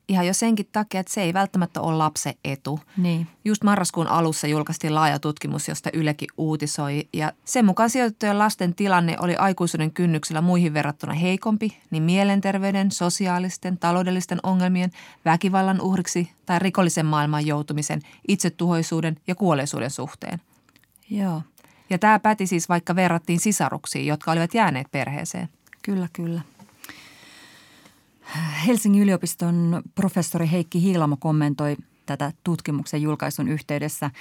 Ihan 0.07 0.27
jo 0.27 0.33
senkin 0.33 0.69
takia, 0.71 0.99
että 0.99 1.13
se 1.13 1.21
ei 1.21 1.33
välttämättä 1.33 1.81
ole 1.81 1.97
lapsen 1.97 2.33
etu. 2.45 2.79
Niin. 2.97 3.27
Just 3.45 3.63
marraskuun 3.63 4.07
alussa 4.07 4.47
julkaistiin 4.47 4.95
laaja 4.95 5.19
tutkimus, 5.19 5.67
josta 5.67 5.89
Ylekin 5.93 6.27
uutisoi. 6.37 7.07
Ja 7.13 7.31
sen 7.45 7.65
mukaan 7.65 7.89
sijoitettujen 7.89 8.39
lasten 8.39 8.75
tilanne 8.75 9.15
oli 9.19 9.35
aikuisuuden 9.35 9.91
kynnyksellä 9.91 10.41
muihin 10.41 10.73
verrattuna 10.73 11.13
heikompi, 11.13 11.77
niin 11.91 12.03
mielenterveyden, 12.03 12.91
sosiaalisten, 12.91 13.77
taloudellisten 13.77 14.39
ongelmien, 14.43 14.91
väkivallan 15.25 15.81
uhriksi 15.81 16.31
tai 16.45 16.59
rikollisen 16.59 17.05
maailman 17.05 17.45
joutumisen, 17.45 18.01
itsetuhoisuuden 18.27 19.17
ja 19.27 19.35
kuolleisuuden 19.35 19.91
suhteen. 19.91 20.41
Joo, 21.09 21.41
Ja 21.89 21.97
tämä 21.97 22.19
päti 22.19 22.47
siis 22.47 22.69
vaikka 22.69 22.95
verrattiin 22.95 23.39
sisaruksiin, 23.39 24.07
jotka 24.07 24.31
olivat 24.31 24.53
jääneet 24.53 24.87
perheeseen. 24.91 25.49
kyllä, 25.81 26.07
kyllä. 26.13 26.41
Helsingin 28.67 29.03
yliopiston 29.03 29.81
professori 29.95 30.51
Heikki 30.51 30.81
Hiilamo 30.81 31.17
kommentoi 31.17 31.77
tätä 32.05 32.33
tutkimuksen 32.43 33.01
julkaisun 33.01 33.47
yhteydessä, 33.47 34.11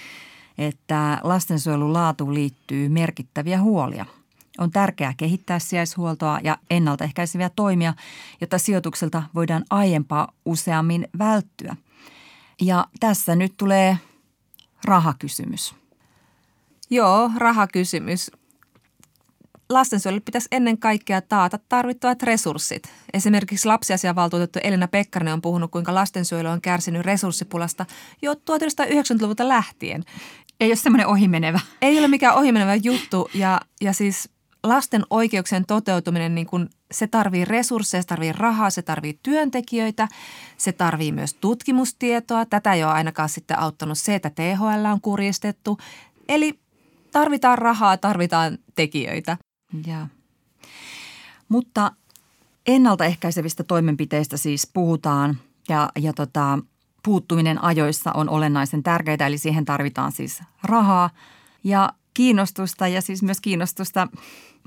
että 0.58 1.20
lastensuojelun 1.22 1.92
laatuun 1.92 2.34
liittyy 2.34 2.88
merkittäviä 2.88 3.60
huolia. 3.60 4.06
On 4.58 4.70
tärkeää 4.70 5.14
kehittää 5.16 5.58
sijaishuoltoa 5.58 6.40
ja 6.42 6.58
ennaltaehkäiseviä 6.70 7.50
toimia, 7.56 7.94
jotta 8.40 8.58
sijoitukselta 8.58 9.22
voidaan 9.34 9.64
aiempaa 9.70 10.32
useammin 10.44 11.08
välttyä. 11.18 11.76
Ja 12.60 12.86
tässä 13.00 13.36
nyt 13.36 13.54
tulee 13.56 13.98
rahakysymys. 14.84 15.74
Joo, 16.90 17.30
rahakysymys. 17.36 18.30
Lastensuojelulle 19.70 20.22
pitäisi 20.24 20.48
ennen 20.52 20.78
kaikkea 20.78 21.20
taata 21.20 21.58
tarvittavat 21.68 22.22
resurssit. 22.22 22.82
Esimerkiksi 23.14 23.68
lapsiasiavaltuutettu 23.68 24.58
Elina 24.62 24.88
Pekkarinen 24.88 25.34
on 25.34 25.42
puhunut, 25.42 25.70
kuinka 25.70 25.94
lastensuojelu 25.94 26.48
on 26.48 26.60
kärsinyt 26.60 27.02
resurssipulasta 27.02 27.86
jo 28.22 28.34
1990-luvulta 28.34 29.48
lähtien. 29.48 30.04
Ei 30.60 30.68
ole 30.68 30.76
semmoinen 30.76 31.06
ohimenevä. 31.06 31.60
Ei 31.82 31.98
ole 31.98 32.08
mikään 32.08 32.34
ohimenevä 32.34 32.74
juttu 32.74 33.30
ja, 33.34 33.60
ja 33.80 33.92
siis 33.92 34.28
lasten 34.64 35.02
oikeuksien 35.10 35.66
toteutuminen, 35.66 36.34
niin 36.34 36.46
kun 36.46 36.68
se 36.90 37.06
tarvii 37.06 37.44
resursseja, 37.44 38.02
se 38.02 38.08
tarvii 38.08 38.32
rahaa, 38.32 38.70
se 38.70 38.82
tarvii 38.82 39.18
työntekijöitä, 39.22 40.08
se 40.56 40.72
tarvii 40.72 41.12
myös 41.12 41.34
tutkimustietoa. 41.34 42.46
Tätä 42.46 42.72
ei 42.72 42.84
ole 42.84 42.92
ainakaan 42.92 43.28
sitten 43.28 43.58
auttanut 43.58 43.98
se, 43.98 44.14
että 44.14 44.30
THL 44.30 44.84
on 44.92 45.00
kurjistettu. 45.00 45.78
Eli 46.28 46.58
tarvitaan 47.12 47.58
rahaa, 47.58 47.96
tarvitaan 47.96 48.58
tekijöitä. 48.74 49.36
Ja. 49.86 50.06
Mutta 51.48 51.92
ennaltaehkäisevistä 52.66 53.64
toimenpiteistä 53.64 54.36
siis 54.36 54.70
puhutaan 54.74 55.38
ja, 55.68 55.88
ja 55.98 56.12
tota, 56.12 56.58
puuttuminen 57.02 57.64
ajoissa 57.64 58.12
on 58.12 58.28
olennaisen 58.28 58.82
tärkeää, 58.82 59.26
eli 59.26 59.38
siihen 59.38 59.64
tarvitaan 59.64 60.12
siis 60.12 60.42
rahaa 60.62 61.10
ja 61.64 61.92
kiinnostusta 62.14 62.88
ja 62.88 63.00
siis 63.00 63.22
myös 63.22 63.40
kiinnostusta 63.40 64.08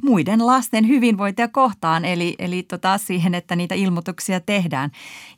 muiden 0.03 0.47
lasten 0.47 0.88
hyvinvointia 0.88 1.47
kohtaan, 1.47 2.05
eli, 2.05 2.36
eli 2.39 2.64
tota, 2.64 2.97
siihen, 2.97 3.36
että 3.36 3.55
niitä 3.55 3.76
ilmoituksia 3.76 4.39
tehdään. 4.39 4.91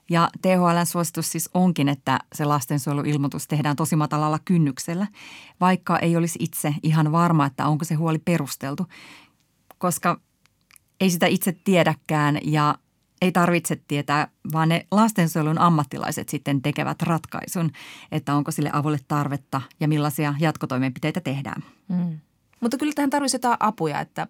Ja 0.10 0.30
THLn 0.42 0.86
suositus 0.86 1.32
siis 1.32 1.50
onkin, 1.54 1.90
että 1.90 2.20
se 2.34 2.46
lastensuojeluilmoitus 2.46 3.48
tehdään 3.48 3.76
tosi 3.76 3.96
matalalla 3.96 4.40
kynnyksellä, 4.46 5.08
vaikka 5.62 6.00
ei 6.00 6.18
olisi 6.18 6.40
itse 6.42 6.76
ihan 6.84 7.12
varma, 7.12 7.46
että 7.46 7.68
onko 7.68 7.86
se 7.86 7.96
huoli 7.96 8.20
perusteltu, 8.20 8.88
koska 9.80 10.20
ei 11.00 11.10
sitä 11.10 11.28
itse 11.28 11.56
tiedäkään 11.64 12.40
ja 12.44 12.76
ei 13.22 13.32
tarvitse 13.32 13.82
tietää, 13.88 14.28
vaan 14.52 14.70
ne 14.70 14.88
lastensuojelun 14.92 15.58
ammattilaiset 15.58 16.30
sitten 16.30 16.62
tekevät 16.62 17.02
ratkaisun, 17.02 17.72
että 18.12 18.36
onko 18.36 18.52
sille 18.52 18.70
avulle 18.74 19.00
tarvetta 19.08 19.62
ja 19.80 19.88
millaisia 19.88 20.34
jatkotoimenpiteitä 20.40 21.22
tehdään. 21.22 21.64
Mm. 21.88 22.20
Mutta 22.60 22.78
kyllä 22.78 22.94
tähän 22.94 23.10
tarvitsisi 23.10 23.36
jotain 23.36 23.58
apuja, 23.60 24.00
että 24.00 24.28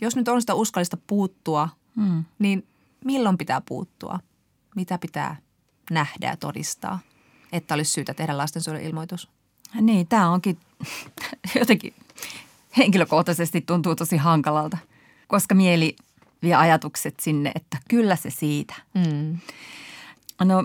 jos 0.00 0.16
nyt 0.16 0.28
on 0.28 0.40
sitä 0.40 0.54
uskallista 0.54 0.96
puuttua, 1.06 1.68
Mm. 1.96 2.24
niin 2.38 2.66
milloin 3.04 3.38
pitää 3.38 3.60
puuttua? 3.60 4.18
Mitä 4.76 4.98
pitää 4.98 5.36
nähdä 5.90 6.26
ja 6.28 6.36
todistaa, 6.36 6.98
että 7.52 7.74
olisi 7.74 7.90
syytä 7.92 8.14
tehdä 8.14 8.38
lastensuojeluilmoitus? 8.38 9.28
Niin, 9.80 10.06
tämä 10.06 10.30
onkin 10.30 10.58
jotenkin 11.60 11.94
henkilökohtaisesti 12.76 13.60
tuntuu 13.60 13.96
tosi 13.96 14.16
hankalalta, 14.16 14.78
koska 15.28 15.54
mieli 15.54 15.96
vie 16.42 16.54
ajatukset 16.54 17.20
sinne, 17.20 17.52
että 17.54 17.78
kyllä 17.88 18.16
se 18.16 18.30
siitä. 18.30 18.74
Mm. 18.94 19.38
No 20.44 20.64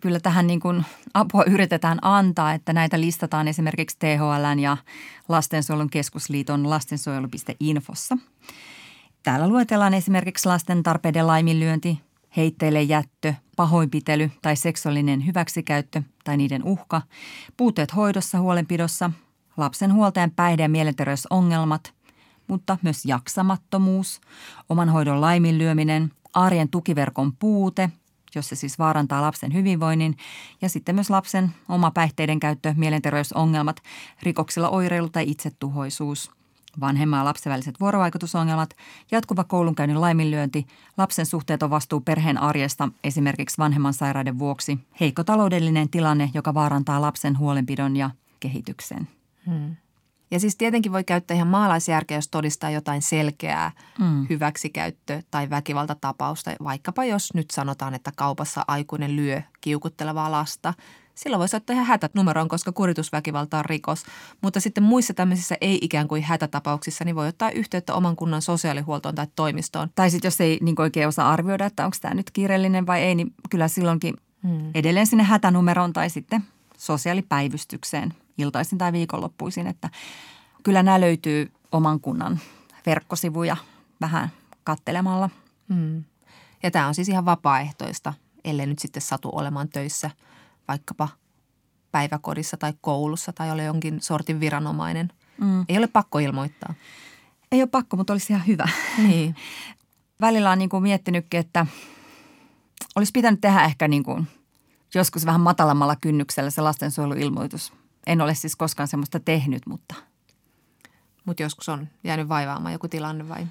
kyllä 0.00 0.20
tähän 0.20 0.46
niin 0.46 0.60
kuin 0.60 0.84
apua 1.14 1.44
yritetään 1.44 1.98
antaa, 2.02 2.52
että 2.52 2.72
näitä 2.72 3.00
listataan 3.00 3.48
esimerkiksi 3.48 3.96
THLn 3.98 4.58
ja 4.60 4.76
Lastensuojelun 5.28 5.90
keskusliiton 5.90 6.70
lastensuojelu.infossa. 6.70 8.18
Täällä 9.22 9.48
luetellaan 9.48 9.94
esimerkiksi 9.94 10.48
lasten 10.48 10.82
tarpeiden 10.82 11.26
laiminlyönti, 11.26 12.00
heitteille 12.36 12.82
jättö, 12.82 13.34
pahoinpitely 13.56 14.30
tai 14.42 14.56
seksuaalinen 14.56 15.26
hyväksikäyttö 15.26 16.02
tai 16.24 16.36
niiden 16.36 16.64
uhka, 16.64 17.02
puutteet 17.56 17.96
hoidossa, 17.96 18.40
huolenpidossa, 18.40 19.10
lapsen 19.58 19.92
huoltajan 19.92 20.30
päihde- 20.30 20.62
ja 20.62 20.68
mielenterveysongelmat, 20.68 21.94
mutta 22.48 22.78
myös 22.82 23.04
jaksamattomuus, 23.04 24.20
oman 24.68 24.88
hoidon 24.88 25.20
laiminlyöminen, 25.20 26.12
arjen 26.34 26.68
tukiverkon 26.68 27.32
puute, 27.32 27.90
jos 28.34 28.48
se 28.48 28.56
siis 28.56 28.78
vaarantaa 28.78 29.22
lapsen 29.22 29.54
hyvinvoinnin, 29.54 30.16
ja 30.62 30.68
sitten 30.68 30.94
myös 30.94 31.10
lapsen 31.10 31.50
oma 31.68 31.90
päihteiden 31.90 32.40
käyttö, 32.40 32.74
mielenterveysongelmat, 32.76 33.76
rikoksilla 34.22 34.68
oireilu 34.68 35.08
tai 35.08 35.30
itsetuhoisuus, 35.30 36.30
vanhemman 36.80 37.18
ja 37.18 37.24
lapsen 37.24 37.52
väliset 37.52 37.80
vuorovaikutusongelmat, 37.80 38.76
jatkuva 39.10 39.44
koulunkäynnin 39.44 40.00
laiminlyönti, 40.00 40.66
lapsen 40.96 41.26
suhteeton 41.26 41.70
vastuu 41.70 42.00
perheen 42.00 42.38
arjesta 42.38 42.88
esimerkiksi 43.04 43.58
vanhemman 43.58 43.94
sairauden 43.94 44.38
vuoksi, 44.38 44.78
heikko 45.00 45.24
taloudellinen 45.24 45.88
tilanne, 45.88 46.30
joka 46.34 46.54
vaarantaa 46.54 47.00
lapsen 47.00 47.38
huolenpidon 47.38 47.96
ja 47.96 48.10
kehityksen. 48.40 49.17
Ja 50.30 50.40
siis 50.40 50.56
tietenkin 50.56 50.92
voi 50.92 51.04
käyttää 51.04 51.34
ihan 51.34 51.48
maalaisjärkeä, 51.48 52.16
jos 52.16 52.28
todistaa 52.28 52.70
jotain 52.70 53.02
selkeää 53.02 53.70
Mm. 53.98 54.26
hyväksikäyttö- 54.30 55.22
tai 55.30 55.50
väkivaltatapausta. 55.50 56.50
Vaikkapa 56.64 57.04
jos 57.04 57.34
nyt 57.34 57.50
sanotaan, 57.50 57.94
että 57.94 58.12
kaupassa 58.16 58.64
aikuinen 58.68 59.16
lyö 59.16 59.42
kiukuttelevaa 59.60 60.30
lasta. 60.30 60.74
Silloin 61.14 61.38
voisi 61.38 61.56
ottaa 61.56 61.74
ihan 61.74 61.86
hätänumeroon, 61.86 62.48
koska 62.48 62.72
kuritusväkivalta 62.72 63.58
on 63.58 63.64
rikos. 63.64 64.02
Mutta 64.42 64.60
sitten 64.60 64.84
muissa 64.84 65.14
tämmöisissä 65.14 65.56
ei 65.60 65.78
ikään 65.82 66.08
kuin 66.08 66.22
hätätapauksissa, 66.22 67.04
niin 67.04 67.16
voi 67.16 67.28
ottaa 67.28 67.50
yhteyttä 67.50 67.94
oman 67.94 68.16
kunnan 68.16 68.42
sosiaalihuoltoon 68.42 69.14
tai 69.14 69.26
toimistoon. 69.36 69.88
Tai 69.94 70.10
sitten 70.10 70.26
jos 70.26 70.40
ei 70.40 70.58
niin 70.62 70.80
oikein 70.80 71.08
osaa 71.08 71.30
arvioida, 71.32 71.66
että 71.66 71.84
onko 71.84 71.96
tämä 72.00 72.14
nyt 72.14 72.30
kiireellinen 72.30 72.86
vai 72.86 73.00
ei, 73.02 73.14
niin 73.14 73.34
kyllä 73.50 73.68
silloinkin 73.68 74.14
Hmm. 74.42 74.70
edelleen 74.74 75.06
sinne 75.06 75.24
hätänumeroon 75.24 75.92
tai 75.92 76.10
sitten 76.10 76.44
sosiaalipäivystykseen 76.76 78.14
iltaisin 78.38 78.78
tai 78.78 78.92
viikonloppuisin. 78.92 79.66
Että 79.66 79.90
kyllä 80.62 80.82
nämä 80.82 81.00
löytyy 81.00 81.52
oman 81.72 82.00
kunnan 82.00 82.40
verkkosivuja 82.86 83.56
vähän 84.00 84.28
kattelemalla. 84.64 85.30
Hmm. 85.74 86.04
Ja 86.62 86.70
tämä 86.70 86.86
on 86.86 86.94
siis 86.94 87.08
ihan 87.08 87.24
vapaaehtoista, 87.24 88.14
ellei 88.44 88.66
nyt 88.66 88.78
sitten 88.78 89.02
satu 89.02 89.30
olemaan 89.32 89.68
töissä 89.68 90.10
vaikkapa 90.68 91.08
päiväkodissa 91.92 92.56
tai 92.56 92.72
koulussa 92.80 93.32
tai 93.32 93.50
ole 93.50 93.64
jonkin 93.64 94.00
sortin 94.00 94.40
viranomainen. 94.40 95.12
Mm. 95.40 95.64
Ei 95.68 95.78
ole 95.78 95.86
pakko 95.86 96.18
ilmoittaa. 96.18 96.74
Ei 97.52 97.62
ole 97.62 97.68
pakko, 97.68 97.96
mutta 97.96 98.12
olisi 98.12 98.32
ihan 98.32 98.46
hyvä. 98.46 98.68
Niin. 98.98 99.36
Välillä 100.20 100.50
on 100.50 100.58
niin 100.58 100.68
kuin 100.68 100.82
miettinytkin, 100.82 101.40
että 101.40 101.66
olisi 102.96 103.12
pitänyt 103.12 103.40
tehdä 103.40 103.64
ehkä 103.64 103.88
niin 103.88 104.02
kuin 104.02 104.26
joskus 104.94 105.26
vähän 105.26 105.40
matalammalla 105.40 105.96
kynnyksellä 105.96 106.50
se 106.50 106.60
lastensuojeluilmoitus. 106.60 107.72
En 108.08 108.20
ole 108.20 108.34
siis 108.34 108.56
koskaan 108.56 108.88
semmoista 108.88 109.20
tehnyt, 109.20 109.66
mutta 109.66 109.94
Mutta 111.24 111.42
joskus 111.42 111.68
on 111.68 111.88
jäänyt 112.04 112.28
vaivaamaan 112.28 112.72
joku 112.72 112.88
tilanne 112.88 113.28
vai? 113.28 113.46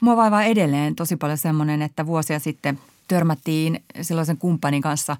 mua 0.00 0.16
vaivaa 0.16 0.42
edelleen 0.42 0.94
tosi 0.96 1.16
paljon 1.16 1.38
semmoinen, 1.38 1.82
että 1.82 2.06
vuosia 2.06 2.38
sitten 2.38 2.78
törmättiin 3.08 3.84
silloisen 4.02 4.38
kumppanin 4.38 4.82
kanssa 4.82 5.16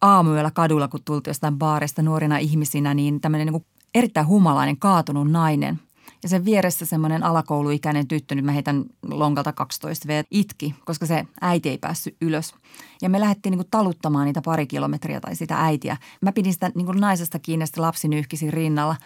aamuyöllä 0.00 0.50
kadulla, 0.50 0.88
kun 0.88 1.00
tultiin 1.04 1.30
jostain 1.30 1.58
baarista 1.58 2.02
nuorina 2.02 2.38
ihmisinä, 2.38 2.94
niin 2.94 3.20
tämmöinen 3.20 3.52
niin 3.52 3.66
erittäin 3.94 4.26
humalainen 4.26 4.76
kaatunut 4.76 5.30
nainen. 5.30 5.80
Ja 6.22 6.28
sen 6.28 6.44
vieressä 6.44 6.86
semmoinen 6.86 7.22
alakouluikäinen 7.22 8.08
tyttö, 8.08 8.34
nyt 8.34 8.44
mä 8.44 8.52
heitän 8.52 8.84
lonkalta 9.10 9.52
12 9.52 10.08
V, 10.08 10.24
itki, 10.30 10.74
koska 10.84 11.06
se 11.06 11.26
äiti 11.40 11.68
ei 11.68 11.78
päässyt 11.78 12.16
ylös. 12.20 12.54
Ja 13.02 13.08
me 13.08 13.20
lähdettiin 13.20 13.50
niin 13.50 13.70
taluttamaan 13.70 14.26
niitä 14.26 14.42
pari 14.44 14.66
kilometriä 14.66 15.20
tai 15.20 15.36
sitä 15.36 15.64
äitiä. 15.64 15.96
Mä 16.20 16.32
pidin 16.32 16.52
sitä 16.52 16.70
niin 16.74 16.86
naisesta 16.86 17.38
kiinni, 17.38 17.66
sitten 17.66 17.82
lapsi 17.82 18.08
nyyhkisi 18.08 18.50
rinnalla. 18.50 18.96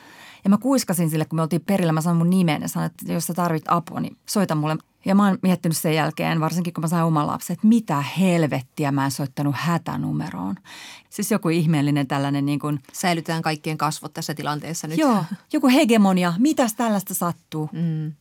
Ja 0.45 0.51
mä 0.51 0.59
kuiskasin 0.59 1.11
sille, 1.11 1.25
kun 1.25 1.37
me 1.37 1.43
oltiin 1.43 1.64
perillä, 1.67 1.93
mä 1.93 2.01
sanoin 2.01 2.19
mun 2.19 2.31
nimen 2.31 2.62
ja 2.62 2.69
sanoin, 2.69 2.91
että 2.91 3.12
jos 3.12 3.27
sä 3.27 3.35
tarvit 3.35 3.64
apua, 3.69 4.01
niin 4.01 4.17
soita 4.29 4.55
mulle. 4.55 4.77
Ja 5.07 5.14
mä 5.14 5.26
oon 5.26 5.38
miettinyt 5.42 5.76
sen 5.76 5.94
jälkeen, 5.94 6.40
varsinkin 6.40 6.74
kun 6.74 6.82
mä 6.82 6.88
sain 6.88 7.04
oman 7.04 7.26
lapsen, 7.26 7.54
että 7.54 7.66
mitä 7.66 8.00
helvettiä 8.00 8.92
mä 8.92 9.04
en 9.04 9.11
soittanut 9.11 9.54
hätänumeroon. 9.59 10.54
Siis 11.11 11.30
joku 11.30 11.48
ihmeellinen 11.48 12.07
tällainen 12.07 12.46
niin 12.46 12.59
kuin, 12.59 12.82
Säilytään 12.92 13.42
kaikkien 13.42 13.78
kasvot 13.78 14.14
tässä 14.14 14.34
tilanteessa 14.34 14.88
nyt. 14.88 14.98
joo, 14.98 15.24
joku 15.52 15.68
hegemonia, 15.68 16.32
mitäs 16.38 16.74
tällaista 16.74 17.14
sattuu. 17.14 17.70
Mm. 17.72 18.12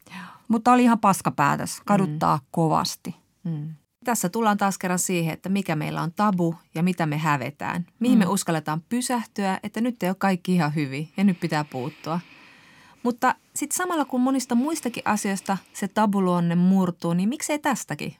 Mutta 0.47 0.71
oli 0.71 0.83
ihan 0.83 0.99
paskapäätös, 0.99 1.81
kaduttaa 1.85 2.37
mm. 2.37 2.43
kovasti. 2.51 3.15
Mm. 3.43 3.69
Tässä 4.03 4.29
tullaan 4.29 4.57
taas 4.57 4.77
kerran 4.77 4.99
siihen, 4.99 5.33
että 5.33 5.49
mikä 5.49 5.75
meillä 5.75 6.01
on 6.01 6.13
tabu 6.15 6.55
ja 6.75 6.83
mitä 6.83 7.05
me 7.05 7.17
hävetään. 7.17 7.85
Mihin 7.99 8.17
mm. 8.17 8.19
me 8.19 8.27
uskalletaan 8.27 8.81
pysähtyä, 8.89 9.59
että 9.63 9.81
nyt 9.81 10.03
ei 10.03 10.09
ole 10.09 10.15
kaikki 10.19 10.53
ihan 10.53 10.75
hyvin 10.75 11.09
ja 11.17 11.23
nyt 11.23 11.39
pitää 11.39 11.63
puuttua. 11.63 12.19
Mutta 13.05 13.35
sitten 13.55 13.77
samalla 13.77 14.05
kun 14.05 14.21
monista 14.21 14.55
muistakin 14.55 15.03
asioista 15.05 15.57
se 15.73 15.87
tabuluonne 15.87 16.55
murtuu, 16.55 17.13
niin 17.13 17.29
miksei 17.29 17.59
tästäkin? 17.59 18.15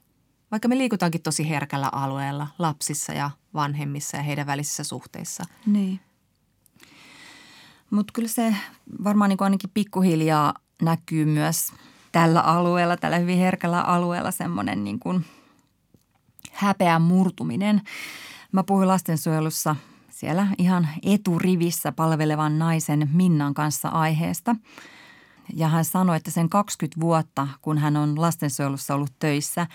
Vaikka 0.52 0.68
me 0.68 0.78
liikutaankin 0.78 1.22
tosi 1.22 1.50
herkällä 1.50 1.90
alueella 1.92 2.48
lapsissa 2.60 3.14
ja 3.14 3.32
vanhemmissa 3.54 4.18
ja 4.18 4.24
heidän 4.24 4.48
välisissä 4.48 4.84
suhteissa. 4.84 5.44
Niin. 5.66 6.00
Mutta 7.90 8.12
kyllä 8.14 8.28
se 8.28 8.56
varmaan 9.04 9.30
niin 9.30 9.38
ainakin 9.44 9.70
pikkuhiljaa 9.74 10.54
näkyy 10.82 11.26
myös 11.26 11.74
tällä 12.12 12.42
alueella, 12.42 12.98
tällä 12.98 13.18
hyvin 13.18 13.38
herkällä 13.38 13.82
alueella 13.82 14.32
semmoinen 14.32 14.84
niin 14.84 15.00
häpeän 16.52 17.02
murtuminen. 17.02 17.82
Mä 18.52 18.64
puhuin 18.64 18.88
lastensuojelussa 18.88 19.76
siellä 20.16 20.48
ihan 20.58 20.88
eturivissä 21.06 21.92
palvelevan 21.92 22.60
naisen 22.60 23.10
Minnan 23.14 23.54
kanssa 23.54 23.90
aiheesta. 23.90 24.56
Ja 25.54 25.68
hän 25.68 25.86
sanoi, 25.86 26.18
että 26.18 26.32
sen 26.32 26.50
20 26.50 27.02
vuotta, 27.02 27.48
kun 27.62 27.78
hän 27.78 27.98
on 27.98 28.22
lastensuojelussa 28.22 28.96
ollut 28.96 29.14
töissä, 29.20 29.68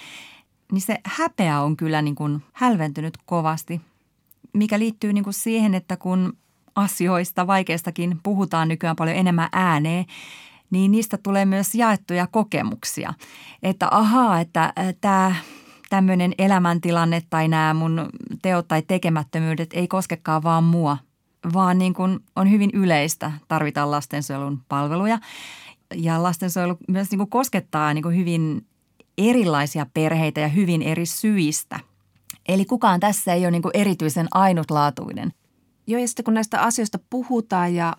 niin 0.73 0.81
se 0.81 0.99
häpeä 1.05 1.61
on 1.61 1.77
kyllä 1.77 2.03
niin 2.03 2.15
kuin 2.15 2.43
hälventynyt 2.53 3.19
kovasti, 3.27 3.81
mikä 4.53 4.79
liittyy 4.79 5.13
niin 5.13 5.25
kuin 5.25 5.35
siihen, 5.35 5.75
että 5.75 5.97
kun 5.97 6.37
asioista, 6.75 7.47
vaikeistakin 7.47 8.21
puhutaan 8.23 8.69
nykyään 8.69 8.97
paljon 8.97 9.17
enemmän 9.17 9.49
ääneen, 9.53 10.05
niin 10.71 10.91
niistä 10.91 11.19
tulee 11.23 11.45
myös 11.45 11.75
jaettuja 11.75 12.27
kokemuksia. 12.27 13.15
Että 13.63 13.89
ahaa, 13.91 14.41
että 14.41 14.73
tämä 15.01 15.35
tämmöinen 15.91 16.35
elämäntilanne 16.39 17.23
tai 17.31 17.49
nämä 17.49 17.75
mun 17.75 18.09
teot 18.43 18.69
tai 18.69 18.83
tekemättömyydet 18.83 19.71
ei 19.73 19.89
koskekaan 19.89 20.43
vaan 20.43 20.65
mua, 20.65 20.99
vaan 21.53 21.79
niin 21.79 21.95
kuin 21.95 22.21
on 22.37 22.51
hyvin 22.51 22.71
yleistä. 22.73 23.33
Tarvitaan 23.49 23.91
lastensuojelun 23.91 24.61
palveluja 24.69 25.19
ja 25.95 26.23
lastensuojelu 26.23 26.77
myös 26.89 27.11
niin 27.11 27.19
kuin 27.19 27.31
koskettaa 27.31 27.95
niin 27.95 28.03
kuin 28.03 28.17
hyvin 28.17 28.67
erilaisia 29.19 29.87
perheitä 29.95 30.41
ja 30.41 30.49
hyvin 30.49 30.83
eri 30.83 31.07
syistä. 31.07 31.81
Eli 32.49 32.65
kukaan 32.65 33.01
tässä 33.01 33.35
ei 33.35 33.45
ole 33.45 33.51
niin 33.51 33.63
kuin 33.63 33.77
erityisen 33.77 34.29
ainutlaatuinen. 34.35 35.33
Joo, 35.87 36.01
ja 36.01 36.09
sitten 36.09 36.25
kun 36.25 36.35
näistä 36.35 36.63
asioista 36.63 36.99
puhutaan 37.11 37.75
ja 37.75 37.97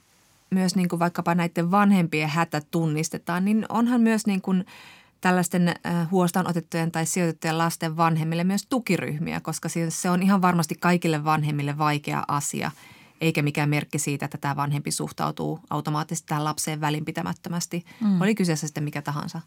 myös 0.49 0.75
niin 0.75 0.89
kuin 0.89 0.99
vaikkapa 0.99 1.35
näiden 1.35 1.71
vanhempien 1.71 2.29
hätä 2.29 2.61
tunnistetaan, 2.71 3.45
niin 3.45 3.65
onhan 3.69 4.01
myös 4.01 4.27
niin 4.27 4.41
kuin 4.41 4.65
tällaisten 5.21 5.67
äh, 5.67 6.11
huostaan 6.11 6.49
otettujen 6.49 6.91
tai 6.91 7.05
sijoitettujen 7.05 7.57
lasten 7.57 7.97
vanhemmille 7.97 8.43
myös 8.43 8.65
tukiryhmiä, 8.69 9.39
koska 9.39 9.69
se 9.89 10.09
on 10.09 10.23
ihan 10.23 10.41
varmasti 10.41 10.75
kaikille 10.75 11.23
vanhemmille 11.23 11.77
vaikea 11.77 12.23
asia, 12.27 12.71
eikä 13.21 13.41
mikään 13.41 13.69
merkki 13.69 13.99
siitä, 13.99 14.25
että 14.25 14.37
tämä 14.37 14.55
vanhempi 14.55 14.91
suhtautuu 14.91 15.59
automaattisesti 15.69 16.27
tähän 16.27 16.43
lapseen 16.43 16.81
välinpitämättömästi. 16.81 17.85
Mm. 18.01 18.21
Oli 18.21 18.35
kyseessä 18.35 18.67
sitten 18.67 18.83
mikä 18.83 19.01
tahansa 19.01 19.41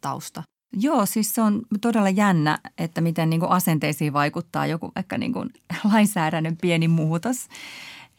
tausta. 0.00 0.42
Joo, 0.72 1.06
siis 1.06 1.34
se 1.34 1.42
on 1.42 1.62
todella 1.80 2.10
jännä, 2.10 2.58
että 2.78 3.00
miten 3.00 3.30
niin 3.30 3.40
kuin 3.40 3.52
asenteisiin 3.52 4.12
vaikuttaa 4.12 4.66
joku 4.66 4.92
ehkä 4.96 5.18
niin 5.18 5.32
kuin 5.32 5.50
lainsäädännön 5.92 6.56
pieni 6.56 6.88
muutos. 6.88 7.48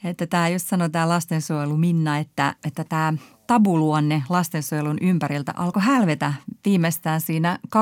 Että 0.04 0.28
tämä 0.28 0.50
just 0.50 0.68
sanoi 0.68 0.90
tämä 0.90 1.10
lastensuojelu 1.10 1.78
Minna, 1.78 2.18
että, 2.18 2.56
että 2.64 2.84
tämä 2.84 3.14
tabuluonne 3.48 4.24
lastensuojelun 4.30 4.98
ympäriltä 5.02 5.54
alkoi 5.58 5.84
hälvetä 5.84 6.34
viimeistään 6.66 7.22
siinä 7.22 7.60
2015-2016 7.68 7.80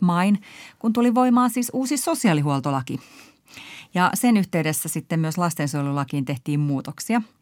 main, 0.00 0.42
kun 0.78 0.92
tuli 0.92 1.14
voimaan 1.14 1.50
siis 1.50 1.70
uusi 1.72 1.96
sosiaalihuoltolaki. 1.96 3.00
Ja 3.94 4.10
sen 4.14 4.36
yhteydessä 4.36 4.88
sitten 4.88 5.20
myös 5.20 5.38
lastensuojelulakiin 5.38 6.24
tehtiin 6.24 6.60
muutoksia– 6.60 7.22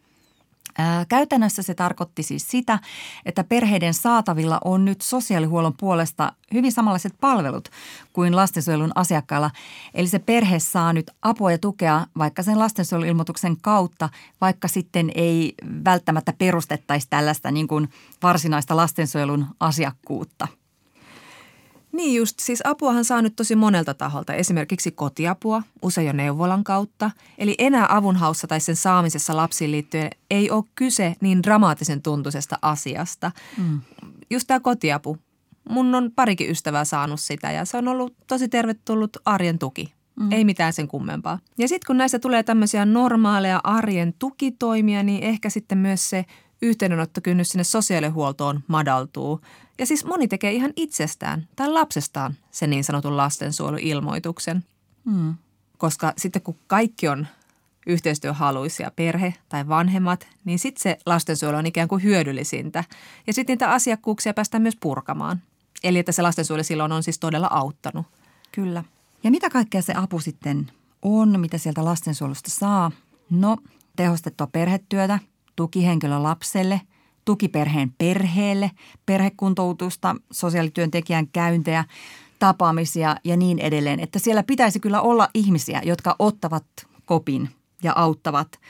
Käytännössä 1.08 1.62
se 1.62 1.74
tarkoitti 1.74 2.22
siis 2.22 2.50
sitä, 2.50 2.78
että 3.26 3.44
perheiden 3.44 3.94
saatavilla 3.94 4.60
on 4.64 4.84
nyt 4.84 5.00
sosiaalihuollon 5.00 5.74
puolesta 5.76 6.32
hyvin 6.54 6.72
samanlaiset 6.72 7.14
palvelut 7.20 7.68
kuin 8.12 8.36
lastensuojelun 8.36 8.92
asiakkailla. 8.94 9.50
Eli 9.94 10.08
se 10.08 10.18
perhe 10.18 10.58
saa 10.58 10.92
nyt 10.92 11.10
apua 11.22 11.52
ja 11.52 11.58
tukea 11.58 12.06
vaikka 12.18 12.42
sen 12.42 12.58
lastensuojeluilmoituksen 12.58 13.56
kautta, 13.60 14.08
vaikka 14.40 14.68
sitten 14.68 15.12
ei 15.14 15.54
välttämättä 15.84 16.32
perustettaisi 16.38 17.06
tällaista 17.10 17.50
niin 17.50 17.68
kuin 17.68 17.88
varsinaista 18.22 18.76
lastensuojelun 18.76 19.46
asiakkuutta– 19.60 20.48
niin 21.96 22.16
just, 22.16 22.38
siis 22.40 22.60
apuahan 22.64 23.04
saa 23.04 23.22
nyt 23.22 23.36
tosi 23.36 23.56
monelta 23.56 23.94
taholta, 23.94 24.34
esimerkiksi 24.34 24.90
kotiapua, 24.90 25.62
usein 25.82 26.06
jo 26.06 26.12
neuvolan 26.12 26.64
kautta. 26.64 27.10
Eli 27.38 27.54
enää 27.58 27.86
avunhaussa 27.88 28.46
tai 28.46 28.60
sen 28.60 28.76
saamisessa 28.76 29.36
lapsiin 29.36 29.70
liittyen 29.70 30.10
ei 30.30 30.50
ole 30.50 30.64
kyse 30.74 31.16
niin 31.20 31.42
dramaattisen 31.42 32.02
tuntuisesta 32.02 32.58
asiasta. 32.62 33.32
Mm. 33.58 33.80
Just 34.30 34.46
tämä 34.46 34.60
kotiapu. 34.60 35.18
Mun 35.68 35.94
on 35.94 36.10
parikin 36.16 36.50
ystävää 36.50 36.84
saanut 36.84 37.20
sitä 37.20 37.52
ja 37.52 37.64
se 37.64 37.76
on 37.76 37.88
ollut 37.88 38.14
tosi 38.26 38.48
tervetullut 38.48 39.16
arjen 39.24 39.58
tuki. 39.58 39.92
Mm. 40.16 40.32
Ei 40.32 40.44
mitään 40.44 40.72
sen 40.72 40.88
kummempaa. 40.88 41.38
Ja 41.58 41.68
sitten 41.68 41.86
kun 41.86 41.96
näistä 41.96 42.18
tulee 42.18 42.42
tämmöisiä 42.42 42.84
normaaleja 42.84 43.60
arjen 43.64 44.14
tukitoimia, 44.18 45.02
niin 45.02 45.22
ehkä 45.22 45.50
sitten 45.50 45.78
myös 45.78 46.10
se 46.10 46.24
yhteydenottokynnys 46.62 47.48
sinne 47.48 47.64
sosiaalihuoltoon 47.64 48.60
madaltuu. 48.68 49.40
Ja 49.78 49.86
siis 49.86 50.04
moni 50.04 50.28
tekee 50.28 50.52
ihan 50.52 50.72
itsestään 50.76 51.48
tai 51.56 51.68
lapsestaan 51.68 52.34
sen 52.50 52.70
niin 52.70 52.84
sanotun 52.84 53.16
lastensuojeluilmoituksen. 53.16 54.64
Mm. 55.04 55.34
Koska 55.78 56.12
sitten 56.16 56.42
kun 56.42 56.58
kaikki 56.66 57.08
on 57.08 57.26
yhteistyöhaluisia, 57.86 58.90
perhe 58.96 59.34
tai 59.48 59.68
vanhemmat, 59.68 60.28
niin 60.44 60.58
sitten 60.58 60.82
se 60.82 60.98
lastensuojelu 61.06 61.58
on 61.58 61.66
ikään 61.66 61.88
kuin 61.88 62.02
hyödyllisintä. 62.02 62.84
Ja 63.26 63.32
sitten 63.32 63.54
niitä 63.54 63.70
asiakkuuksia 63.70 64.34
päästään 64.34 64.62
myös 64.62 64.76
purkamaan. 64.80 65.42
Eli 65.84 65.98
että 65.98 66.12
se 66.12 66.22
lastensuojelu 66.22 66.64
silloin 66.64 66.92
on 66.92 67.02
siis 67.02 67.18
todella 67.18 67.48
auttanut. 67.50 68.06
Kyllä. 68.52 68.84
Ja 69.24 69.30
mitä 69.30 69.50
kaikkea 69.50 69.82
se 69.82 69.92
apu 69.96 70.20
sitten 70.20 70.70
on, 71.02 71.40
mitä 71.40 71.58
sieltä 71.58 71.84
lastensuojelusta 71.84 72.50
saa? 72.50 72.92
No, 73.30 73.56
tehostettua 73.96 74.46
perhetyötä, 74.46 75.18
tukihenkilö 75.56 76.18
lapselle– 76.18 76.80
tukiperheen 77.26 77.92
perheelle, 77.98 78.70
perhekuntoutusta, 79.06 80.16
sosiaalityöntekijän 80.32 81.28
käyntejä, 81.28 81.84
tapaamisia 82.38 83.16
ja 83.24 83.36
niin 83.36 83.58
edelleen. 83.58 84.00
Että 84.00 84.18
siellä 84.18 84.42
pitäisi 84.42 84.80
kyllä 84.80 85.00
olla 85.00 85.28
ihmisiä, 85.34 85.82
jotka 85.84 86.16
ottavat 86.18 86.64
kopin 87.04 87.48
ja 87.82 87.92
auttavat 87.96 88.60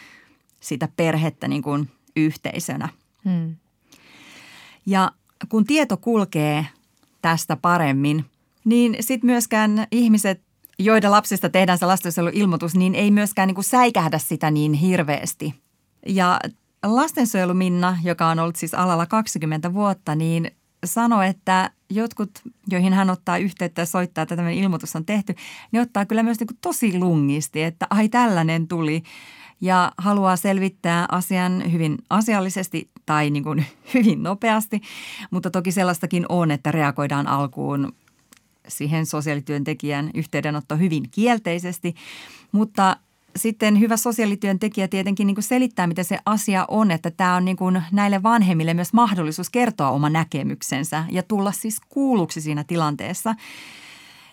sitä 0.60 0.88
perhettä 0.96 1.48
niin 1.48 1.62
kuin 1.62 1.90
yhteisönä. 2.16 2.88
Hmm. 3.24 3.56
Ja 4.86 5.10
kun 5.48 5.64
tieto 5.64 5.96
kulkee 5.96 6.66
tästä 7.22 7.56
paremmin, 7.56 8.24
niin 8.64 8.96
sitten 9.00 9.30
myöskään 9.30 9.86
ihmiset, 9.90 10.40
joiden 10.78 11.10
lapsista 11.10 11.48
tehdään 11.48 11.78
se 11.78 11.86
lastensuojeluilmoitus, 11.86 12.74
niin 12.74 12.94
ei 12.94 13.10
myöskään 13.10 13.46
niin 13.46 13.54
kuin 13.54 13.64
säikähdä 13.64 14.18
sitä 14.18 14.50
niin 14.50 14.72
hirveästi. 14.72 15.54
Ja 16.06 16.40
Lastensuojelu 16.82 17.54
Minna, 17.54 17.98
joka 18.02 18.26
on 18.26 18.38
ollut 18.38 18.56
siis 18.56 18.74
alalla 18.74 19.06
20 19.06 19.74
vuotta, 19.74 20.14
niin 20.14 20.50
sanoi, 20.84 21.26
että 21.26 21.70
jotkut, 21.90 22.30
joihin 22.68 22.92
hän 22.92 23.10
ottaa 23.10 23.38
yhteyttä 23.38 23.82
ja 23.82 23.86
soittaa, 23.86 24.22
että 24.22 24.36
tämmöinen 24.36 24.62
ilmoitus 24.62 24.96
on 24.96 25.06
tehty, 25.06 25.34
niin 25.72 25.80
ottaa 25.80 26.06
kyllä 26.06 26.22
myös 26.22 26.40
niin 26.40 26.46
kuin 26.46 26.58
tosi 26.60 26.98
lungisti, 26.98 27.62
että 27.62 27.86
ai 27.90 28.08
tällainen 28.08 28.68
tuli. 28.68 29.02
Ja 29.60 29.92
haluaa 29.98 30.36
selvittää 30.36 31.06
asian 31.12 31.72
hyvin 31.72 31.98
asiallisesti 32.10 32.90
tai 33.06 33.30
niin 33.30 33.44
kuin 33.44 33.66
hyvin 33.94 34.22
nopeasti, 34.22 34.80
mutta 35.30 35.50
toki 35.50 35.72
sellaistakin 35.72 36.26
on, 36.28 36.50
että 36.50 36.72
reagoidaan 36.72 37.26
alkuun 37.26 37.92
siihen 38.68 39.06
sosiaalityöntekijän 39.06 40.10
yhteydenotto 40.14 40.76
hyvin 40.76 41.10
kielteisesti, 41.10 41.94
mutta 42.52 42.96
sitten 43.36 43.80
hyvä 43.80 43.96
sosiaalityöntekijä 43.96 44.88
tietenkin 44.88 45.26
niin 45.26 45.34
kuin 45.34 45.44
selittää, 45.44 45.86
miten 45.86 46.04
se 46.04 46.18
asia 46.26 46.64
on, 46.68 46.90
että 46.90 47.10
tämä 47.10 47.36
on 47.36 47.44
niin 47.44 47.56
kuin 47.56 47.82
näille 47.92 48.22
vanhemmille 48.22 48.74
myös 48.74 48.92
mahdollisuus 48.92 49.50
kertoa 49.50 49.90
oma 49.90 50.10
näkemyksensä 50.10 51.04
ja 51.10 51.22
tulla 51.22 51.52
siis 51.52 51.80
kuulluksi 51.88 52.40
siinä 52.40 52.64
tilanteessa. 52.64 53.34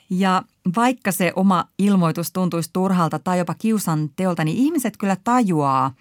Ja 0.09 0.43
vaikka 0.75 1.11
se 1.11 1.33
oma 1.35 1.65
ilmoitus 1.79 2.31
tuntuisi 2.31 2.69
turhalta 2.73 3.19
tai 3.19 3.37
jopa 3.37 3.53
kiusan 3.53 4.09
teolta, 4.15 4.43
niin 4.43 4.57
ihmiset 4.57 4.97
kyllä 4.97 5.17
tajuaa, 5.23 5.93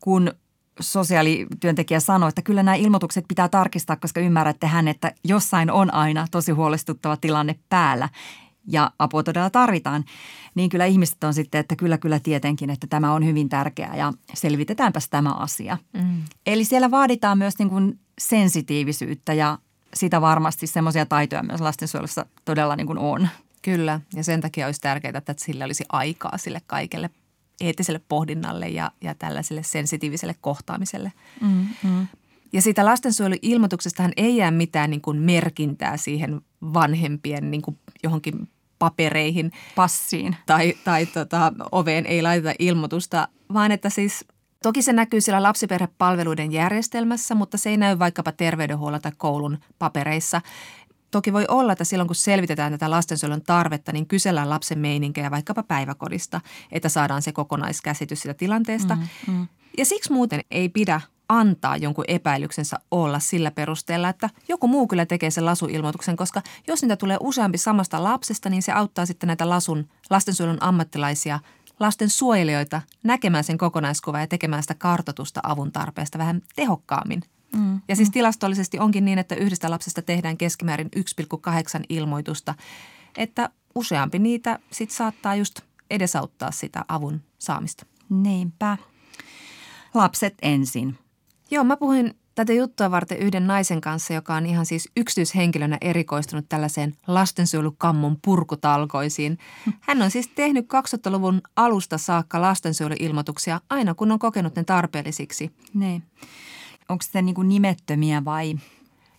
kun 0.00 0.32
sosiaalityöntekijä 0.80 2.00
sanoi, 2.00 2.28
että 2.28 2.42
kyllä 2.42 2.62
nämä 2.62 2.74
ilmoitukset 2.74 3.24
pitää 3.28 3.48
tarkistaa, 3.48 3.96
koska 3.96 4.20
ymmärrätte 4.20 4.66
hän, 4.66 4.88
että 4.88 5.12
jossain 5.24 5.70
on 5.70 5.94
aina 5.94 6.26
tosi 6.30 6.52
huolestuttava 6.52 7.16
tilanne 7.16 7.58
päällä 7.68 8.08
ja 8.70 8.90
apua 8.98 9.22
todella 9.22 9.50
tarvitaan, 9.50 10.04
niin 10.54 10.70
kyllä 10.70 10.84
ihmiset 10.84 11.24
on 11.24 11.34
sitten, 11.34 11.58
että 11.58 11.76
kyllä 11.76 11.98
kyllä 11.98 12.20
tietenkin, 12.20 12.70
että 12.70 12.86
tämä 12.86 13.12
on 13.12 13.26
hyvin 13.26 13.48
tärkeää 13.48 13.96
ja 13.96 14.12
selvitetäänpäs 14.34 15.08
tämä 15.08 15.32
asia. 15.32 15.78
Mm. 15.92 16.22
Eli 16.46 16.64
siellä 16.64 16.90
vaaditaan 16.90 17.38
myös 17.38 17.58
niin 17.58 17.68
kuin 17.70 17.98
sensitiivisyyttä 18.18 19.34
ja 19.34 19.58
sitä 19.94 20.20
varmasti 20.20 20.66
semmoisia 20.66 21.06
taitoja 21.06 21.42
myös 21.42 21.60
lastensuojelussa 21.60 22.26
todella 22.44 22.76
niin 22.76 22.86
kuin 22.86 22.98
on. 22.98 23.28
Kyllä, 23.62 24.00
ja 24.14 24.24
sen 24.24 24.40
takia 24.40 24.66
olisi 24.66 24.80
tärkeää, 24.80 25.18
että 25.18 25.34
sillä 25.38 25.64
olisi 25.64 25.84
aikaa 25.88 26.38
sille 26.38 26.60
kaikelle 26.66 27.10
eettiselle 27.60 28.00
pohdinnalle 28.08 28.68
ja, 28.68 28.90
ja 29.00 29.14
tällaiselle 29.14 29.62
sensitiiviselle 29.62 30.34
kohtaamiselle. 30.40 31.12
Mm, 31.40 31.66
mm. 31.84 32.06
Ja 32.52 32.62
siitä 32.62 32.84
lastensuojeluilmoituksestahan 32.84 34.12
ei 34.16 34.36
jää 34.36 34.50
mitään 34.50 34.90
niin 34.90 35.00
kuin 35.00 35.18
merkintää 35.18 35.96
siihen 35.96 36.40
vanhempien 36.62 37.50
niin 37.50 37.62
kuin 37.62 37.78
johonkin 38.02 38.48
papereihin. 38.80 39.52
Passiin. 39.74 40.36
Tai, 40.46 40.74
tai 40.84 41.06
tota, 41.06 41.52
oveen 41.72 42.06
ei 42.06 42.22
laiteta 42.22 42.54
ilmoitusta, 42.58 43.28
vaan 43.52 43.72
että 43.72 43.90
siis 43.90 44.24
Toki 44.62 44.82
se 44.82 44.92
näkyy 44.92 45.20
siellä 45.20 45.42
lapsiperhepalveluiden 45.42 46.52
järjestelmässä, 46.52 47.34
mutta 47.34 47.58
se 47.58 47.70
ei 47.70 47.76
näy 47.76 47.98
vaikkapa 47.98 48.32
terveydenhuollon 48.32 49.00
tai 49.00 49.12
koulun 49.16 49.58
papereissa. 49.78 50.40
Toki 51.10 51.32
voi 51.32 51.44
olla, 51.48 51.72
että 51.72 51.84
silloin 51.84 52.06
kun 52.06 52.16
selvitetään 52.16 52.72
tätä 52.72 52.90
lastensuojelun 52.90 53.42
tarvetta, 53.42 53.92
niin 53.92 54.06
kysellään 54.06 54.50
lapsen 54.50 54.78
meininkejä 54.78 55.30
vaikkapa 55.30 55.62
päiväkodista, 55.62 56.40
että 56.72 56.88
saadaan 56.88 57.22
se 57.22 57.32
kokonaiskäsitys 57.32 58.20
sitä 58.20 58.34
tilanteesta. 58.34 58.96
Mm, 58.96 59.34
mm. 59.34 59.48
Ja 59.78 59.84
siksi 59.84 60.12
muuten 60.12 60.40
ei 60.50 60.68
pidä 60.68 61.00
antaa 61.30 61.76
jonkun 61.76 62.04
epäilyksensä 62.08 62.76
olla 62.90 63.18
sillä 63.18 63.50
perusteella, 63.50 64.08
että 64.08 64.30
joku 64.48 64.68
muu 64.68 64.86
kyllä 64.86 65.06
tekee 65.06 65.30
sen 65.30 65.46
lasuilmoituksen, 65.46 66.16
koska 66.16 66.42
jos 66.66 66.82
niitä 66.82 66.96
tulee 66.96 67.16
useampi 67.20 67.58
samasta 67.58 68.04
lapsesta, 68.04 68.50
niin 68.50 68.62
se 68.62 68.72
auttaa 68.72 69.06
sitten 69.06 69.26
näitä 69.26 69.48
lasun, 69.48 69.88
lastensuojelun 70.10 70.62
ammattilaisia, 70.62 71.40
lasten 71.80 72.10
suojelijoita 72.10 72.82
näkemään 73.02 73.44
sen 73.44 73.58
kokonaiskuva 73.58 74.20
ja 74.20 74.26
tekemään 74.26 74.62
sitä 74.62 74.74
kartotusta 74.74 75.40
avun 75.42 75.72
tarpeesta 75.72 76.18
vähän 76.18 76.42
tehokkaammin. 76.56 77.22
Mm, 77.56 77.80
ja 77.88 77.96
siis 77.96 78.08
mm. 78.08 78.12
tilastollisesti 78.12 78.78
onkin 78.78 79.04
niin, 79.04 79.18
että 79.18 79.34
yhdestä 79.34 79.70
lapsesta 79.70 80.02
tehdään 80.02 80.36
keskimäärin 80.36 80.88
1,8 80.96 81.84
ilmoitusta, 81.88 82.54
että 83.16 83.50
useampi 83.74 84.18
niitä 84.18 84.58
sitten 84.70 84.96
saattaa 84.96 85.34
just 85.34 85.60
edesauttaa 85.90 86.50
sitä 86.50 86.84
avun 86.88 87.20
saamista. 87.38 87.86
Niinpä. 88.08 88.76
Lapset 89.94 90.34
ensin. 90.42 90.98
Joo, 91.50 91.64
mä 91.64 91.76
puhuin 91.76 92.14
tätä 92.34 92.52
juttua 92.52 92.90
varten 92.90 93.18
yhden 93.18 93.46
naisen 93.46 93.80
kanssa, 93.80 94.14
joka 94.14 94.34
on 94.34 94.46
ihan 94.46 94.66
siis 94.66 94.88
yksityishenkilönä 94.96 95.78
erikoistunut 95.80 96.44
tällaiseen 96.48 96.94
lastensuojelukammon 97.06 98.16
purkutalkoisiin. 98.24 99.38
Hän 99.80 100.02
on 100.02 100.10
siis 100.10 100.28
tehnyt 100.28 100.66
2000-luvun 100.66 101.40
alusta 101.56 101.98
saakka 101.98 102.40
lastensuojeluilmoituksia 102.40 103.60
aina 103.70 103.94
kun 103.94 104.12
on 104.12 104.18
kokenut 104.18 104.56
ne 104.56 104.64
tarpeellisiksi. 104.64 105.50
Niin. 105.74 106.02
Onko 106.88 107.04
se 107.10 107.22
niin 107.22 107.48
nimettömiä 107.48 108.24
vai? 108.24 108.54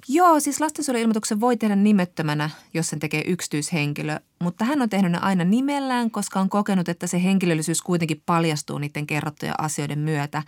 Joo, 0.08 0.40
siis 0.40 0.62
lastensuojeluilmoituksen 0.62 1.40
voi 1.40 1.58
tehdä 1.58 1.76
nimettömänä, 1.76 2.50
jos 2.74 2.88
sen 2.90 3.00
tekee 3.00 3.24
yksityishenkilö, 3.28 4.20
mutta 4.40 4.66
hän 4.66 4.82
on 4.82 4.90
tehnyt 4.90 5.12
ne 5.12 5.18
aina 5.18 5.44
nimellään, 5.44 6.12
koska 6.12 6.40
on 6.40 6.50
kokenut, 6.50 6.90
että 6.90 7.08
se 7.08 7.24
henkilöllisyys 7.24 7.82
kuitenkin 7.82 8.24
paljastuu 8.26 8.78
niiden 8.78 9.08
kerrottujen 9.08 9.56
asioiden 9.58 10.00
myötä. 10.00 10.44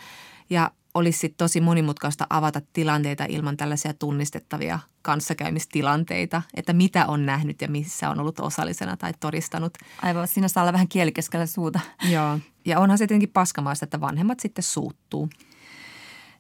Ja 0.49 0.71
olisi 0.93 1.19
sit 1.19 1.37
tosi 1.37 1.61
monimutkaista 1.61 2.27
avata 2.29 2.61
tilanteita 2.73 3.25
ilman 3.29 3.57
tällaisia 3.57 3.93
tunnistettavia 3.93 4.79
kanssakäymistilanteita, 5.01 6.41
että 6.53 6.73
mitä 6.73 7.05
on 7.05 7.25
nähnyt 7.25 7.61
ja 7.61 7.67
missä 7.67 8.09
on 8.09 8.19
ollut 8.19 8.39
osallisena 8.39 8.97
tai 8.97 9.13
todistanut. 9.19 9.73
Aivan, 10.01 10.27
siinä 10.27 10.47
saa 10.47 10.63
olla 10.63 10.73
vähän 10.73 10.87
kielikeskellä 10.87 11.45
suuta. 11.45 11.79
Joo, 12.09 12.39
ja 12.65 12.79
onhan 12.79 12.97
se 12.97 13.07
tietenkin 13.07 13.29
paskamaista, 13.29 13.83
että 13.83 14.01
vanhemmat 14.01 14.39
sitten 14.39 14.63
suuttuu. 14.63 15.29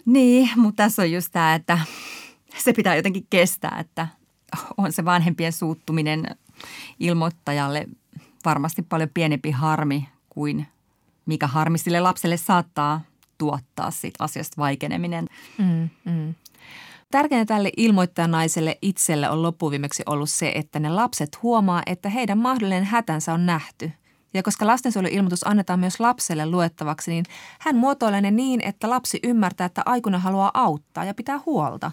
Niin, 0.05 0.49
mutta 0.55 0.83
tässä 0.83 1.01
on 1.01 1.11
just 1.11 1.29
tämä, 1.31 1.55
että 1.55 1.79
se 2.57 2.73
pitää 2.73 2.95
jotenkin 2.95 3.27
kestää, 3.29 3.77
että 3.79 4.07
on 4.77 4.91
se 4.91 5.05
vanhempien 5.05 5.53
suuttuminen 5.53 6.25
ilmoittajalle 6.99 7.87
varmasti 8.45 8.81
paljon 8.81 9.09
pienempi 9.13 9.51
harmi 9.51 10.09
kuin 10.29 10.67
mikä 11.25 11.47
harmi 11.47 11.77
sille 11.77 11.99
lapselle 11.99 12.37
saattaa 12.37 13.01
tuottaa 13.43 13.91
siitä 13.91 14.23
asiasta 14.23 14.61
vaikeneminen. 14.61 15.27
Mm, 15.57 15.89
mm. 16.05 16.35
Tärkeintä 17.11 17.53
tälle 17.53 17.71
ilmoittajanaiselle 17.77 18.77
itselle 18.81 19.29
on 19.29 19.41
loppuviimeksi 19.41 20.03
ollut 20.05 20.29
se, 20.29 20.51
että 20.55 20.79
ne 20.79 20.89
lapset 20.89 21.43
huomaa, 21.43 21.83
että 21.85 22.09
heidän 22.09 22.37
mahdollinen 22.37 22.83
hätänsä 22.83 23.33
on 23.33 23.45
nähty. 23.45 23.91
Ja 24.33 24.43
koska 24.43 24.67
lastensuojeluilmoitus 24.67 25.47
annetaan 25.47 25.79
myös 25.79 25.99
lapselle 25.99 26.45
luettavaksi, 26.45 27.11
niin 27.11 27.25
hän 27.59 27.75
muotoilee 27.75 28.21
ne 28.21 28.31
niin, 28.31 28.61
että 28.61 28.89
lapsi 28.89 29.19
ymmärtää, 29.23 29.65
että 29.65 29.81
aikuinen 29.85 30.21
haluaa 30.21 30.51
auttaa 30.53 31.05
ja 31.05 31.13
pitää 31.13 31.39
huolta. 31.45 31.91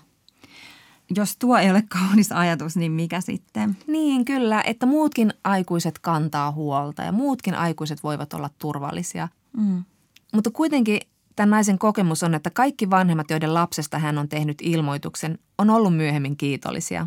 Jos 1.17 1.37
tuo 1.37 1.59
ei 1.59 1.71
ole 1.71 1.83
kaunis 1.89 2.33
ajatus, 2.33 2.77
niin 2.77 2.93
mikä 2.93 3.21
sitten? 3.21 3.77
Niin, 3.87 4.25
kyllä, 4.25 4.63
että 4.67 4.87
muutkin 4.87 5.35
aikuiset 5.45 5.99
kantaa 5.99 6.53
huolta 6.53 7.03
ja 7.03 7.13
muutkin 7.13 7.55
aikuiset 7.55 8.03
voivat 8.03 8.35
olla 8.35 8.51
turvallisia. 8.59 9.29
Mm. 9.57 9.85
Mutta 10.35 10.51
kuitenkin 10.51 11.01
Tämän 11.37 11.51
naisen 11.51 11.79
kokemus 11.79 12.23
on, 12.23 12.35
että 12.35 12.51
kaikki 12.51 12.91
vanhemmat, 12.91 13.31
joiden 13.31 13.55
lapsesta 13.55 13.99
hän 13.99 14.19
on 14.19 14.29
tehnyt 14.29 14.59
ilmoituksen, 14.63 15.39
on 15.59 15.71
ollut 15.71 15.97
myöhemmin 15.97 16.37
kiitollisia. 16.37 17.07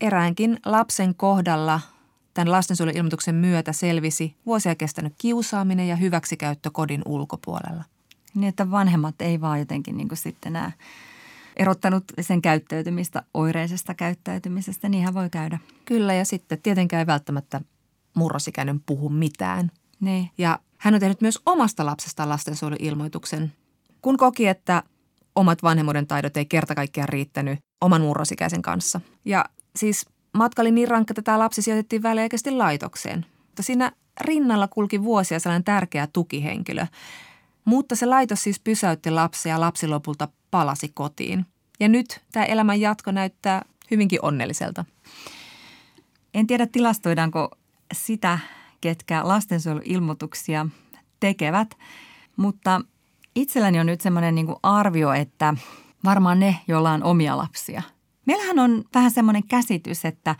Eräänkin 0.00 0.58
lapsen 0.66 1.14
kohdalla 1.14 1.80
tämän 2.34 2.52
lastensuojeluilmoituksen 2.52 3.34
myötä 3.34 3.72
selvisi 3.72 4.36
vuosia 4.46 4.74
kestänyt 4.74 5.14
kiusaaminen 5.18 5.88
ja 5.88 5.96
hyväksikäyttö 5.96 6.70
kodin 6.70 7.02
ulkopuolella. 7.06 7.84
Niin, 8.34 8.48
että 8.48 8.70
vanhemmat 8.70 9.22
ei 9.22 9.40
vaan 9.40 9.58
jotenkin 9.58 9.96
niin 9.96 10.08
kuin 10.08 10.18
sitten 10.18 10.52
nämä 10.52 10.70
erottanut 11.56 12.04
sen 12.20 12.42
käyttäytymistä 12.42 13.22
oireisesta 13.34 13.94
käyttäytymisestä, 13.94 14.88
niinhän 14.88 15.14
voi 15.14 15.30
käydä. 15.30 15.58
Kyllä 15.84 16.14
ja 16.14 16.24
sitten 16.24 16.62
tietenkään 16.62 16.98
ei 16.98 17.06
välttämättä 17.06 17.60
murrosikäinen 18.14 18.80
puhu 18.80 19.08
mitään. 19.08 19.70
Niin. 20.00 20.30
Ja 20.38 20.58
hän 20.78 20.94
on 20.94 21.00
tehnyt 21.00 21.20
myös 21.20 21.38
omasta 21.46 21.86
lapsestaan 21.86 22.28
lastensuojeluilmoituksen 22.28 23.52
kun 24.02 24.16
koki, 24.16 24.46
että 24.46 24.82
omat 25.34 25.62
vanhemmuuden 25.62 26.06
taidot 26.06 26.36
ei 26.36 26.46
kerta 26.46 26.74
kaikkiaan 26.74 27.08
riittänyt 27.08 27.58
oman 27.80 28.00
murrosikäisen 28.00 28.62
kanssa. 28.62 29.00
Ja 29.24 29.44
siis 29.76 30.06
matka 30.32 30.62
oli 30.62 30.70
niin 30.70 30.88
rankka, 30.88 31.12
että 31.12 31.22
tämä 31.22 31.38
lapsi 31.38 31.62
sijoitettiin 31.62 32.02
väliaikaisesti 32.02 32.50
laitokseen. 32.50 33.26
Mutta 33.46 33.62
siinä 33.62 33.92
rinnalla 34.20 34.68
kulki 34.68 35.02
vuosia 35.02 35.40
sellainen 35.40 35.64
tärkeä 35.64 36.08
tukihenkilö. 36.12 36.86
Mutta 37.64 37.96
se 37.96 38.06
laitos 38.06 38.42
siis 38.42 38.60
pysäytti 38.60 39.10
lapsia 39.10 39.52
ja 39.52 39.60
lapsi 39.60 39.88
lopulta 39.88 40.28
palasi 40.50 40.88
kotiin. 40.88 41.46
Ja 41.80 41.88
nyt 41.88 42.20
tämä 42.32 42.44
elämän 42.44 42.80
jatko 42.80 43.12
näyttää 43.12 43.64
hyvinkin 43.90 44.18
onnelliselta. 44.22 44.84
En 46.34 46.46
tiedä 46.46 46.66
tilastoidaanko 46.66 47.50
sitä, 47.92 48.38
ketkä 48.80 49.28
lastensuojeluilmoituksia 49.28 50.66
tekevät, 51.20 51.78
mutta 52.36 52.80
itselläni 53.34 53.80
on 53.80 53.86
nyt 53.86 54.00
semmoinen 54.00 54.34
niin 54.34 54.46
arvio, 54.62 55.12
että 55.12 55.54
varmaan 56.04 56.40
ne, 56.40 56.56
joilla 56.68 56.90
on 56.90 57.04
omia 57.04 57.36
lapsia. 57.36 57.82
Meillähän 58.26 58.58
on 58.58 58.84
vähän 58.94 59.10
semmoinen 59.10 59.46
käsitys, 59.46 60.04
että 60.04 60.36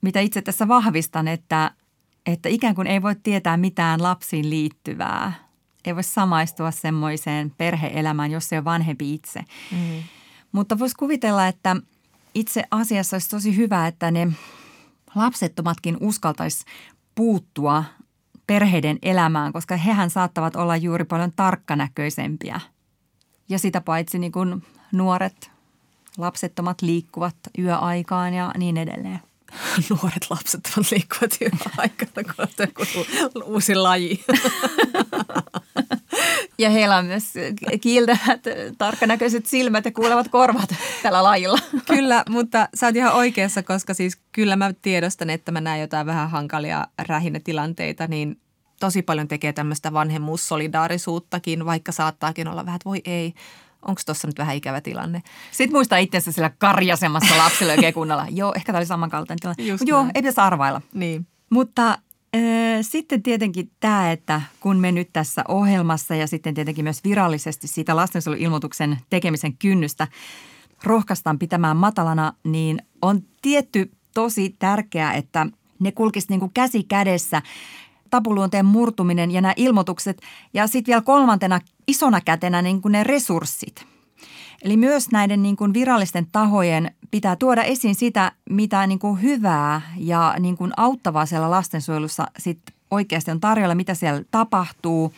mitä 0.00 0.20
itse 0.20 0.42
tässä 0.42 0.68
vahvistan, 0.68 1.28
että, 1.28 1.70
että 2.26 2.48
ikään 2.48 2.74
kuin 2.74 2.86
ei 2.86 3.02
voi 3.02 3.16
tietää 3.22 3.56
mitään 3.56 4.02
lapsiin 4.02 4.50
liittyvää. 4.50 5.32
Ei 5.84 5.94
voi 5.94 6.02
samaistua 6.02 6.70
semmoiseen 6.70 7.50
perheelämään, 7.58 8.30
jos 8.30 8.52
ei 8.52 8.58
ole 8.58 8.64
vanhempi 8.64 9.14
itse. 9.14 9.40
Mm. 9.72 10.02
Mutta 10.52 10.78
voisi 10.78 10.96
kuvitella, 10.98 11.46
että 11.46 11.76
itse 12.34 12.62
asiassa 12.70 13.14
olisi 13.14 13.30
tosi 13.30 13.56
hyvä, 13.56 13.86
että 13.86 14.10
ne 14.10 14.28
lapsettomatkin 15.14 15.96
uskaltaisi 16.00 16.64
puuttua 17.14 17.84
perheiden 18.52 18.98
elämään, 19.02 19.52
koska 19.52 19.76
hehän 19.76 20.10
saattavat 20.10 20.56
olla 20.56 20.76
juuri 20.76 21.04
paljon 21.04 21.32
tarkkanäköisempiä. 21.36 22.60
Ja 23.48 23.58
sitä 23.58 23.80
paitsi 23.80 24.18
niin 24.18 24.32
kuin 24.32 24.62
nuoret, 24.92 25.50
lapsettomat 26.18 26.82
liikkuvat 26.82 27.36
yöaikaan 27.58 28.34
ja 28.34 28.52
niin 28.58 28.76
edelleen. 28.76 29.20
Nuoret 29.90 30.26
lapsettomat 30.30 30.90
liikkuvat 30.90 31.36
yöaikaan, 31.40 31.90
kun 32.76 32.86
on 33.34 33.42
uusi 33.42 33.74
laji. 33.74 34.24
Ja 36.58 36.70
heillä 36.70 36.96
on 36.96 37.06
myös 37.06 37.24
kiiltävät, 37.80 38.40
tarkkanäköiset 38.78 39.46
silmät 39.46 39.84
ja 39.84 39.92
kuulevat 39.92 40.28
korvat 40.28 40.74
tällä 41.02 41.22
lajilla. 41.22 41.58
Kyllä, 41.94 42.24
mutta 42.28 42.68
sä 42.74 42.86
oot 42.86 42.96
ihan 42.96 43.14
oikeassa, 43.14 43.62
koska 43.62 43.94
siis 43.94 44.18
kyllä 44.32 44.56
mä 44.56 44.72
tiedostan, 44.82 45.30
että 45.30 45.52
mä 45.52 45.60
näen 45.60 45.80
jotain 45.80 46.06
vähän 46.06 46.30
hankalia 46.30 46.86
rähinätilanteita, 46.98 48.06
niin 48.06 48.40
tosi 48.82 49.02
paljon 49.02 49.28
tekee 49.28 49.52
tämmöistä 49.52 49.92
vanhemmuussolidaarisuuttakin, 49.92 51.66
vaikka 51.66 51.92
saattaakin 51.92 52.48
olla 52.48 52.66
vähän, 52.66 52.76
että 52.76 52.88
voi 52.88 53.00
ei, 53.04 53.34
onko 53.82 54.00
tuossa 54.06 54.28
nyt 54.28 54.38
vähän 54.38 54.56
ikävä 54.56 54.80
tilanne. 54.80 55.22
Sitten 55.50 55.76
muistaa 55.76 55.98
itsensä 55.98 56.32
sillä 56.32 56.50
karjasemassa 56.58 57.38
lapsella 57.38 57.72
oikein 57.72 57.94
kunnolla. 57.94 58.26
Joo, 58.30 58.52
ehkä 58.56 58.66
tämä 58.66 58.78
oli 58.78 58.86
samankaltainen 58.86 59.40
tilanne. 59.40 59.72
Mut 59.72 59.88
joo, 59.88 60.02
ei 60.02 60.22
pitäisi 60.22 60.40
arvailla. 60.40 60.82
Niin. 60.94 61.26
Mutta 61.50 61.98
sitten 62.82 63.22
tietenkin 63.22 63.70
tämä, 63.80 64.12
että 64.12 64.42
kun 64.60 64.76
me 64.76 64.92
nyt 64.92 65.08
tässä 65.12 65.44
ohjelmassa 65.48 66.14
ja 66.14 66.26
sitten 66.26 66.54
tietenkin 66.54 66.84
myös 66.84 67.04
virallisesti 67.04 67.68
siitä 67.68 67.96
lastensuojeluilmoituksen 67.96 68.98
tekemisen 69.10 69.56
kynnystä 69.56 70.08
rohkaistaan 70.84 71.38
pitämään 71.38 71.76
matalana, 71.76 72.32
niin 72.44 72.82
on 73.02 73.22
tietty 73.42 73.90
tosi 74.14 74.56
tärkeää, 74.58 75.12
että 75.14 75.46
ne 75.78 75.92
kulkisi 75.92 76.26
niin 76.30 76.40
kuin 76.40 76.52
käsi 76.54 76.82
kädessä 76.82 77.42
tapuluonteen 78.12 78.66
murtuminen 78.66 79.30
ja 79.30 79.40
nämä 79.40 79.54
ilmoitukset 79.56 80.22
ja 80.54 80.66
sitten 80.66 80.92
vielä 80.92 81.02
kolmantena 81.02 81.60
isona 81.88 82.20
kätenä 82.20 82.62
niin 82.62 82.82
kuin 82.82 82.92
ne 82.92 83.04
resurssit. 83.04 83.86
Eli 84.64 84.76
myös 84.76 85.10
näiden 85.10 85.42
niin 85.42 85.56
kuin 85.56 85.74
virallisten 85.74 86.26
tahojen 86.32 86.94
pitää 87.10 87.36
tuoda 87.36 87.62
esiin 87.62 87.94
sitä, 87.94 88.32
mitä 88.50 88.86
niin 88.86 88.98
kuin 88.98 89.22
hyvää 89.22 89.80
ja 89.96 90.34
niin 90.38 90.56
kuin 90.56 90.72
auttavaa 90.76 91.26
siellä 91.26 91.50
lastensuojelussa 91.50 92.26
sit 92.38 92.58
oikeasti 92.90 93.30
on 93.30 93.40
tarjolla, 93.40 93.74
mitä 93.74 93.94
siellä 93.94 94.22
tapahtuu. 94.30 95.12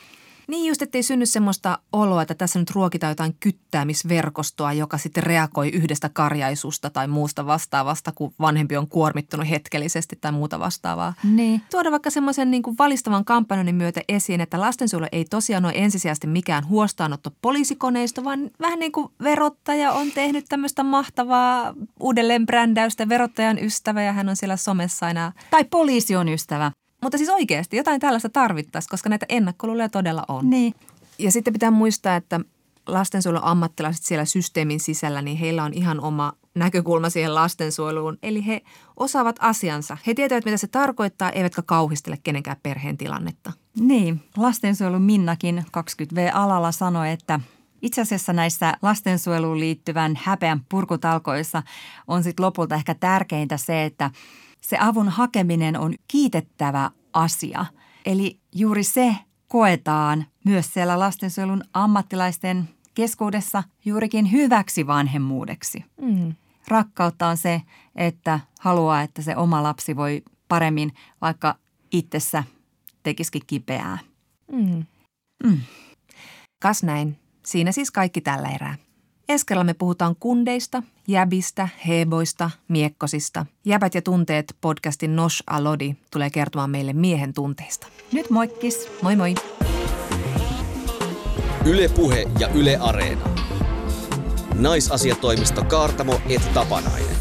Niin 0.49 0.69
just, 0.69 0.83
ettei 0.83 1.03
synny 1.03 1.27
semmoista 1.27 1.79
oloa, 1.93 2.23
että 2.23 2.35
tässä 2.35 2.59
nyt 2.59 2.71
ruokitaan 2.71 3.11
jotain 3.11 3.37
kyttäämisverkostoa, 3.41 4.73
joka 4.73 4.99
sitten 4.99 5.23
reagoi 5.23 5.69
yhdestä 5.69 6.11
karjaisusta 6.13 6.91
tai 6.91 7.09
muusta 7.09 7.47
vastaavasta, 7.47 8.13
kun 8.15 8.35
vanhempi 8.41 8.77
on 8.77 8.89
kuormittunut 8.89 9.51
hetkellisesti 9.51 10.19
tai 10.21 10.33
muuta 10.33 10.59
vastaavaa. 10.59 11.15
Niin. 11.25 11.63
Tuoda 11.71 11.91
vaikka 11.91 12.11
semmoisen 12.11 12.51
niin 12.51 12.63
kuin 12.63 12.79
valistavan 12.79 13.25
kampanjoinnin 13.25 13.75
myötä 13.75 14.01
esiin, 14.09 14.41
että 14.41 14.61
lastensuojelu 14.61 15.09
ei 15.13 15.25
tosiaan 15.25 15.65
ole 15.65 15.73
ensisijaisesti 15.77 16.27
mikään 16.27 16.69
huostaanotto 16.69 17.31
poliisikoneisto, 17.43 18.25
vaan 18.25 18.51
vähän 18.61 18.79
niin 18.79 18.93
kuin 18.93 19.09
verottaja 19.23 19.93
on 19.93 20.11
tehnyt 20.11 20.45
tämmöistä 20.49 20.83
mahtavaa 20.83 21.75
uudelleenbrändäystä, 22.01 23.09
verottajan 23.09 23.59
ystävä 23.59 24.03
ja 24.03 24.13
hän 24.13 24.29
on 24.29 24.37
siellä 24.37 24.57
somessa 24.57 25.07
aina. 25.07 25.33
Tai 25.51 25.65
poliisi 25.65 26.17
on 26.17 26.29
ystävä. 26.29 26.73
Mutta 27.05 27.19
siis 27.19 27.31
oikeasti 27.31 27.77
jotain 27.77 28.01
tällaista 28.01 28.29
tarvittaisiin, 28.29 28.91
koska 28.91 29.09
näitä 29.09 29.27
ennakkoluuloja 29.29 29.89
todella 29.89 30.25
on. 30.29 30.51
Niin. 30.51 30.75
Ja 31.19 31.33
sitten 31.33 31.53
pitää 31.53 31.71
muistaa, 31.71 32.17
että 32.17 32.41
lastensuojelun 32.87 33.45
ammattilaiset 33.45 34.05
siellä 34.05 34.25
systeemin 34.25 34.81
sisällä, 34.81 35.23
niin 35.23 35.37
heillä 35.37 35.65
on 35.65 35.75
ihan 35.75 36.01
oma 36.01 36.33
näkökulma 36.55 37.11
siihen 37.11 37.35
lastensuojeluun. 37.35 38.19
Eli 38.23 38.47
he 38.47 38.63
osaavat 38.97 39.37
asiansa. 39.41 39.97
He 40.07 40.15
tietävät, 40.15 40.45
mitä 40.45 40.57
se 40.57 40.67
tarkoittaa, 40.67 41.31
eivätkä 41.31 41.63
kauhistele 41.63 42.19
kenenkään 42.23 42.57
perheen 42.63 42.97
tilannetta. 42.97 43.53
Niin, 43.81 44.21
lastensuojelun 44.37 45.03
Minnakin 45.03 45.65
20V-alalla 45.79 46.73
sanoi, 46.73 47.11
että 47.11 47.41
itse 47.83 48.01
asiassa 48.01 48.33
näissä 48.33 48.75
lastensuojeluun 48.83 49.61
liittyvän 49.61 50.19
häpeän 50.23 50.61
purkutalkoissa 50.69 51.63
on 52.09 52.23
sitten 52.23 52.45
lopulta 52.45 52.75
ehkä 52.75 52.95
tärkeintä 52.95 53.57
se, 53.57 53.85
että 53.85 54.11
se 54.65 54.79
avun 54.81 55.09
hakeminen 55.09 55.79
on 55.79 55.95
kiitettävä 56.09 56.91
asia. 57.13 57.67
Eli 58.07 58.41
juuri 58.55 58.85
se 58.85 59.17
koetaan 59.49 60.27
myös 60.45 60.75
siellä 60.75 60.99
lastensuojelun 60.99 61.65
ammattilaisten 61.73 62.69
keskuudessa 62.95 63.63
juurikin 63.85 64.33
hyväksi 64.33 64.87
vanhemmuudeksi. 64.87 65.85
Mm. 66.01 66.35
Rakkautta 66.69 67.29
on 67.29 67.37
se, 67.37 67.63
että 67.97 68.41
haluaa, 68.61 69.03
että 69.03 69.23
se 69.23 69.37
oma 69.37 69.63
lapsi 69.63 69.97
voi 69.97 70.23
paremmin, 70.49 70.93
vaikka 71.21 71.55
itsessä 71.93 72.45
tekisikin 73.03 73.43
kipeää. 73.47 73.99
Mm. 74.53 74.85
Mm. 75.45 75.61
Kas 76.63 76.83
näin. 76.83 77.19
Siinä 77.47 77.73
siis 77.73 77.91
kaikki 77.91 78.21
tällä 78.21 78.49
erää. 78.49 78.75
Ensi 79.29 79.47
kerralla 79.47 79.65
me 79.65 79.75
puhutaan 79.75 80.17
kundeista, 80.21 80.83
jäbistä, 81.09 81.69
heboista, 81.89 82.51
miekkosista. 82.69 83.47
Jäbät 83.65 83.95
ja 83.95 84.03
tunteet 84.03 84.57
podcastin 84.61 85.17
Nosh 85.17 85.43
Alodi 85.47 85.95
tulee 86.11 86.31
kertomaan 86.31 86.71
meille 86.71 86.93
miehen 86.93 87.35
tunteista. 87.35 87.87
Nyt 88.13 88.31
moikkis! 88.31 88.89
Moi 89.03 89.17
moi! 89.17 89.35
Yle 91.65 91.89
Puhe 91.89 92.25
ja 92.39 92.49
Yle 92.49 92.77
Areena. 92.77 93.29
Naisasiatoimisto 94.55 95.65
Kaartamo 95.65 96.21
et 96.29 96.55
Tapanainen. 96.55 97.17